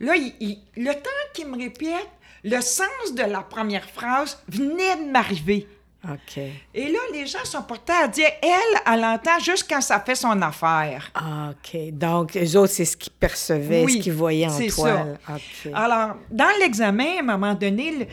Là, 0.00 0.16
il- 0.16 0.32
il- 0.40 0.58
le 0.82 0.94
temps 0.94 1.10
qu'il 1.34 1.48
me 1.48 1.58
répète, 1.58 2.08
le 2.44 2.62
sens 2.62 3.12
de 3.14 3.22
la 3.24 3.42
première 3.42 3.84
phrase 3.90 4.38
venait 4.48 4.96
de 4.96 5.10
m'arriver. 5.10 5.68
OK. 6.02 6.38
Et 6.74 6.88
là, 6.90 6.98
les 7.12 7.26
gens 7.26 7.44
sont 7.44 7.62
portés 7.62 7.92
à 7.92 8.08
dire, 8.08 8.28
elle, 8.42 8.80
elle 8.94 9.04
entend 9.04 9.38
juste 9.38 9.66
quand 9.68 9.82
ça 9.82 10.00
fait 10.00 10.14
son 10.14 10.40
affaire. 10.40 11.10
Ah, 11.14 11.50
OK. 11.50 11.90
Donc, 11.92 12.36
eux 12.38 12.56
autres, 12.56 12.72
c'est 12.72 12.86
ce 12.86 12.96
qu'ils 12.96 13.12
percevaient, 13.12 13.84
Oui, 13.84 13.98
ce 13.98 14.02
qu'ils 14.04 14.14
voyaient 14.14 14.46
en 14.46 14.50
c'est 14.50 14.68
toi. 14.68 15.04
ça. 15.26 15.70
Alors, 15.74 16.16
dans 16.30 16.48
l'examen, 16.58 17.16
à 17.18 17.20
un 17.20 17.22
moment 17.36 17.52
donné, 17.54 17.90
le- 17.90 18.06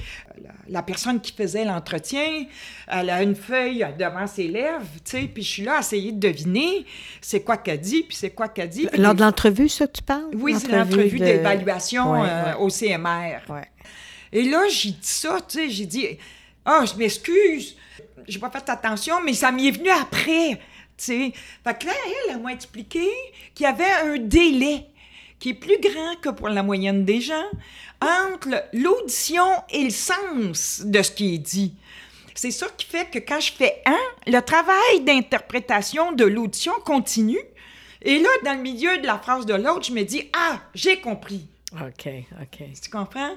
la, 0.43 0.49
la 0.68 0.82
personne 0.84 1.22
qui 1.22 1.32
faisait 1.32 1.64
l'entretien, 1.64 2.43
elle 2.89 3.09
a 3.09 3.24
une 3.24 3.36
feuille 3.36 3.86
devant 3.97 4.28
ses 4.28 4.49
lèvres, 4.49 4.84
tu 5.05 5.11
sais, 5.11 5.22
puis 5.34 5.41
je 5.43 5.47
suis 5.49 5.64
là 5.64 5.78
à 5.78 5.80
essayer 5.80 6.11
de 6.11 6.20
deviner 6.28 6.86
c'est 7.22 7.39
quoi 7.39 7.55
qu'elle 7.55 7.80
dit, 7.80 8.03
puis 8.03 8.18
c'est 8.18 8.32
quoi 8.32 8.49
qu'elle 8.49 8.68
dit. 8.70 8.89
Lors 8.97 9.16
de 9.16 9.22
l'entrevue, 9.22 9.70
ça, 9.70 9.88
tu 9.88 10.03
parles? 10.03 10.28
Oui, 10.34 10.55
c'est 10.59 10.68
l'entrevue 10.72 11.20
de- 11.20 11.24
d'évaluation 11.26 12.11
Ouais, 12.11 12.28
euh, 12.30 12.45
ouais. 12.47 12.53
au 12.59 12.70
CMR. 12.70 13.39
Ouais. 13.47 13.68
Et 14.34 14.43
là, 14.43 14.64
j'ai 14.70 14.89
dit 14.91 14.97
ça, 15.03 15.38
tu 15.47 15.57
sais, 15.57 15.70
j'ai 15.70 15.86
dit, 15.86 16.05
ah, 16.68 16.84
je 16.86 16.93
m'excuse, 16.95 17.78
j'ai 18.28 18.39
pas 18.39 18.49
fait 18.49 18.70
attention, 18.70 19.22
mais 19.24 19.34
ça 19.34 19.51
m'y 19.51 19.70
est 19.70 19.72
venu 19.72 19.89
après, 19.89 20.55
tu 20.55 20.59
sais. 20.97 21.34
Fait 21.63 21.80
que 21.80 21.86
là, 21.86 21.93
elle, 22.05 22.36
elle 22.36 22.41
m'a 22.41 22.51
expliqué 22.51 23.07
qu'il 23.55 23.63
y 23.63 23.68
avait 23.68 23.89
un 24.03 24.18
délai 24.18 24.86
qui 25.39 25.49
est 25.49 25.53
plus 25.53 25.80
grand 25.80 26.15
que 26.22 26.30
pour 26.30 26.49
la 26.49 26.63
moyenne 26.63 27.05
des 27.05 27.22
gens 27.22 27.45
entre 28.01 28.63
l'audition 28.74 29.47
et 29.70 29.86
le 29.86 29.89
sens 29.89 30.82
de 30.84 31.01
ce 31.01 31.11
qui 31.11 31.36
est 31.36 31.39
dit. 31.39 31.74
C'est 32.36 32.51
ça 32.51 32.68
qui 32.78 32.86
fait 32.86 33.09
que 33.09 33.20
quand 33.20 33.39
je 33.39 33.53
fais 33.53 33.82
un, 33.86 34.32
le 34.32 34.39
travail 34.41 35.01
d'interprétation 35.01 36.11
de 36.11 36.26
l'audition 36.26 36.74
continue. 36.86 37.39
Et 38.03 38.20
là, 38.20 38.30
dans 38.43 38.53
le 38.53 38.61
milieu 38.61 38.97
de 38.99 39.07
la 39.07 39.18
phrase 39.18 39.45
de 39.45 39.55
l'autre, 39.55 39.86
je 39.86 39.91
me 39.91 40.03
dis 40.03 40.30
Ah, 40.34 40.59
j'ai 40.76 40.99
compris. 41.01 41.47
OK, 41.74 42.07
OK. 42.41 42.63
Tu 42.82 42.89
comprends? 42.91 43.36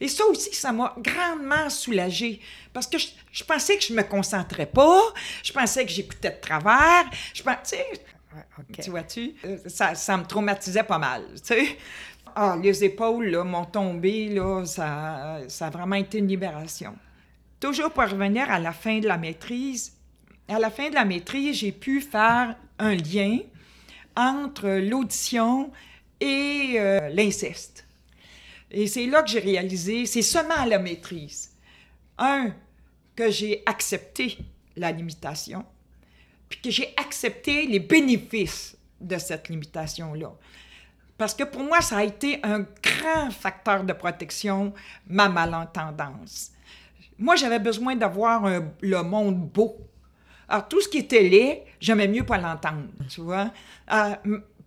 Et 0.00 0.08
ça 0.08 0.24
aussi, 0.26 0.54
ça 0.54 0.72
m'a 0.72 0.94
grandement 0.98 1.68
soulagée. 1.70 2.40
Parce 2.72 2.86
que 2.86 2.98
je, 2.98 3.44
pensais 3.44 3.76
que 3.76 3.84
je 3.84 3.92
me 3.92 4.02
concentrais 4.02 4.66
pas, 4.66 5.02
je 5.42 5.52
pensais 5.52 5.84
que 5.84 5.90
j'écoutais 5.90 6.30
de 6.30 6.40
travers, 6.40 7.04
je 7.34 7.42
pensais. 7.42 7.86
Tu 8.80 8.90
vois-tu? 8.90 9.34
Euh, 9.44 9.58
ça, 9.66 9.94
ça, 9.94 10.16
me 10.16 10.24
traumatisait 10.24 10.84
pas 10.84 10.98
mal, 10.98 11.24
tu 11.34 11.54
sais. 11.54 11.78
Ah, 12.36 12.56
les 12.62 12.84
épaules, 12.84 13.26
là, 13.30 13.42
m'ont 13.42 13.64
tombé, 13.64 14.28
là, 14.28 14.64
ça, 14.64 15.40
ça 15.48 15.66
a 15.66 15.70
vraiment 15.70 15.96
été 15.96 16.18
une 16.18 16.28
libération. 16.28 16.96
Toujours 17.58 17.90
pour 17.90 18.04
revenir 18.04 18.48
à 18.50 18.60
la 18.60 18.72
fin 18.72 19.00
de 19.00 19.08
la 19.08 19.18
maîtrise, 19.18 19.96
à 20.46 20.58
la 20.58 20.70
fin 20.70 20.88
de 20.88 20.94
la 20.94 21.04
maîtrise, 21.04 21.56
j'ai 21.56 21.72
pu 21.72 22.00
faire 22.00 22.54
un 22.78 22.94
lien 22.94 23.38
entre 24.16 24.68
l'audition 24.68 25.72
et 26.20 26.74
euh, 26.76 27.08
l'inceste. 27.08 27.87
Et 28.70 28.86
c'est 28.86 29.06
là 29.06 29.22
que 29.22 29.30
j'ai 29.30 29.40
réalisé, 29.40 30.06
c'est 30.06 30.22
seulement 30.22 30.56
à 30.56 30.66
la 30.66 30.78
maîtrise, 30.78 31.52
un, 32.18 32.52
que 33.16 33.30
j'ai 33.30 33.62
accepté 33.66 34.38
la 34.76 34.92
limitation, 34.92 35.64
puis 36.48 36.60
que 36.60 36.70
j'ai 36.70 36.94
accepté 36.96 37.66
les 37.66 37.80
bénéfices 37.80 38.76
de 39.00 39.18
cette 39.18 39.48
limitation-là. 39.48 40.32
Parce 41.16 41.34
que 41.34 41.44
pour 41.44 41.62
moi, 41.62 41.80
ça 41.80 41.98
a 41.98 42.04
été 42.04 42.38
un 42.44 42.60
grand 42.82 43.30
facteur 43.30 43.84
de 43.84 43.92
protection, 43.92 44.72
ma 45.06 45.28
malentendance. 45.28 46.52
Moi, 47.18 47.34
j'avais 47.34 47.58
besoin 47.58 47.96
d'avoir 47.96 48.48
le 48.80 49.02
monde 49.02 49.48
beau. 49.48 49.76
Alors, 50.48 50.68
tout 50.68 50.80
ce 50.80 50.88
qui 50.88 50.98
était 50.98 51.22
laid, 51.22 51.64
j'aimais 51.80 52.06
mieux 52.06 52.24
pas 52.24 52.38
l'entendre, 52.38 52.88
tu 53.08 53.20
vois. 53.20 53.50
Euh, 53.92 54.14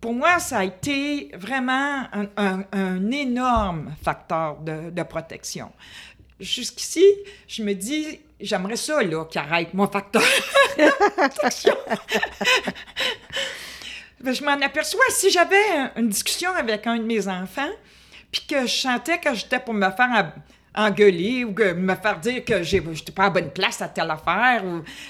pour 0.02 0.12
moi, 0.12 0.40
ça 0.40 0.58
a 0.58 0.64
été 0.64 1.30
vraiment 1.34 2.02
un, 2.36 3.10
énorme 3.12 3.94
facteur 4.02 4.56
de, 4.56 5.02
protection. 5.04 5.72
Jusqu'ici, 6.40 7.04
je 7.46 7.62
me 7.62 7.72
dis, 7.72 8.20
j'aimerais 8.40 8.74
ça, 8.74 9.00
là, 9.00 9.24
qui 9.26 9.38
arrête 9.38 9.72
mon 9.72 9.86
facteur 9.86 10.22
de. 10.76 10.84
Ben, 14.20 14.32
je 14.32 14.44
m'en 14.44 14.52
aperçois, 14.52 15.02
si 15.08 15.30
j'avais 15.30 15.90
une 15.96 16.08
discussion 16.08 16.50
avec 16.54 16.86
un 16.86 16.96
de 16.96 17.02
mes 17.02 17.26
enfants, 17.26 17.70
puis 18.30 18.42
que 18.48 18.68
je 18.68 18.72
sentais 18.72 19.18
que 19.18 19.34
j'étais 19.34 19.58
pour 19.58 19.74
me 19.74 19.90
faire 19.90 20.32
engueuler 20.74 21.44
ou 21.44 21.50
me 21.50 21.94
faire 21.94 22.18
dire 22.20 22.44
que 22.44 22.62
je 22.62 22.78
n'étais 22.78 23.12
pas 23.12 23.24
à 23.24 23.30
bonne 23.30 23.50
place 23.50 23.82
à 23.82 23.88
telle 23.88 24.10
affaire. 24.10 24.64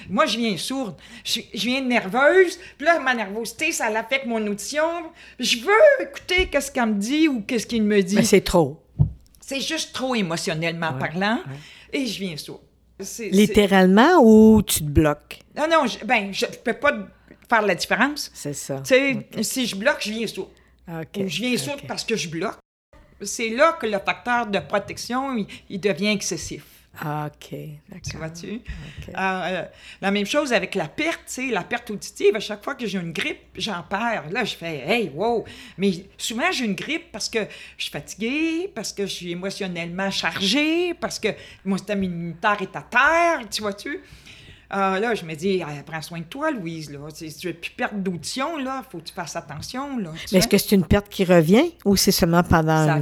Moi, 0.09 0.27
je 0.27 0.37
viens 0.37 0.57
sourde. 0.57 0.97
Je, 1.25 1.41
viens 1.55 1.81
nerveuse. 1.81 2.59
Puis 2.77 2.87
là, 2.87 2.99
ma 2.99 3.15
nervosité, 3.15 3.73
ça 3.73 3.91
l'affecte 3.91 4.27
mon 4.27 4.45
audition. 4.47 4.85
Je 5.39 5.59
veux 5.59 6.07
écouter 6.07 6.49
qu'est-ce 6.49 6.71
qu'elle 6.71 6.87
me 6.87 7.01
dit 7.01 7.29
ou 7.29 7.43
qu'est-ce 7.43 7.67
qu'il 7.67 7.83
me 7.83 8.03
dit. 8.03 8.17
Mais 8.17 8.25
c'est 8.25 8.41
trop. 8.41 8.83
C'est 9.41 9.61
juste 9.61 9.93
trop 9.93 10.15
émotionnellement 10.15 10.95
parlant. 10.95 11.41
Et 11.93 12.07
je 12.07 12.21
viens 12.21 12.37
sourde. 12.37 12.63
Littéralement 13.19 14.21
ou 14.23 14.63
tu 14.63 14.81
te 14.81 14.89
bloques? 14.89 15.41
Non, 15.57 15.67
non, 15.69 15.87
je, 15.87 16.05
ben, 16.05 16.33
je 16.33 16.47
peux 16.47 16.75
pas 16.75 16.93
faire 17.49 17.63
la 17.63 17.75
différence. 17.75 18.31
C'est 18.33 18.55
ça. 18.55 18.81
Tu 18.85 18.95
sais, 18.95 19.43
si 19.43 19.67
je 19.67 19.77
bloque, 19.77 19.99
je 20.01 20.11
viens 20.11 20.27
sourde. 20.27 20.51
Ou 20.89 21.29
je 21.29 21.43
viens 21.43 21.57
sourde 21.57 21.81
parce 21.87 22.05
que 22.05 22.17
je 22.17 22.29
bloque 22.29 22.62
c'est 23.23 23.51
là 23.51 23.73
que 23.81 23.87
le 23.87 23.99
facteur 23.99 24.47
de 24.47 24.59
protection, 24.59 25.47
il, 25.69 25.81
devient 25.81 26.09
excessif. 26.09 26.65
Ah, 27.01 27.31
OK, 27.33 27.59
Tu 28.03 28.17
vois-tu? 28.19 28.61
Euh, 29.09 29.13
euh, 29.17 29.65
la 30.03 30.11
même 30.11 30.27
chose 30.27 30.53
avec 30.53 30.75
la 30.75 30.89
perte, 30.89 31.23
tu 31.27 31.33
sais, 31.33 31.47
la 31.47 31.63
perte 31.63 31.91
auditive. 31.91 32.37
À 32.37 32.41
chaque 32.41 32.63
fois 32.63 32.75
que 32.75 32.87
j'ai 32.87 32.99
une 32.99 33.13
grippe, 33.13 33.41
j'en 33.57 33.83
perds. 33.83 34.25
Là, 34.31 34.45
je 34.45 34.55
fais 34.55 34.85
«Hey, 34.87 35.11
wow!» 35.15 35.45
Mais 35.79 35.91
souvent, 36.19 36.53
j'ai 36.53 36.67
une 36.67 36.75
grippe 36.75 37.11
parce 37.11 37.31
que 37.31 37.39
je 37.79 37.85
suis 37.85 37.91
fatiguée, 37.91 38.71
parce 38.75 38.93
que 38.93 39.07
je 39.07 39.13
suis 39.13 39.31
émotionnellement 39.31 40.11
chargée, 40.11 40.93
parce 40.93 41.19
que 41.19 41.29
mon 41.65 41.79
système 41.79 42.05
immunitaire 42.05 42.61
est 42.61 42.77
à 42.77 42.83
terre, 42.83 43.49
tu 43.51 43.63
vois-tu? 43.63 44.03
Ah, 44.75 44.99
là, 44.99 45.15
je 45.15 45.27
me 45.27 45.35
dis, 45.35 45.63
ah, 45.63 45.69
prends 45.85 46.01
soin 46.01 46.21
de 46.21 46.25
toi, 46.25 46.51
Louise. 46.51 46.91
Là. 46.91 46.99
Tu 47.13 47.47
veux 47.47 47.53
plus 47.53 47.73
perdre 47.73 47.99
d'audition, 47.99 48.57
là. 48.57 48.83
faut 48.91 48.99
que 48.99 49.05
tu 49.05 49.13
fasses 49.13 49.37
attention. 49.37 49.99
Là, 49.99 50.13
Mais 50.33 50.39
est-ce 50.39 50.49
que 50.49 50.57
c'est 50.57 50.75
une 50.75 50.87
perte 50.87 51.11
qui 51.11 51.25
revient 51.25 51.73
ou 51.85 51.95
c'est 51.97 52.11
seulement 52.11 52.43
pendant? 52.43 52.99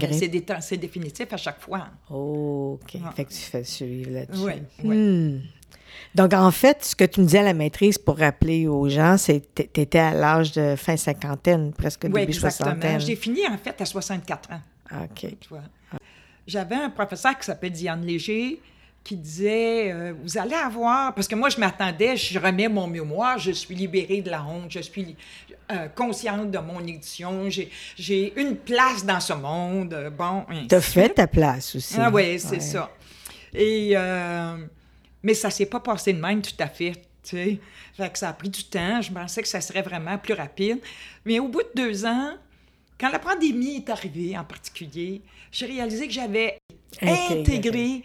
C'est, 0.61 0.77
définitif 0.77 1.33
à 1.33 1.37
chaque 1.37 1.61
fois. 1.61 1.87
Oh, 2.11 2.81
OK. 2.83 3.01
Fait 3.15 3.25
que 3.25 3.31
tu 3.31 3.39
fais 3.39 3.63
suivre 3.63 4.11
là-dessus. 4.11 4.51
Oui, 4.83 4.97
hmm. 4.97 5.41
Donc, 6.17 6.33
en 6.35 6.51
fait, 6.51 6.85
ce 6.85 6.97
que 6.97 7.05
tu 7.05 7.21
me 7.21 7.27
disais 7.27 7.39
à 7.39 7.45
la 7.45 7.55
maîtrise 7.55 7.99
pour 7.99 8.19
rappeler 8.19 8.67
aux 8.67 8.89
gens, 8.89 9.17
c'est 9.17 9.41
que 9.55 9.63
tu 9.63 9.81
étais 9.81 10.01
à 10.01 10.13
l'âge 10.13 10.51
de 10.53 10.75
fin 10.75 10.97
cinquantaine, 10.97 11.73
presque 11.73 12.05
oui, 12.05 12.23
début 12.23 12.33
soixantaine. 12.33 12.99
J'ai 12.99 13.15
fini, 13.15 13.47
en 13.47 13.57
fait, 13.57 13.81
à 13.81 13.85
64 13.85 14.51
ans. 14.51 14.61
OK. 15.03 15.37
Tu 15.41 15.49
vois. 15.49 15.63
J'avais 16.49 16.75
un 16.75 16.91
professeur 16.91 17.39
qui 17.39 17.45
s'appelle 17.45 17.71
Diane 17.71 18.05
Léger, 18.05 18.61
qui 19.05 19.17
disait 19.17 19.93
euh, 19.93 20.13
Vous 20.23 20.39
allez 20.39 20.55
avoir. 20.55 21.15
Parce 21.15 21.29
que 21.29 21.35
moi, 21.35 21.49
je 21.49 21.59
m'attendais, 21.59 22.17
je 22.17 22.39
remets 22.39 22.69
mon 22.69 22.87
mémoire, 22.87 23.39
je 23.39 23.53
suis 23.53 23.75
libérée 23.75 24.21
de 24.21 24.31
la 24.31 24.45
honte, 24.45 24.71
je 24.71 24.81
suis 24.81 25.17
euh, 25.73 25.89
consciente 25.89 26.51
de 26.51 26.59
mon 26.59 26.81
édition, 26.81 27.49
j'ai 27.97 28.41
une 28.41 28.57
place 28.57 29.05
dans 29.05 29.21
ce 29.21 29.33
monde. 29.33 29.95
Euh, 29.95 30.11
bon. 30.11 30.45
T'as 30.69 30.81
fait 30.81 31.11
ta 31.11 31.27
place 31.27 31.75
aussi. 31.77 31.97
Ah 31.99 32.11
oui, 32.11 32.39
c'est 32.39 32.61
ça. 32.61 32.91
Et. 33.55 33.95
mais 35.23 35.35
ça 35.35 35.51
s'est 35.51 35.67
pas 35.67 35.81
passé 35.81 36.13
de 36.13 36.21
même 36.21 36.43
tout 36.43 36.55
à 36.59 36.69
fait. 36.69 36.93
Tu 37.23 37.37
sais. 37.37 37.61
Fait 37.95 38.11
que 38.11 38.19
ça 38.19 38.31
a 38.31 38.33
pris 38.33 38.49
du 38.49 38.65
temps. 38.65 39.03
Je 39.03 39.13
pensais 39.13 39.43
que 39.43 39.49
ça 39.49 39.61
serait 39.61 39.83
vraiment 39.83 40.17
plus 40.17 40.33
rapide. 40.33 40.79
Mais 41.27 41.39
au 41.39 41.49
bout 41.49 41.63
de 41.63 41.83
deux 41.83 42.07
ans, 42.07 42.33
quand 42.99 43.11
la 43.11 43.19
pandémie 43.19 43.77
est 43.77 43.91
arrivée 43.91 44.39
en 44.39 44.45
particulier, 44.45 45.21
j'ai 45.53 45.67
réalisé 45.67 46.07
que 46.07 46.13
j'avais 46.13 46.59
intégré 47.03 48.03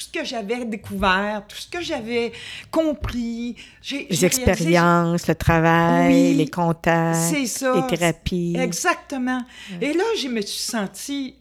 ce 0.00 0.08
que 0.08 0.24
j'avais 0.24 0.64
découvert, 0.64 1.44
tout 1.46 1.56
ce 1.56 1.68
que 1.68 1.80
j'avais 1.80 2.32
compris. 2.70 3.56
Les 3.90 4.24
expériences, 4.24 5.26
le 5.26 5.34
travail, 5.34 6.34
les 6.34 6.48
contacts, 6.48 7.32
les 7.32 7.86
thérapies. 7.88 8.56
Exactement. 8.58 9.42
Et 9.80 9.92
là, 9.92 10.04
je 10.20 10.28
me 10.28 10.40
suis 10.40 10.60
sentie 10.60 11.36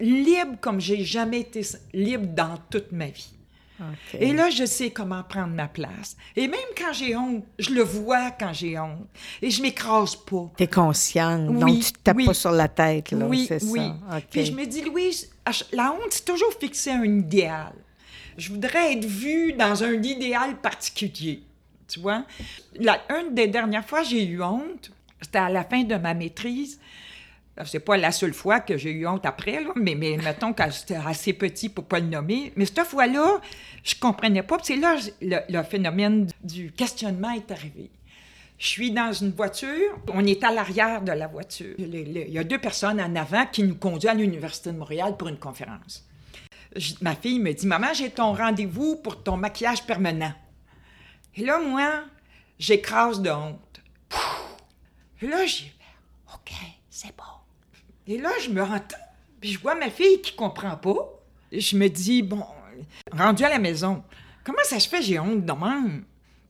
libre 0.00 0.56
comme 0.60 0.80
j'ai 0.80 1.04
jamais 1.04 1.40
été 1.40 1.62
libre 1.92 2.26
dans 2.26 2.58
toute 2.70 2.92
ma 2.92 3.06
vie. 3.06 3.32
Et 4.18 4.32
là, 4.32 4.50
je 4.50 4.64
sais 4.64 4.90
comment 4.90 5.22
prendre 5.22 5.54
ma 5.54 5.68
place. 5.68 6.16
Et 6.36 6.48
même 6.48 6.60
quand 6.76 6.92
j'ai 6.92 7.16
honte, 7.16 7.44
je 7.58 7.70
le 7.70 7.82
vois 7.82 8.30
quand 8.30 8.52
j'ai 8.52 8.78
honte. 8.78 9.06
Et 9.40 9.50
je 9.50 9.62
m'écrase 9.62 10.16
pas. 10.16 10.50
Tu 10.56 10.64
es 10.64 10.66
consciente, 10.66 11.48
oui, 11.50 11.58
donc 11.58 11.80
tu 11.80 11.92
te 11.92 11.98
tapes 11.98 12.24
pas 12.24 12.34
sur 12.34 12.52
la 12.52 12.68
tête, 12.68 13.12
là, 13.12 13.26
oui, 13.26 13.46
c'est 13.48 13.62
oui. 13.64 13.80
ça. 13.80 14.20
Puis 14.30 14.46
je 14.46 14.52
me 14.52 14.64
dis, 14.64 14.82
Louise, 14.82 15.30
la 15.72 15.92
honte, 15.92 16.10
c'est 16.10 16.24
toujours 16.24 16.52
fixer 16.58 16.90
un 16.90 17.04
idéal. 17.04 17.72
Je 18.36 18.50
voudrais 18.50 18.94
être 18.94 19.04
vue 19.04 19.52
dans 19.52 19.84
un 19.84 19.92
idéal 19.92 20.56
particulier, 20.56 21.42
tu 21.86 22.00
vois. 22.00 22.24
La, 22.76 23.00
une 23.10 23.34
des 23.34 23.46
dernières 23.46 23.84
fois 23.84 24.02
j'ai 24.02 24.24
eu 24.24 24.42
honte, 24.42 24.90
c'était 25.20 25.38
à 25.38 25.50
la 25.50 25.64
fin 25.64 25.82
de 25.82 25.94
ma 25.96 26.14
maîtrise. 26.14 26.80
C'est 27.66 27.80
pas 27.80 27.98
la 27.98 28.12
seule 28.12 28.32
fois 28.32 28.60
que 28.60 28.78
j'ai 28.78 28.92
eu 28.92 29.06
honte 29.06 29.26
après, 29.26 29.62
mais, 29.76 29.94
mettons 29.94 30.54
que 30.54 30.70
c'était 30.70 30.96
assez 30.96 31.34
petit 31.34 31.68
pour 31.68 31.84
pas 31.84 32.00
le 32.00 32.06
nommer. 32.06 32.52
Mais 32.56 32.64
cette 32.64 32.84
fois-là, 32.84 33.40
je 33.84 33.94
comprenais 33.94 34.42
pas. 34.42 34.58
C'est 34.62 34.76
là 34.76 34.96
le, 35.20 35.36
le 35.48 35.62
phénomène 35.62 36.28
du 36.42 36.72
questionnement 36.72 37.30
est 37.32 37.50
arrivé. 37.50 37.90
Je 38.62 38.68
suis 38.68 38.92
dans 38.92 39.12
une 39.12 39.32
voiture, 39.32 39.98
on 40.14 40.24
est 40.24 40.44
à 40.44 40.52
l'arrière 40.52 41.02
de 41.02 41.10
la 41.10 41.26
voiture. 41.26 41.74
Il 41.78 42.30
y 42.30 42.38
a 42.38 42.44
deux 42.44 42.58
personnes 42.60 43.00
en 43.00 43.16
avant 43.16 43.44
qui 43.44 43.64
nous 43.64 43.74
conduisent 43.74 44.08
à 44.08 44.14
l'Université 44.14 44.70
de 44.70 44.78
Montréal 44.78 45.16
pour 45.16 45.26
une 45.26 45.38
conférence. 45.38 46.06
ma 47.00 47.16
fille 47.16 47.40
me 47.40 47.52
dit 47.52 47.66
Maman, 47.66 47.92
j'ai 47.92 48.10
ton 48.10 48.32
rendez-vous 48.32 48.96
pour 48.96 49.20
ton 49.20 49.36
maquillage 49.36 49.84
permanent. 49.84 50.32
Et 51.34 51.44
là, 51.44 51.58
moi, 51.58 52.04
j'écrase 52.56 53.20
de 53.20 53.30
honte. 53.30 53.80
Et 55.20 55.26
là, 55.26 55.44
j'ai 55.44 55.72
OK, 56.32 56.52
c'est 56.88 57.16
bon. 57.16 57.31
Et 58.06 58.18
là, 58.18 58.30
je 58.42 58.50
me 58.50 58.62
rends 58.62 58.80
puis 59.42 59.50
je 59.50 59.58
vois 59.58 59.74
ma 59.74 59.90
fille 59.90 60.22
qui 60.22 60.36
comprend 60.36 60.76
pas. 60.76 61.20
Je 61.50 61.76
me 61.76 61.88
dis, 61.88 62.22
bon, 62.22 62.44
rendu 63.10 63.44
à 63.44 63.48
la 63.48 63.58
maison, 63.58 64.04
comment 64.44 64.62
ça 64.62 64.78
se 64.78 64.88
fait 64.88 65.02
j'ai 65.02 65.18
honte 65.18 65.44
de 65.44 65.52
même? 65.52 66.04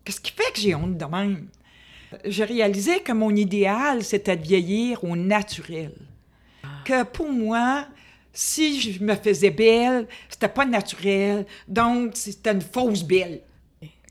Qu'est-ce 0.05 0.21
qui 0.21 0.31
fait 0.31 0.53
que 0.53 0.61
j'ai 0.61 0.75
honte 0.75 0.99
de 0.99 1.05
même? 1.07 1.49
Je 2.27 2.43
réalisais 2.43 3.01
que 3.01 3.13
mon 3.13 3.35
idéal, 3.35 4.05
c'était 4.05 4.37
de 4.37 4.43
vieillir 4.43 5.03
au 5.05 5.17
naturel. 5.17 5.95
Que 6.85 7.03
pour 7.05 7.33
moi, 7.33 7.87
si 8.35 8.79
je 8.79 9.03
me 9.03 9.15
faisais 9.15 9.51
belle, 9.51 10.07
c'était 10.29 10.49
pas 10.49 10.67
naturel, 10.67 11.47
donc 11.67 12.13
c'était 12.15 12.53
une 12.53 12.61
fausse 12.61 13.05
belle. 13.05 13.41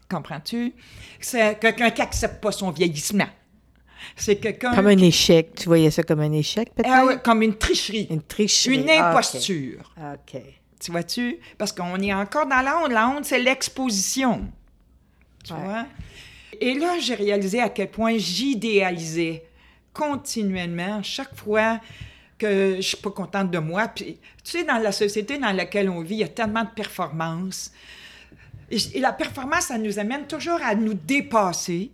Comprends-tu? 0.10 0.74
C'est 1.20 1.60
quelqu'un 1.60 1.92
qui 1.92 2.02
accepte 2.02 2.42
pas 2.42 2.52
son 2.52 2.72
vieillissement. 2.72 3.30
C'est 4.16 4.38
quelqu'un... 4.38 4.74
Comme 4.76 4.88
un 4.88 4.98
échec. 4.98 5.56
Tu 5.56 5.66
voyais 5.66 5.92
ça 5.92 6.04
comme 6.04 6.20
un 6.22 6.32
échec, 6.32 6.74
peut-être? 6.76 6.90
Ah 6.92 7.06
ouais, 7.06 7.18
comme 7.24 7.42
une 7.42 7.56
tricherie. 7.56 8.08
Une 8.10 8.22
tricherie. 8.22 8.76
Une 8.78 8.90
Ah, 8.90 9.12
ok. 9.12 9.18
imposture. 9.18 9.94
OK. 9.98 10.42
Tu 10.80 10.92
vois-tu? 10.92 11.38
Parce 11.58 11.72
qu'on 11.72 12.00
est 12.00 12.14
encore 12.14 12.48
dans 12.48 12.62
la 12.62 12.80
honte. 12.80 12.92
La 12.92 13.08
honte, 13.10 13.26
c'est 13.26 13.40
l'exposition. 13.40 14.48
Tu 15.44 15.54
Ouais. 15.54 15.60
vois? 15.64 15.86
Et 16.60 16.74
là, 16.76 17.00
j'ai 17.00 17.16
réalisé 17.16 17.60
à 17.62 17.70
quel 17.70 17.90
point 17.90 18.18
j'idéalisais 18.18 19.44
continuellement, 19.94 21.02
chaque 21.04 21.36
fois 21.36 21.80
que 22.38 22.76
je 22.78 22.82
suis 22.82 22.98
pas 22.98 23.12
contente 23.12 23.52
de 23.52 23.60
moi. 23.60 23.88
Puis, 23.88 24.18
tu 24.44 24.52
sais, 24.52 24.64
dans 24.64 24.78
la 24.78 24.92
société 24.92 25.38
dans 25.38 25.52
laquelle 25.56 25.90
on 25.90 26.02
vit, 26.02 26.16
il 26.16 26.20
y 26.20 26.24
a 26.24 26.28
tellement 26.28 26.64
de 26.64 26.70
performances. 26.76 27.72
Et, 28.72 28.98
et 28.98 29.00
la 29.00 29.14
performance, 29.14 29.66
ça 29.66 29.78
nous 29.78 30.00
amène 30.00 30.26
toujours 30.26 30.60
à 30.64 30.74
nous 30.74 30.96
dépasser. 30.96 31.92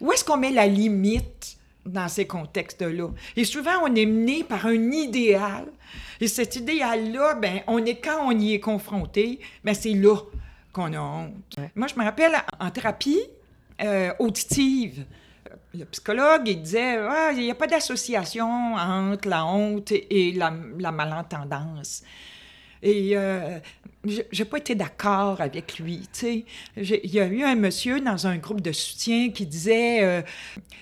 Où 0.00 0.12
est-ce 0.12 0.24
qu'on 0.24 0.38
met 0.38 0.50
la 0.50 0.66
limite 0.66 1.58
dans 1.84 2.08
ces 2.08 2.26
contextes-là? 2.26 3.08
Et 3.36 3.44
souvent, 3.44 3.82
on 3.82 3.94
est 3.94 4.06
mené 4.06 4.44
par 4.44 4.66
un 4.66 4.90
idéal. 4.90 5.66
Et 6.20 6.28
cet 6.28 6.56
idéal-là, 6.56 7.34
ben, 7.34 7.60
on 7.66 7.84
est 7.84 7.96
quand 7.96 8.26
on 8.26 8.38
y 8.38 8.54
est 8.54 8.60
confronté, 8.60 9.40
ben, 9.64 9.74
c'est 9.74 9.94
là 9.94 10.16
qu'on 10.72 10.92
a 10.92 11.00
honte. 11.00 11.34
Ouais. 11.58 11.70
Moi, 11.74 11.88
je 11.88 11.98
me 11.98 12.04
rappelle 12.04 12.32
en 12.58 12.70
thérapie 12.70 13.20
euh, 13.82 14.12
auditive, 14.18 15.04
le 15.74 15.84
psychologue, 15.84 16.42
il 16.46 16.62
disait 16.62 16.98
Ah, 16.98 17.30
il 17.32 17.42
n'y 17.42 17.50
a 17.50 17.54
pas 17.54 17.66
d'association 17.66 18.74
entre 18.74 19.28
la 19.28 19.46
honte 19.46 19.92
et 19.92 20.32
la, 20.32 20.52
la 20.78 20.92
malentendance. 20.92 22.02
Et 22.82 23.12
euh, 23.14 23.58
je 24.06 24.22
n'ai 24.38 24.44
pas 24.46 24.58
été 24.58 24.74
d'accord 24.74 25.40
avec 25.40 25.78
lui. 25.78 26.08
J'ai- 26.76 27.00
Il 27.04 27.12
y 27.12 27.20
a 27.20 27.26
eu 27.26 27.42
un 27.42 27.54
monsieur 27.54 28.00
dans 28.00 28.26
un 28.26 28.36
groupe 28.38 28.60
de 28.60 28.72
soutien 28.72 29.30
qui 29.30 29.44
disait 29.46 30.02
euh, 30.02 30.22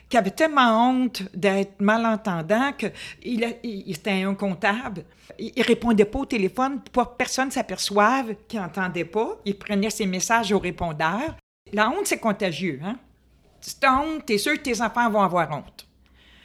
qu'il 0.09 0.19
avait 0.19 0.31
tellement 0.31 0.89
honte 0.91 1.23
d'être 1.35 1.81
malentendant 1.81 2.73
qu'il 2.73 2.93
il, 3.25 3.57
il 3.65 3.91
était 3.93 4.23
un 4.23 4.35
comptable. 4.35 5.05
Il, 5.39 5.53
il 5.57 5.63
répondait 5.63 6.05
pas 6.05 6.21
au 6.21 6.27
téléphone 6.27 6.81
pour 6.93 7.11
que 7.13 7.17
personne 7.17 7.51
s'aperçoive 7.51 8.35
qu'il 8.47 8.61
n'entendait 8.61 9.05
pas. 9.05 9.37
Il 9.45 9.59
prenait 9.59 9.91
ses 9.91 10.07
messages 10.07 10.53
au 10.53 10.59
répondeur. 10.59 11.37
La 11.73 11.91
honte, 11.91 12.07
c'est 12.07 12.19
contagieux, 12.19 12.81
hein? 12.85 12.97
Si 13.61 13.79
t'as 13.81 14.01
honte, 14.01 14.25
t'es 14.25 14.39
sûr 14.39 14.55
que 14.55 14.61
tes 14.61 14.81
enfants 14.81 15.11
vont 15.11 15.21
avoir 15.23 15.51
honte. 15.51 15.87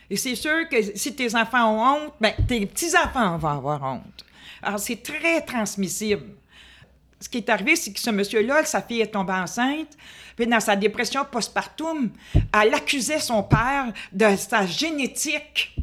Et 0.09 0.17
c'est 0.17 0.35
sûr 0.35 0.67
que 0.67 0.81
si 0.97 1.15
tes 1.15 1.35
enfants 1.35 1.71
ont 1.71 1.81
honte, 2.05 2.13
ben, 2.19 2.33
tes 2.47 2.65
petits-enfants 2.65 3.37
vont 3.37 3.47
avoir 3.49 3.83
honte. 3.83 4.25
Alors, 4.61 4.79
c'est 4.79 5.01
très 5.01 5.41
transmissible. 5.41 6.23
Ce 7.23 7.29
qui 7.29 7.37
est 7.37 7.47
arrivé, 7.49 7.77
c'est 7.77 7.93
que 7.93 7.99
ce 8.01 8.09
monsieur-là, 8.09 8.65
sa 8.65 8.81
fille 8.81 8.99
est 8.99 9.07
tombée 9.13 9.31
enceinte, 9.31 9.97
puis 10.35 10.45
dans 10.45 10.59
sa 10.59 10.75
dépression 10.75 11.23
postpartum, 11.23 12.11
elle 12.53 12.73
accusait 12.73 13.19
son 13.19 13.43
père 13.43 13.93
de 14.11 14.35
sa 14.35 14.65
génétique, 14.65 15.73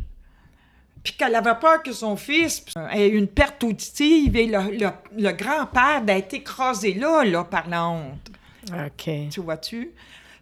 puis 1.03 1.15
qu'elle 1.15 1.35
avait 1.35 1.55
peur 1.59 1.83
que 1.83 1.93
son 1.93 2.15
fils 2.15 2.63
ait 2.93 3.09
une 3.09 3.27
perte 3.27 3.65
auditive 3.65 4.37
et 4.37 4.47
le, 4.49 4.77
le- 4.79 4.91
le 5.23 5.33
grand-père 5.33 6.03
d'être 6.03 6.35
écrasé 6.35 6.93
là, 6.93 7.25
là, 7.25 7.43
par 7.45 7.67
la 7.71 7.89
honte. 7.89 8.31
OK. 8.71 9.11
Tu 9.31 9.41
vois-tu? 9.41 9.93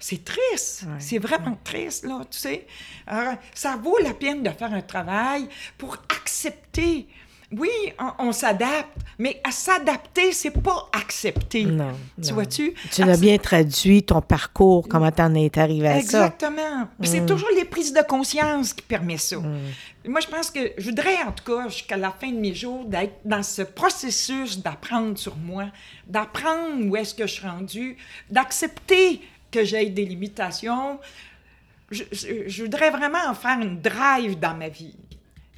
C'est 0.01 0.24
triste. 0.24 0.82
Ouais, 0.82 0.96
c'est 0.99 1.18
vraiment 1.18 1.57
triste, 1.62 2.05
là, 2.07 2.22
tu 2.28 2.38
sais. 2.38 2.66
Alors, 3.07 3.34
ça 3.55 3.76
vaut 3.76 3.99
la 3.99 4.14
peine 4.14 4.42
de 4.42 4.51
faire 4.51 4.72
un 4.72 4.82
travail 4.82 5.49
pour 5.76 5.96
accepter. 6.20 7.07
Oui, 7.57 7.70
on, 7.99 8.26
on 8.28 8.32
s'adapte, 8.32 8.94
mais 9.18 9.40
à 9.42 9.51
s'adapter, 9.51 10.32
c'est 10.32 10.51
pas 10.51 10.90
accepter. 10.92 11.64
Non. 11.64 11.92
Tu 12.22 12.34
vois-tu? 12.34 12.74
Tu 12.92 13.03
l'as 13.05 13.16
bien 13.16 13.38
traduit, 13.38 14.03
ton 14.03 14.20
parcours, 14.20 14.86
comment 14.86 15.11
t'en 15.11 15.34
es 15.34 15.59
arrivé 15.59 15.88
à 15.88 15.92
ça. 15.94 16.26
Exactement. 16.26 16.88
C'est 17.03 17.24
toujours 17.24 17.49
les 17.57 17.64
prises 17.64 17.94
de 17.94 18.03
conscience 18.03 18.74
qui 18.74 18.82
permettent 18.82 19.20
ça. 19.20 19.36
Moi, 20.07 20.20
je 20.20 20.26
pense 20.26 20.51
que 20.51 20.72
je 20.76 20.84
voudrais, 20.90 21.22
en 21.26 21.32
tout 21.32 21.44
cas, 21.44 21.68
jusqu'à 21.68 21.96
la 21.96 22.11
fin 22.11 22.30
de 22.30 22.36
mes 22.38 22.55
jours, 22.55 22.84
d'être 22.84 23.14
dans 23.24 23.42
ce 23.42 23.62
processus 23.62 24.59
d'apprendre 24.62 25.16
sur 25.16 25.36
moi, 25.36 25.66
d'apprendre 26.07 26.84
où 26.86 26.96
est-ce 26.96 27.14
que 27.14 27.26
je 27.26 27.32
suis 27.32 27.46
rendue, 27.46 27.96
d'accepter 28.30 29.22
que 29.51 29.64
j'ai 29.64 29.88
des 29.88 30.05
limitations. 30.05 30.99
Je, 31.90 32.05
je- 32.12 32.46
je 32.46 32.62
voudrais 32.62 32.90
vraiment 32.90 33.18
en 33.28 33.34
faire 33.34 33.59
une 33.61 33.80
drive 33.80 34.38
dans 34.38 34.55
ma 34.55 34.68
vie. 34.68 34.94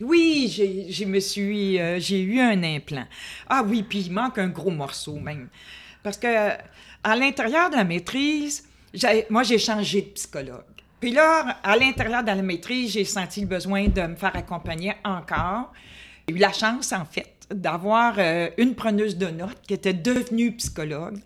Oui, 0.01 0.49
j'ai, 0.89 1.07
me 1.07 1.21
suis, 1.21 1.79
euh, 1.79 1.99
j'ai 1.99 2.21
eu 2.23 2.41
un 2.41 2.63
implant. 2.63 3.07
Ah 3.49 3.63
oui, 3.67 3.83
puis 3.83 4.01
il 4.01 4.13
manque 4.13 4.39
un 4.39 4.49
gros 4.49 4.71
morceau 4.71 5.19
même. 5.19 5.49
Parce 6.03 6.17
que 6.17 6.27
euh, 6.27 6.57
à 7.05 7.17
l'intérieur 7.17 7.71
de 7.71 7.77
la 7.77 7.85
maîtrise, 7.85 8.65
moi, 9.29 9.43
j'ai 9.43 9.59
changé 9.59 10.03
de 10.03 10.09
psychologue. 10.09 10.65
Puis 11.01 11.13
là, 11.13 11.59
à 11.63 11.77
l'intérieur 11.77 12.23
de 12.23 12.29
la 12.29 12.37
maîtrise, 12.37 12.93
j'ai 12.93 13.05
senti 13.05 13.41
le 13.43 13.47
besoin 13.47 13.89
de 13.89 14.03
me 14.03 14.17
faire 14.17 14.35
accompagner 14.37 14.95
encore. 15.05 15.73
J'ai 16.29 16.35
eu 16.35 16.39
la 16.39 16.53
chance, 16.53 16.93
en 16.93 17.05
fait, 17.05 17.47
d'avoir 17.51 18.15
euh, 18.19 18.51
une 18.59 18.75
preneuse 18.75 19.17
de 19.17 19.27
notes 19.27 19.61
qui 19.67 19.75
était 19.75 19.95
devenue 19.95 20.53
psychologue 20.53 21.19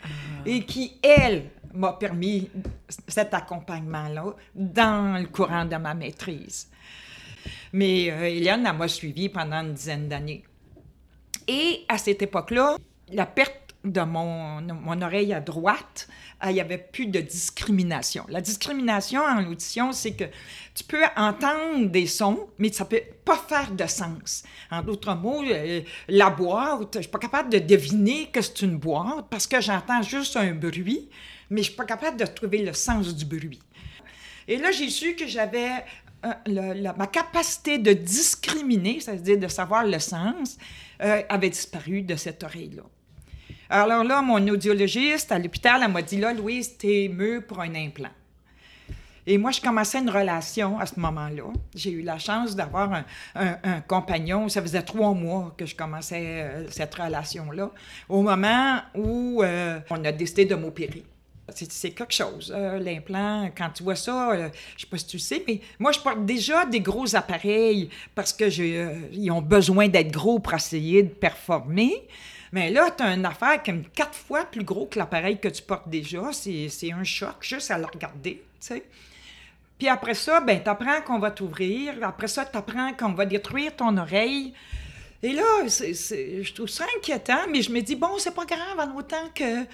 et 0.46 0.64
qui, 0.64 0.92
elle, 1.02 1.44
m'a 1.74 1.92
permis 1.92 2.48
cet 3.08 3.34
accompagnement-là 3.34 4.34
dans 4.54 5.20
le 5.20 5.26
courant 5.26 5.64
de 5.64 5.76
ma 5.76 5.94
maîtrise. 5.94 6.68
Mais 7.74 8.08
euh, 8.08 8.28
Eliane, 8.28 8.64
elle 8.70 8.76
m'a 8.76 8.86
suivi 8.86 9.28
pendant 9.28 9.56
une 9.56 9.74
dizaine 9.74 10.08
d'années. 10.08 10.44
Et 11.48 11.84
à 11.88 11.98
cette 11.98 12.22
époque-là, 12.22 12.76
la 13.12 13.26
perte 13.26 13.74
de 13.84 14.00
mon, 14.00 14.60
mon 14.60 15.02
oreille 15.02 15.34
à 15.34 15.40
droite, 15.40 16.06
euh, 16.44 16.50
il 16.50 16.54
n'y 16.54 16.60
avait 16.60 16.78
plus 16.78 17.06
de 17.06 17.18
discrimination. 17.18 18.26
La 18.28 18.40
discrimination 18.40 19.22
en 19.22 19.44
audition, 19.50 19.90
c'est 19.90 20.12
que 20.12 20.22
tu 20.72 20.84
peux 20.84 21.02
entendre 21.16 21.86
des 21.86 22.06
sons, 22.06 22.46
mais 22.58 22.72
ça 22.72 22.84
ne 22.84 22.90
peut 22.90 23.02
pas 23.24 23.38
faire 23.38 23.72
de 23.72 23.86
sens. 23.88 24.44
En 24.70 24.80
d'autres 24.80 25.16
mots, 25.16 25.42
euh, 25.42 25.80
la 26.06 26.30
boîte, 26.30 26.90
je 26.92 26.98
ne 26.98 27.02
suis 27.02 27.10
pas 27.10 27.18
capable 27.18 27.50
de 27.50 27.58
deviner 27.58 28.26
que 28.26 28.40
c'est 28.40 28.62
une 28.62 28.78
boîte 28.78 29.26
parce 29.30 29.48
que 29.48 29.60
j'entends 29.60 30.00
juste 30.00 30.36
un 30.36 30.54
bruit, 30.54 31.08
mais 31.50 31.56
je 31.56 31.70
ne 31.70 31.72
suis 31.72 31.74
pas 31.76 31.86
capable 31.86 32.18
de 32.20 32.26
trouver 32.26 32.58
le 32.58 32.72
sens 32.72 33.12
du 33.16 33.24
bruit. 33.24 33.58
Et 34.46 34.58
là, 34.58 34.70
j'ai 34.70 34.90
su 34.90 35.14
que 35.16 35.26
j'avais 35.26 35.84
ma 36.96 37.06
capacité 37.06 37.78
de 37.78 37.92
discriminer, 37.92 39.00
c'est-à-dire 39.00 39.38
de 39.38 39.48
savoir 39.48 39.84
le 39.84 39.98
sens, 39.98 40.56
euh, 41.02 41.22
avait 41.28 41.50
disparu 41.50 42.02
de 42.02 42.16
cette 42.16 42.42
oreille-là. 42.42 42.82
Alors 43.68 44.04
là, 44.04 44.22
mon 44.22 44.46
audiologiste 44.48 45.32
à 45.32 45.38
l'hôpital, 45.38 45.80
elle 45.84 45.90
m'a 45.90 46.02
dit 46.02 46.18
là, 46.18 46.32
Louise, 46.32 46.76
t'es 46.76 47.10
mûre 47.12 47.44
pour 47.46 47.60
un 47.60 47.74
implant. 47.74 48.10
Et 49.26 49.38
moi, 49.38 49.52
je 49.52 49.60
commençais 49.60 50.00
une 50.00 50.10
relation 50.10 50.78
à 50.78 50.84
ce 50.84 51.00
moment-là. 51.00 51.44
J'ai 51.74 51.90
eu 51.90 52.02
la 52.02 52.18
chance 52.18 52.54
d'avoir 52.54 53.04
un 53.34 53.80
compagnon. 53.80 54.50
Ça 54.50 54.60
faisait 54.60 54.82
trois 54.82 55.14
mois 55.14 55.54
que 55.56 55.64
je 55.64 55.74
commençais 55.74 56.42
euh, 56.42 56.70
cette 56.70 56.94
relation-là, 56.94 57.70
au 58.08 58.20
moment 58.20 58.80
où 58.94 59.42
euh, 59.42 59.80
on 59.88 60.04
a 60.04 60.12
décidé 60.12 60.44
de 60.44 60.54
m'opérer. 60.54 61.04
C'est 61.52 61.90
quelque 61.90 62.12
chose, 62.12 62.52
euh, 62.56 62.78
l'implant. 62.78 63.50
Quand 63.56 63.68
tu 63.68 63.82
vois 63.82 63.96
ça, 63.96 64.32
euh, 64.32 64.48
je 64.76 64.82
sais 64.82 64.86
pas 64.86 64.96
si 64.96 65.06
tu 65.06 65.18
sais, 65.18 65.44
mais 65.46 65.60
moi, 65.78 65.92
je 65.92 66.00
porte 66.00 66.24
déjà 66.24 66.64
des 66.64 66.80
gros 66.80 67.14
appareils 67.14 67.90
parce 68.14 68.32
que 68.32 68.48
j'ai, 68.48 68.78
euh, 68.78 69.30
ont 69.30 69.42
besoin 69.42 69.88
d'être 69.88 70.10
gros 70.10 70.38
pour 70.38 70.54
essayer 70.54 71.02
de 71.02 71.10
performer. 71.10 72.08
Mais 72.50 72.70
là, 72.70 72.90
tu 72.96 73.02
as 73.02 73.12
une 73.14 73.26
affaire 73.26 73.60
est 73.64 73.92
quatre 73.94 74.14
fois 74.14 74.44
plus 74.44 74.64
gros 74.64 74.86
que 74.86 74.98
l'appareil 74.98 75.38
que 75.38 75.48
tu 75.48 75.60
portes 75.60 75.88
déjà. 75.88 76.32
C'est 76.32 76.92
un 76.92 77.04
choc 77.04 77.36
juste 77.40 77.70
à 77.70 77.78
le 77.78 77.86
regarder. 77.86 78.42
Puis 79.78 79.88
après 79.88 80.14
ça, 80.14 80.40
ben, 80.40 80.62
tu 80.62 80.70
apprends 80.70 81.02
qu'on 81.02 81.18
va 81.18 81.30
t'ouvrir. 81.30 81.94
Après 82.02 82.28
ça, 82.28 82.44
tu 82.44 82.56
apprends 82.56 82.92
qu'on 82.94 83.12
va 83.12 83.26
détruire 83.26 83.74
ton 83.74 83.96
oreille. 83.96 84.54
Et 85.24 85.32
là, 85.32 85.42
je 85.66 86.52
trouve 86.52 86.68
ça 86.68 86.84
inquiétant, 86.98 87.48
mais 87.50 87.62
je 87.62 87.70
me 87.72 87.80
dis, 87.80 87.96
bon, 87.96 88.18
c'est 88.18 88.34
pas 88.34 88.44
grave, 88.44 88.78
en 88.78 88.94
autant 88.94 89.30
que, 89.34 89.64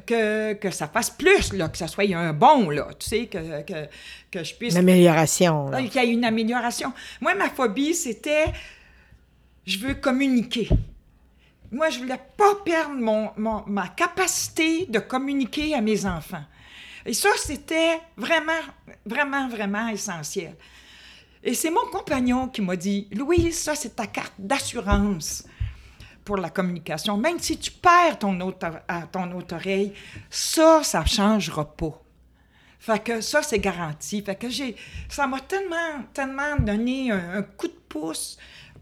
que, 0.00 0.52
que 0.52 0.70
ça 0.70 0.88
fasse 0.88 1.08
plus, 1.08 1.54
là, 1.54 1.70
que 1.70 1.78
ça 1.78 1.88
soit 1.88 2.04
un 2.14 2.34
bon, 2.34 2.68
là, 2.68 2.86
tu 2.98 3.08
sais, 3.08 3.26
que, 3.26 3.62
que, 3.62 3.88
que 4.30 4.44
je 4.44 4.54
puisse... 4.54 4.74
Une 4.74 4.80
amélioration. 4.80 5.70
qu'il 5.88 6.02
y 6.02 6.04
ait 6.04 6.12
une 6.12 6.24
amélioration. 6.26 6.92
Moi, 7.22 7.34
ma 7.34 7.48
phobie, 7.48 7.94
c'était, 7.94 8.44
je 9.66 9.78
veux 9.78 9.94
communiquer. 9.94 10.68
Moi, 11.72 11.88
je 11.88 12.00
voulais 12.00 12.20
pas 12.36 12.56
perdre 12.62 12.96
mon, 12.96 13.30
mon- 13.38 13.64
ma 13.68 13.88
capacité 13.88 14.84
de 14.84 14.98
communiquer 14.98 15.74
à 15.74 15.80
mes 15.80 16.04
enfants. 16.04 16.44
Et 17.06 17.14
ça, 17.14 17.30
c'était 17.38 18.00
vraiment, 18.18 18.52
vraiment, 19.06 19.48
vraiment 19.48 19.88
essentiel. 19.88 20.56
Et 21.42 21.54
c'est 21.54 21.70
mon 21.70 21.86
compagnon 21.90 22.48
qui 22.48 22.60
m'a 22.60 22.76
dit, 22.76 23.08
Louise, 23.12 23.58
ça, 23.58 23.74
c'est 23.74 23.96
ta 23.96 24.06
carte 24.06 24.34
d'assurance 24.38 25.44
pour 26.24 26.36
la 26.36 26.50
communication. 26.50 27.16
Même 27.16 27.38
si 27.38 27.58
tu 27.58 27.70
perds 27.70 28.18
ton 28.18 28.38
autre, 28.40 28.68
ton 29.10 29.30
autre 29.32 29.54
oreille, 29.54 29.94
ça, 30.28 30.82
ça 30.82 31.04
changera 31.04 31.64
pas. 31.64 32.00
Fait 32.78 33.02
que 33.02 33.20
ça, 33.20 33.42
c'est 33.42 33.58
garanti. 33.58 34.22
Fait 34.22 34.36
que 34.36 34.48
j'ai... 34.48 34.76
Ça 35.08 35.26
m'a 35.26 35.40
tellement, 35.40 36.04
tellement 36.12 36.56
donné 36.58 37.10
un 37.10 37.42
coup 37.42 37.68
de 37.68 37.78
pouce 37.88 38.38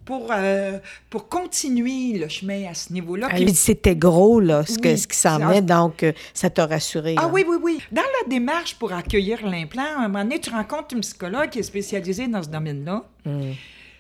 pour, 0.09 0.29
euh, 0.31 0.79
pour 1.11 1.29
continuer 1.29 2.17
le 2.17 2.29
chemin 2.29 2.71
à 2.71 2.73
ce 2.73 2.95
niveau-là. 2.95 3.29
Puis 3.29 3.55
c'était 3.55 3.95
gros, 3.95 4.41
là, 4.41 4.65
ce, 4.65 4.79
que, 4.79 4.97
ce 4.97 5.07
qui 5.07 5.19
s'en 5.19 5.39
venait, 5.39 5.61
donc 5.61 6.03
euh, 6.03 6.15
ça 6.33 6.49
t'a 6.49 6.65
rassuré. 6.65 7.15
Ah 7.19 7.29
oui, 7.31 7.45
oui, 7.47 7.59
oui. 7.61 7.79
Dans 7.93 8.01
la 8.01 8.27
démarche 8.27 8.77
pour 8.77 8.95
accueillir 8.95 9.47
l'implant, 9.47 9.83
à 9.83 10.05
un 10.05 10.09
moment 10.09 10.25
donné, 10.25 10.41
tu 10.41 10.49
rencontres 10.49 10.95
une 10.95 11.03
psychologue 11.03 11.51
qui 11.51 11.59
est 11.59 11.63
spécialisée 11.63 12.27
dans 12.27 12.43
ce 12.43 12.49
domaine-là. 12.49 13.05
Hmm. 13.27 13.53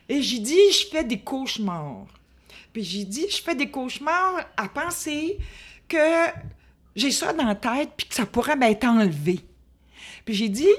Et 0.08 0.22
j'ai 0.22 0.38
dit, 0.38 0.72
je 0.72 0.86
fais 0.90 1.04
des 1.04 1.18
cauchemars. 1.18 2.06
Puis 2.72 2.84
j'ai 2.84 3.04
dit, 3.04 3.26
je 3.28 3.42
fais 3.42 3.54
des 3.54 3.70
cauchemars 3.70 4.46
à 4.56 4.66
penser 4.66 5.36
que 5.86 5.98
j'ai 6.96 7.10
ça 7.10 7.34
dans 7.34 7.44
la 7.44 7.54
tête 7.54 7.90
puis 7.98 8.08
que 8.08 8.14
ça 8.14 8.24
pourrait 8.24 8.56
m'être 8.56 8.86
enlevé. 8.86 9.40
Puis 10.24 10.32
j'ai 10.32 10.48
dit, 10.48 10.72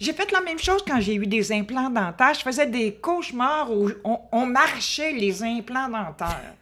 j'ai 0.00 0.14
fait 0.14 0.32
la 0.32 0.40
même 0.40 0.58
chose 0.58 0.82
quand 0.86 0.98
j'ai 0.98 1.14
eu 1.14 1.26
des 1.26 1.52
implants 1.52 1.90
dentaires. 1.90 2.32
Je 2.34 2.40
faisais 2.40 2.66
des 2.66 2.94
cauchemars 2.94 3.70
où 3.70 3.90
on, 4.32 4.46
marchait 4.46 5.12
les 5.12 5.42
implants 5.42 5.88
dentaires. 5.88 6.54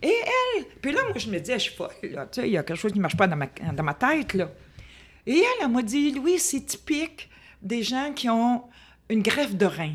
Et 0.00 0.14
elle, 0.56 0.64
puis 0.80 0.92
là, 0.92 1.02
moi, 1.04 1.14
je 1.16 1.28
me 1.28 1.38
disais, 1.38 1.54
je 1.54 1.64
suis 1.64 1.74
folle, 1.74 1.90
là, 2.02 2.26
tu 2.26 2.40
sais, 2.40 2.48
il 2.48 2.52
y 2.52 2.58
a 2.58 2.62
quelque 2.62 2.78
chose 2.78 2.92
qui 2.92 2.98
ne 2.98 3.02
marche 3.02 3.16
pas 3.16 3.26
dans 3.26 3.36
ma, 3.36 3.46
dans 3.46 3.82
ma 3.82 3.94
tête, 3.94 4.34
là. 4.34 4.48
Et 5.26 5.38
elle, 5.38 5.44
elle 5.62 5.68
m'a 5.68 5.82
dit, 5.82 6.12
Louis, 6.12 6.38
c'est 6.38 6.60
typique 6.60 7.28
des 7.62 7.82
gens 7.82 8.12
qui 8.12 8.28
ont 8.28 8.64
une 9.08 9.22
greffe 9.22 9.54
de 9.54 9.66
rein, 9.66 9.94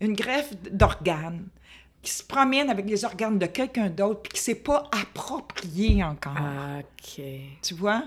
une 0.00 0.14
greffe 0.14 0.52
d'organes, 0.70 1.46
qui 2.02 2.10
se 2.10 2.22
promènent 2.22 2.70
avec 2.70 2.88
les 2.88 3.04
organes 3.04 3.38
de 3.38 3.46
quelqu'un 3.46 3.90
d'autre, 3.90 4.22
puis 4.22 4.32
qui 4.32 4.38
ne 4.38 4.54
s'est 4.54 4.62
pas 4.62 4.88
approprié 4.90 6.02
encore. 6.02 6.36
OK. 6.78 7.22
Tu 7.62 7.74
vois? 7.74 8.04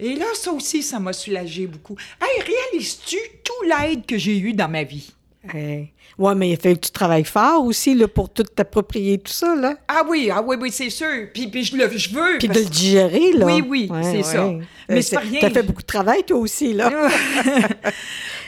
Et 0.00 0.14
là, 0.14 0.26
ça 0.34 0.50
aussi, 0.50 0.82
ça 0.82 0.98
m'a 0.98 1.12
soulagé 1.12 1.66
beaucoup. 1.66 1.96
Hey, 2.20 2.42
réalises-tu 2.42 3.18
tout 3.44 3.68
l'aide 3.68 4.06
que 4.06 4.16
j'ai 4.16 4.38
eu 4.38 4.54
dans 4.54 4.68
ma 4.68 4.82
vie? 4.82 5.12
Hey. 5.52 5.92
Ouais, 6.18 6.34
mais 6.34 6.50
il 6.50 6.56
fait 6.58 6.74
que 6.74 6.80
tu 6.80 6.90
travailles 6.90 7.24
fort 7.24 7.64
aussi 7.64 7.94
là, 7.94 8.06
pour 8.06 8.28
tout 8.28 8.42
t'approprier 8.42 9.18
tout 9.18 9.32
ça, 9.32 9.54
là. 9.54 9.74
Ah 9.88 10.02
oui, 10.06 10.30
ah 10.32 10.42
oui, 10.42 10.56
oui, 10.60 10.70
c'est 10.70 10.90
sûr. 10.90 11.28
Puis, 11.32 11.48
puis 11.48 11.64
je, 11.64 11.76
le, 11.76 11.96
je 11.96 12.10
veux. 12.10 12.38
Puis 12.38 12.48
de 12.48 12.58
le 12.58 12.64
digérer, 12.66 13.32
là. 13.32 13.46
Oui, 13.46 13.62
oui, 13.66 13.90
c'est 14.02 14.22
ça. 14.22 14.50
Mais 14.88 14.98
euh, 14.98 15.02
c'est 15.02 15.16
pas 15.16 15.22
rien. 15.22 15.40
T'as 15.40 15.50
fait 15.50 15.62
beaucoup 15.62 15.82
de 15.82 15.86
travail, 15.86 16.24
toi 16.24 16.38
aussi, 16.38 16.74
là. 16.74 16.90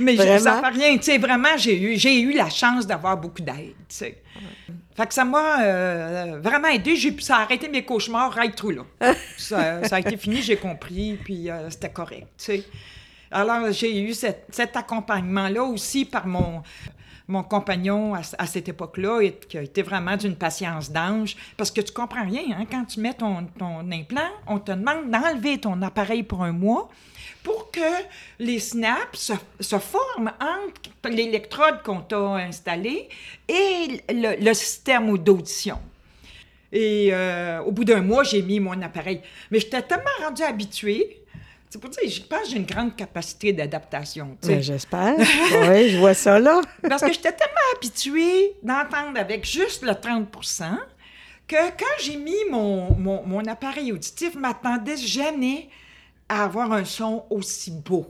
mais 0.01 0.17
je, 0.17 0.39
ça 0.39 0.61
fait 0.61 0.79
rien. 0.79 0.97
Tu 0.97 1.05
sais, 1.05 1.19
vraiment, 1.19 1.57
j'ai 1.57 1.81
eu, 1.81 1.97
j'ai 1.97 2.21
eu 2.21 2.33
la 2.33 2.51
chance 2.51 2.87
d'avoir 2.87 3.17
beaucoup 3.17 3.43
d'aide, 3.43 3.75
tu 3.89 3.97
sais. 3.97 4.23
Fait 4.95 5.07
que 5.07 5.15
ça 5.15 5.25
m'a 5.25 5.63
euh, 5.63 6.41
vraiment 6.43 6.69
aidé. 6.69 6.97
J'ai, 6.97 7.19
ça 7.21 7.37
a 7.37 7.43
arrêté 7.43 7.69
mes 7.69 7.85
cauchemars 7.85 8.33
right 8.33 8.55
through, 8.55 8.77
là. 8.77 9.15
ça, 9.37 9.85
ça, 9.85 9.97
a 9.97 10.01
été 10.01 10.17
fini, 10.17 10.43
j'ai 10.43 10.57
compris, 10.57 11.19
puis 11.25 11.51
euh, 11.51 11.71
c'était 11.71 11.91
correct, 11.91 12.29
tu 12.39 12.45
sais. 12.45 12.65
Alors, 13.31 13.73
j'ai 13.73 13.99
eu 14.03 14.13
cet 14.13 14.77
accompagnement-là 14.77 15.63
aussi 15.63 16.05
par 16.05 16.27
mon, 16.27 16.63
mon 17.29 17.43
compagnon 17.43 18.15
à, 18.15 18.47
cette 18.47 18.69
époque-là, 18.69 19.21
qui 19.49 19.59
a 19.59 19.63
été 19.63 19.83
vraiment 19.83 20.17
d'une 20.17 20.37
patience 20.37 20.91
d'ange, 20.91 21.37
parce 21.57 21.71
que 21.71 21.81
tu 21.81 21.93
comprends 21.93 22.25
rien, 22.25 22.43
hein? 22.57 22.65
quand 22.71 22.85
tu 22.85 23.01
mets 23.01 23.15
ton, 23.15 23.47
ton 23.59 23.91
implant, 23.91 24.29
on 24.47 24.59
te 24.59 24.73
demande 24.73 25.11
d'enlever 25.11 25.59
ton 25.59 25.81
appareil 25.83 26.23
pour 26.23 26.45
un 26.45 26.53
mois 26.53 26.91
pour 27.43 27.71
que 27.71 27.81
les 28.39 28.59
snaps 28.59 29.33
se, 29.61 29.79
forment 29.79 30.33
entre 30.41 31.11
l'électrode 31.11 31.83
qu'on 31.83 32.01
t'a 32.01 32.37
installé 32.37 33.09
et 33.49 34.03
le, 34.11 34.55
système 34.55 35.17
d'audition. 35.19 35.79
Et 36.71 37.11
euh, 37.13 37.61
au 37.61 37.73
bout 37.73 37.85
d'un 37.85 38.01
mois, 38.01 38.23
j'ai 38.23 38.43
mis 38.43 38.61
mon 38.61 38.81
appareil. 38.81 39.21
Mais 39.51 39.61
j'étais 39.61 39.83
tellement 39.83 40.05
rendu 40.23 40.43
habituée. 40.43 41.19
C'est 41.69 41.81
pour 41.81 41.91
dire, 41.91 42.09
je 42.09 42.21
pense 42.23 42.43
que 42.43 42.51
j'ai 42.51 42.57
une 42.57 42.67
grande 42.67 42.97
capacité 42.97 43.53
d'adaptation. 43.53 44.37
J'espère. 44.43 45.15
oui, 45.17 45.91
je 45.91 45.99
vois 45.99 46.15
ça 46.15 46.39
là. 46.39 46.61
Parce 46.89 47.03
que 47.03 47.13
j'étais 47.13 47.33
tellement 47.33 47.77
habituée 47.77 48.53
d'entendre 48.63 49.19
avec 49.19 49.47
juste 49.47 49.83
le 49.83 49.93
30% 49.93 50.79
que 51.49 51.71
quand 51.79 51.97
j'ai 52.01 52.17
mis 52.17 52.45
mon, 52.51 52.95
mon, 52.95 53.23
mon 53.27 53.45
appareil 53.47 53.93
auditif, 53.93 54.33
je 54.35 54.39
m'attendais 54.39 54.97
jamais 54.97 55.69
à 56.33 56.45
avoir 56.45 56.73
un 56.73 56.85
son 56.87 57.27
aussi 57.29 57.71
beau. 57.71 58.07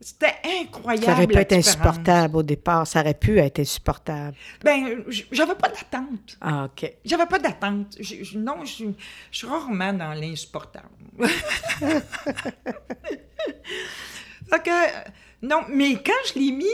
C'était 0.00 0.34
incroyable. 0.62 1.04
Ça 1.04 1.12
aurait 1.12 1.26
pu 1.26 1.36
être 1.36 1.52
insupportable 1.52 2.36
au 2.36 2.42
départ. 2.42 2.86
Ça 2.86 3.02
aurait 3.02 3.14
pu 3.14 3.38
être 3.38 3.60
insupportable. 3.60 4.34
Ben, 4.64 5.04
j'avais 5.30 5.54
pas 5.54 5.68
d'attente. 5.68 6.38
Ah, 6.40 6.64
OK. 6.64 6.90
J'avais 7.04 7.26
pas 7.26 7.38
d'attente. 7.38 7.98
Non, 8.34 8.64
je, 8.64 8.86
suis 9.30 9.46
rarement 9.46 9.92
dans 9.92 10.14
l'insupportable. 10.14 10.88
fait 14.50 14.62
que, 14.64 14.70
non, 15.42 15.60
mais 15.68 15.94
quand 16.02 16.12
je 16.34 16.40
l'ai 16.40 16.50
mis, 16.50 16.66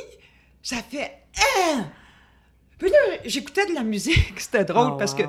ça 0.63 0.77
fait. 0.77 1.25
Hein? 1.37 1.91
Puis 2.79 2.91
là, 2.91 2.97
j'écoutais 3.25 3.67
de 3.67 3.75
la 3.75 3.83
musique. 3.83 4.35
C'était 4.41 4.65
drôle 4.65 4.93
oh, 4.93 4.97
parce 4.97 5.15
que 5.15 5.25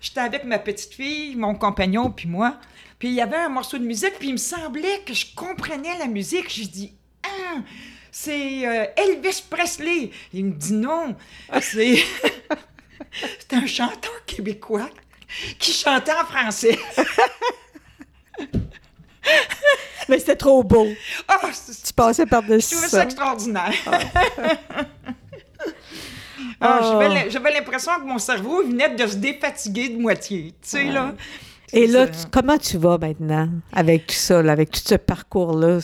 j'étais 0.00 0.20
avec 0.20 0.44
ma 0.44 0.58
petite 0.58 0.94
fille, 0.94 1.36
mon 1.36 1.54
compagnon, 1.54 2.10
puis 2.10 2.26
moi. 2.28 2.58
Puis 3.04 3.10
il 3.10 3.16
y 3.16 3.20
avait 3.20 3.36
un 3.36 3.50
morceau 3.50 3.76
de 3.76 3.84
musique, 3.84 4.14
puis 4.18 4.28
il 4.28 4.32
me 4.32 4.38
semblait 4.38 5.02
que 5.04 5.12
je 5.12 5.26
comprenais 5.36 5.98
la 5.98 6.06
musique. 6.06 6.48
J'ai 6.48 6.64
dit, 6.64 6.94
ah, 7.22 7.56
c'est 8.10 8.66
euh, 8.66 8.86
Elvis 8.96 9.44
Presley. 9.50 10.10
Il 10.32 10.46
me 10.46 10.52
dit 10.52 10.72
non, 10.72 11.14
c'est 11.60 11.96
c'est 13.12 13.52
un 13.52 13.66
chanteur 13.66 14.24
québécois 14.24 14.88
qui 15.58 15.74
chantait 15.74 16.14
en 16.14 16.24
français. 16.24 16.78
Mais 20.08 20.18
c'était 20.18 20.36
trop 20.36 20.64
beau. 20.64 20.88
Ah, 21.28 21.42
tu 21.86 21.92
passais 21.92 22.24
par-dessus 22.24 22.76
ça. 22.76 22.88
ça 22.88 23.04
extraordinaire. 23.04 23.74
Ah. 23.86 23.98
Ah, 26.58 26.80
j'avais 27.28 27.52
l'impression 27.52 27.92
que 27.96 28.04
mon 28.04 28.18
cerveau 28.18 28.62
venait 28.62 28.94
de 28.94 29.06
se 29.06 29.16
défatiguer 29.16 29.90
de 29.90 29.98
moitié. 29.98 30.54
Tu 30.62 30.68
sais, 30.70 30.84
là. 30.84 31.12
Et 31.74 31.86
là, 31.86 32.06
comment 32.30 32.56
tu 32.56 32.78
vas 32.78 32.98
maintenant 32.98 33.48
avec 33.72 34.06
tout 34.06 34.14
ça, 34.14 34.38
avec 34.38 34.70
tout 34.70 34.80
ce 34.84 34.94
parcours-là? 34.94 35.80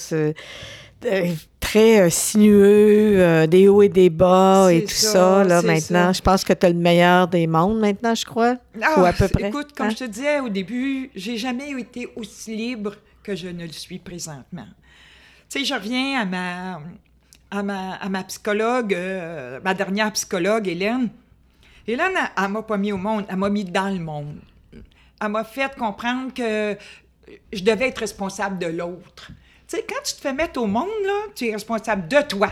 Euh, 1.07 1.33
très 1.61 2.01
euh, 2.01 2.11
sinueux, 2.11 3.21
euh, 3.21 3.47
des 3.47 3.69
hauts 3.69 3.81
et 3.81 3.89
des 3.89 4.11
bas 4.11 4.69
et 4.71 4.85
tout 4.85 4.91
ça, 4.91 5.45
là, 5.45 5.63
maintenant. 5.63 6.13
Je 6.13 6.21
pense 6.21 6.45
que 6.45 6.53
tu 6.53 6.67
as 6.67 6.69
le 6.69 6.75
meilleur 6.75 7.27
des 7.27 7.47
mondes 7.47 7.81
maintenant, 7.81 8.15
je 8.15 8.25
crois. 8.25 8.57
ou 8.77 9.05
à 9.05 9.13
peu 9.13 9.27
près. 9.29 9.49
Écoute, 9.49 9.69
comme 9.75 9.87
hein? 9.87 9.91
je 9.91 10.05
te 10.05 10.05
disais 10.05 10.41
au 10.41 10.51
début, 10.51 11.11
j'ai 11.15 11.39
jamais 11.39 11.71
été 11.71 12.09
aussi 12.17 12.55
libre 12.55 12.97
que 13.23 13.35
je 13.35 13.49
ne 13.49 13.65
le 13.65 13.73
suis 13.73 13.99
présentement. 13.99 14.67
Tu 15.49 15.61
sais, 15.61 15.65
je 15.65 15.75
reviens 15.75 16.21
à 16.21 16.25
ma, 16.27 16.81
à 17.51 17.63
ma, 17.63 17.95
à 17.95 18.09
ma 18.11 18.23
psychologue, 18.25 18.97
ma 19.65 19.73
dernière 19.73 20.13
psychologue, 20.13 20.69
Hélène. 20.69 21.09
Hélène, 21.87 22.13
elle, 22.37 22.45
ne 22.45 22.49
m'a 22.49 22.63
pas 22.63 22.77
mis 22.77 22.93
au 22.93 22.99
monde, 22.99 23.25
elle 23.29 23.37
m'a 23.37 23.49
mis 23.49 23.65
dans 23.65 23.89
le 23.89 24.01
monde 24.01 24.37
elle 25.21 25.29
m'a 25.29 25.45
fait 25.45 25.75
comprendre 25.77 26.33
que 26.33 26.77
je 27.53 27.63
devais 27.63 27.89
être 27.89 27.99
responsable 27.99 28.59
de 28.59 28.67
l'autre. 28.67 29.31
Tu 29.69 29.77
sais, 29.77 29.85
quand 29.89 30.03
tu 30.05 30.15
te 30.15 30.21
fais 30.21 30.33
mettre 30.33 30.61
au 30.61 30.67
monde, 30.67 30.89
là, 31.05 31.33
tu 31.35 31.47
es 31.47 31.53
responsable 31.53 32.09
de 32.09 32.23
toi. 32.23 32.51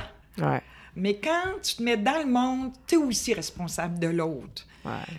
Mais 0.95 1.17
quand 1.17 1.61
tu 1.63 1.77
te 1.77 1.83
mets 1.83 1.97
dans 1.97 2.19
le 2.19 2.27
monde, 2.27 2.73
tu 2.87 2.97
es 2.97 2.99
aussi 2.99 3.35
responsable 3.35 3.99
de 3.99 4.09
l'autre. 4.09 4.67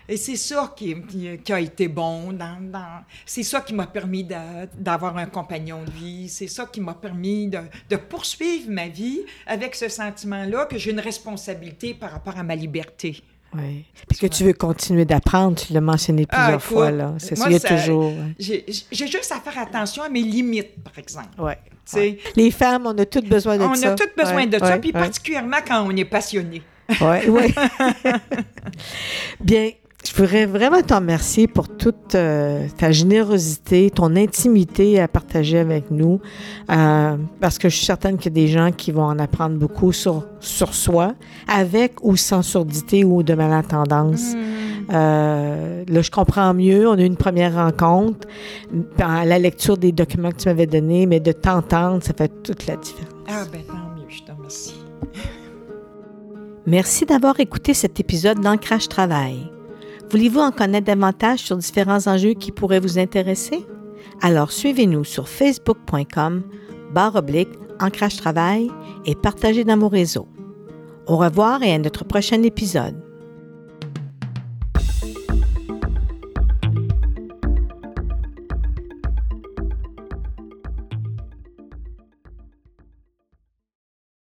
Et 0.08 0.18
c'est 0.18 0.36
ça 0.36 0.74
qui, 0.76 0.96
qui, 1.44 1.54
a 1.54 1.60
été 1.60 1.88
bon. 1.88 2.34
Dans, 2.34 2.60
dans 2.60 3.04
c'est 3.26 3.44
ça 3.44 3.62
qui 3.62 3.74
m'a 3.74 3.86
permis 3.88 4.24
d'avoir 4.24 5.18
un 5.18 5.28
compagnon 5.28 5.84
de 5.84 5.92
vie. 5.92 6.30
C'est 6.30 6.48
ça 6.48 6.66
qui 6.66 6.82
m'a 6.82 6.96
permis 6.96 7.48
de, 7.48 7.60
de, 7.90 7.96
poursuivre 7.96 8.72
ma 8.72 8.88
vie 8.88 9.22
avec 9.46 9.76
ce 9.76 9.88
sentiment-là 9.88 10.66
que 10.66 10.78
j'ai 10.78 10.92
une 10.92 11.00
responsabilité 11.00 11.94
par 11.94 12.12
rapport 12.12 12.38
à 12.38 12.44
ma 12.44 12.56
liberté. 12.56 13.22
Oui. 13.56 13.86
Puis 14.08 14.20
que 14.20 14.28
tu 14.28 14.44
veux 14.44 14.54
continuer 14.54 15.06
d'apprendre, 15.06 15.58
tu 15.58 15.74
l'as 15.74 15.82
mentionné 15.82 16.26
ah, 16.30 16.36
plusieurs 16.36 16.64
fois, 16.64 16.92
là. 16.92 17.14
C'est 17.18 17.36
ça, 17.36 17.46
il 17.48 17.54
y 17.54 17.56
a 17.56 17.60
toujours. 17.60 18.14
J'ai 18.38 18.64
juste 18.92 19.32
à 19.32 19.40
faire 19.40 19.62
attention 19.62 20.04
à 20.04 20.10
mes 20.10 20.22
limites, 20.22 20.84
par 20.84 20.98
exemple. 20.98 21.30
Oui. 21.38 21.54
Les 22.36 22.52
femmes, 22.52 22.86
on 22.86 22.98
a 22.98 23.06
toutes 23.06 23.28
besoin 23.28 23.58
de 23.58 23.64
ça. 23.64 23.70
On 23.70 23.92
a 23.94 23.96
toutes 23.96 24.16
besoin 24.16 24.46
de 24.46 24.60
ça, 24.60 24.78
puis 24.78 24.92
particulièrement 24.92 25.58
quand 25.66 25.86
on 25.86 25.96
est 25.96 26.06
passionné. 26.06 26.62
Oui, 27.02 27.18
oui. 27.28 27.54
Bien, 29.40 29.72
je 30.06 30.16
voudrais 30.16 30.46
vraiment 30.46 30.82
te 30.82 30.94
remercier 30.94 31.48
pour 31.48 31.68
toute 31.68 32.16
euh, 32.16 32.68
ta 32.78 32.92
générosité, 32.92 33.92
ton 33.92 34.16
intimité 34.16 35.00
à 35.00 35.10
partager 35.10 35.60
avec 35.60 35.92
nous, 35.92 36.22
euh, 36.72 37.18
parce 37.42 37.58
que 37.58 37.68
je 37.68 37.76
suis 37.76 37.86
certaine 37.86 38.18
qu'il 38.18 38.32
y 38.32 38.40
a 38.40 38.46
des 38.46 38.48
gens 38.48 38.72
qui 38.72 38.92
vont 38.92 39.04
en 39.04 39.20
apprendre 39.20 39.58
beaucoup 39.58 39.92
sur, 39.92 40.26
sur 40.40 40.74
soi, 40.74 41.16
avec 41.48 42.02
ou 42.02 42.16
sans 42.16 42.42
surdité 42.42 43.04
ou 43.04 43.24
de 43.24 43.34
malentendance. 43.34 44.34
Mm. 44.34 44.38
Euh, 44.92 45.84
là, 45.88 46.02
je 46.02 46.12
comprends 46.12 46.54
mieux. 46.54 46.88
On 46.88 46.94
a 46.94 47.02
eu 47.02 47.06
une 47.06 47.18
première 47.18 47.56
rencontre, 47.56 48.26
à 49.00 49.26
la 49.26 49.38
lecture 49.38 49.78
des 49.78 49.92
documents 49.92 50.32
que 50.32 50.38
tu 50.38 50.48
m'avais 50.48 50.66
donnés, 50.66 51.08
mais 51.08 51.20
de 51.20 51.34
t'entendre, 51.34 52.02
ça 52.02 52.14
fait 52.14 52.32
toute 52.42 52.68
la 52.68 52.78
différence. 52.78 53.10
Ah 53.28 53.44
ben 53.52 53.62
tant 53.68 53.74
mieux, 53.74 54.08
je 54.08 54.24
te 54.24 54.32
remercie. 54.32 54.76
Merci 56.66 57.06
d'avoir 57.06 57.40
écouté 57.40 57.74
cet 57.74 58.00
épisode 58.00 58.40
d'Ancrage 58.40 58.88
Travail. 58.88 59.52
Voulez-vous 60.12 60.40
en 60.40 60.52
connaître 60.52 60.88
davantage 60.88 61.40
sur 61.40 61.58
différents 61.58 62.08
enjeux 62.08 62.34
qui 62.34 62.52
pourraient 62.52 62.80
vous 62.80 62.98
intéresser? 62.98 63.66
Alors 64.22 64.52
suivez-nous 64.52 65.04
sur 65.04 65.30
facebook.com 65.30 66.44
barre 66.94 67.16
oblique 67.16 67.50
ancrage 67.80 68.18
travail 68.18 68.70
et 69.06 69.16
partagez 69.16 69.64
dans 69.64 69.78
vos 69.78 69.88
réseaux. 69.88 70.28
Au 71.08 71.18
revoir 71.18 71.64
et 71.64 71.74
à 71.74 71.78
notre 71.78 72.06
prochain 72.06 72.44
épisode. 72.44 73.09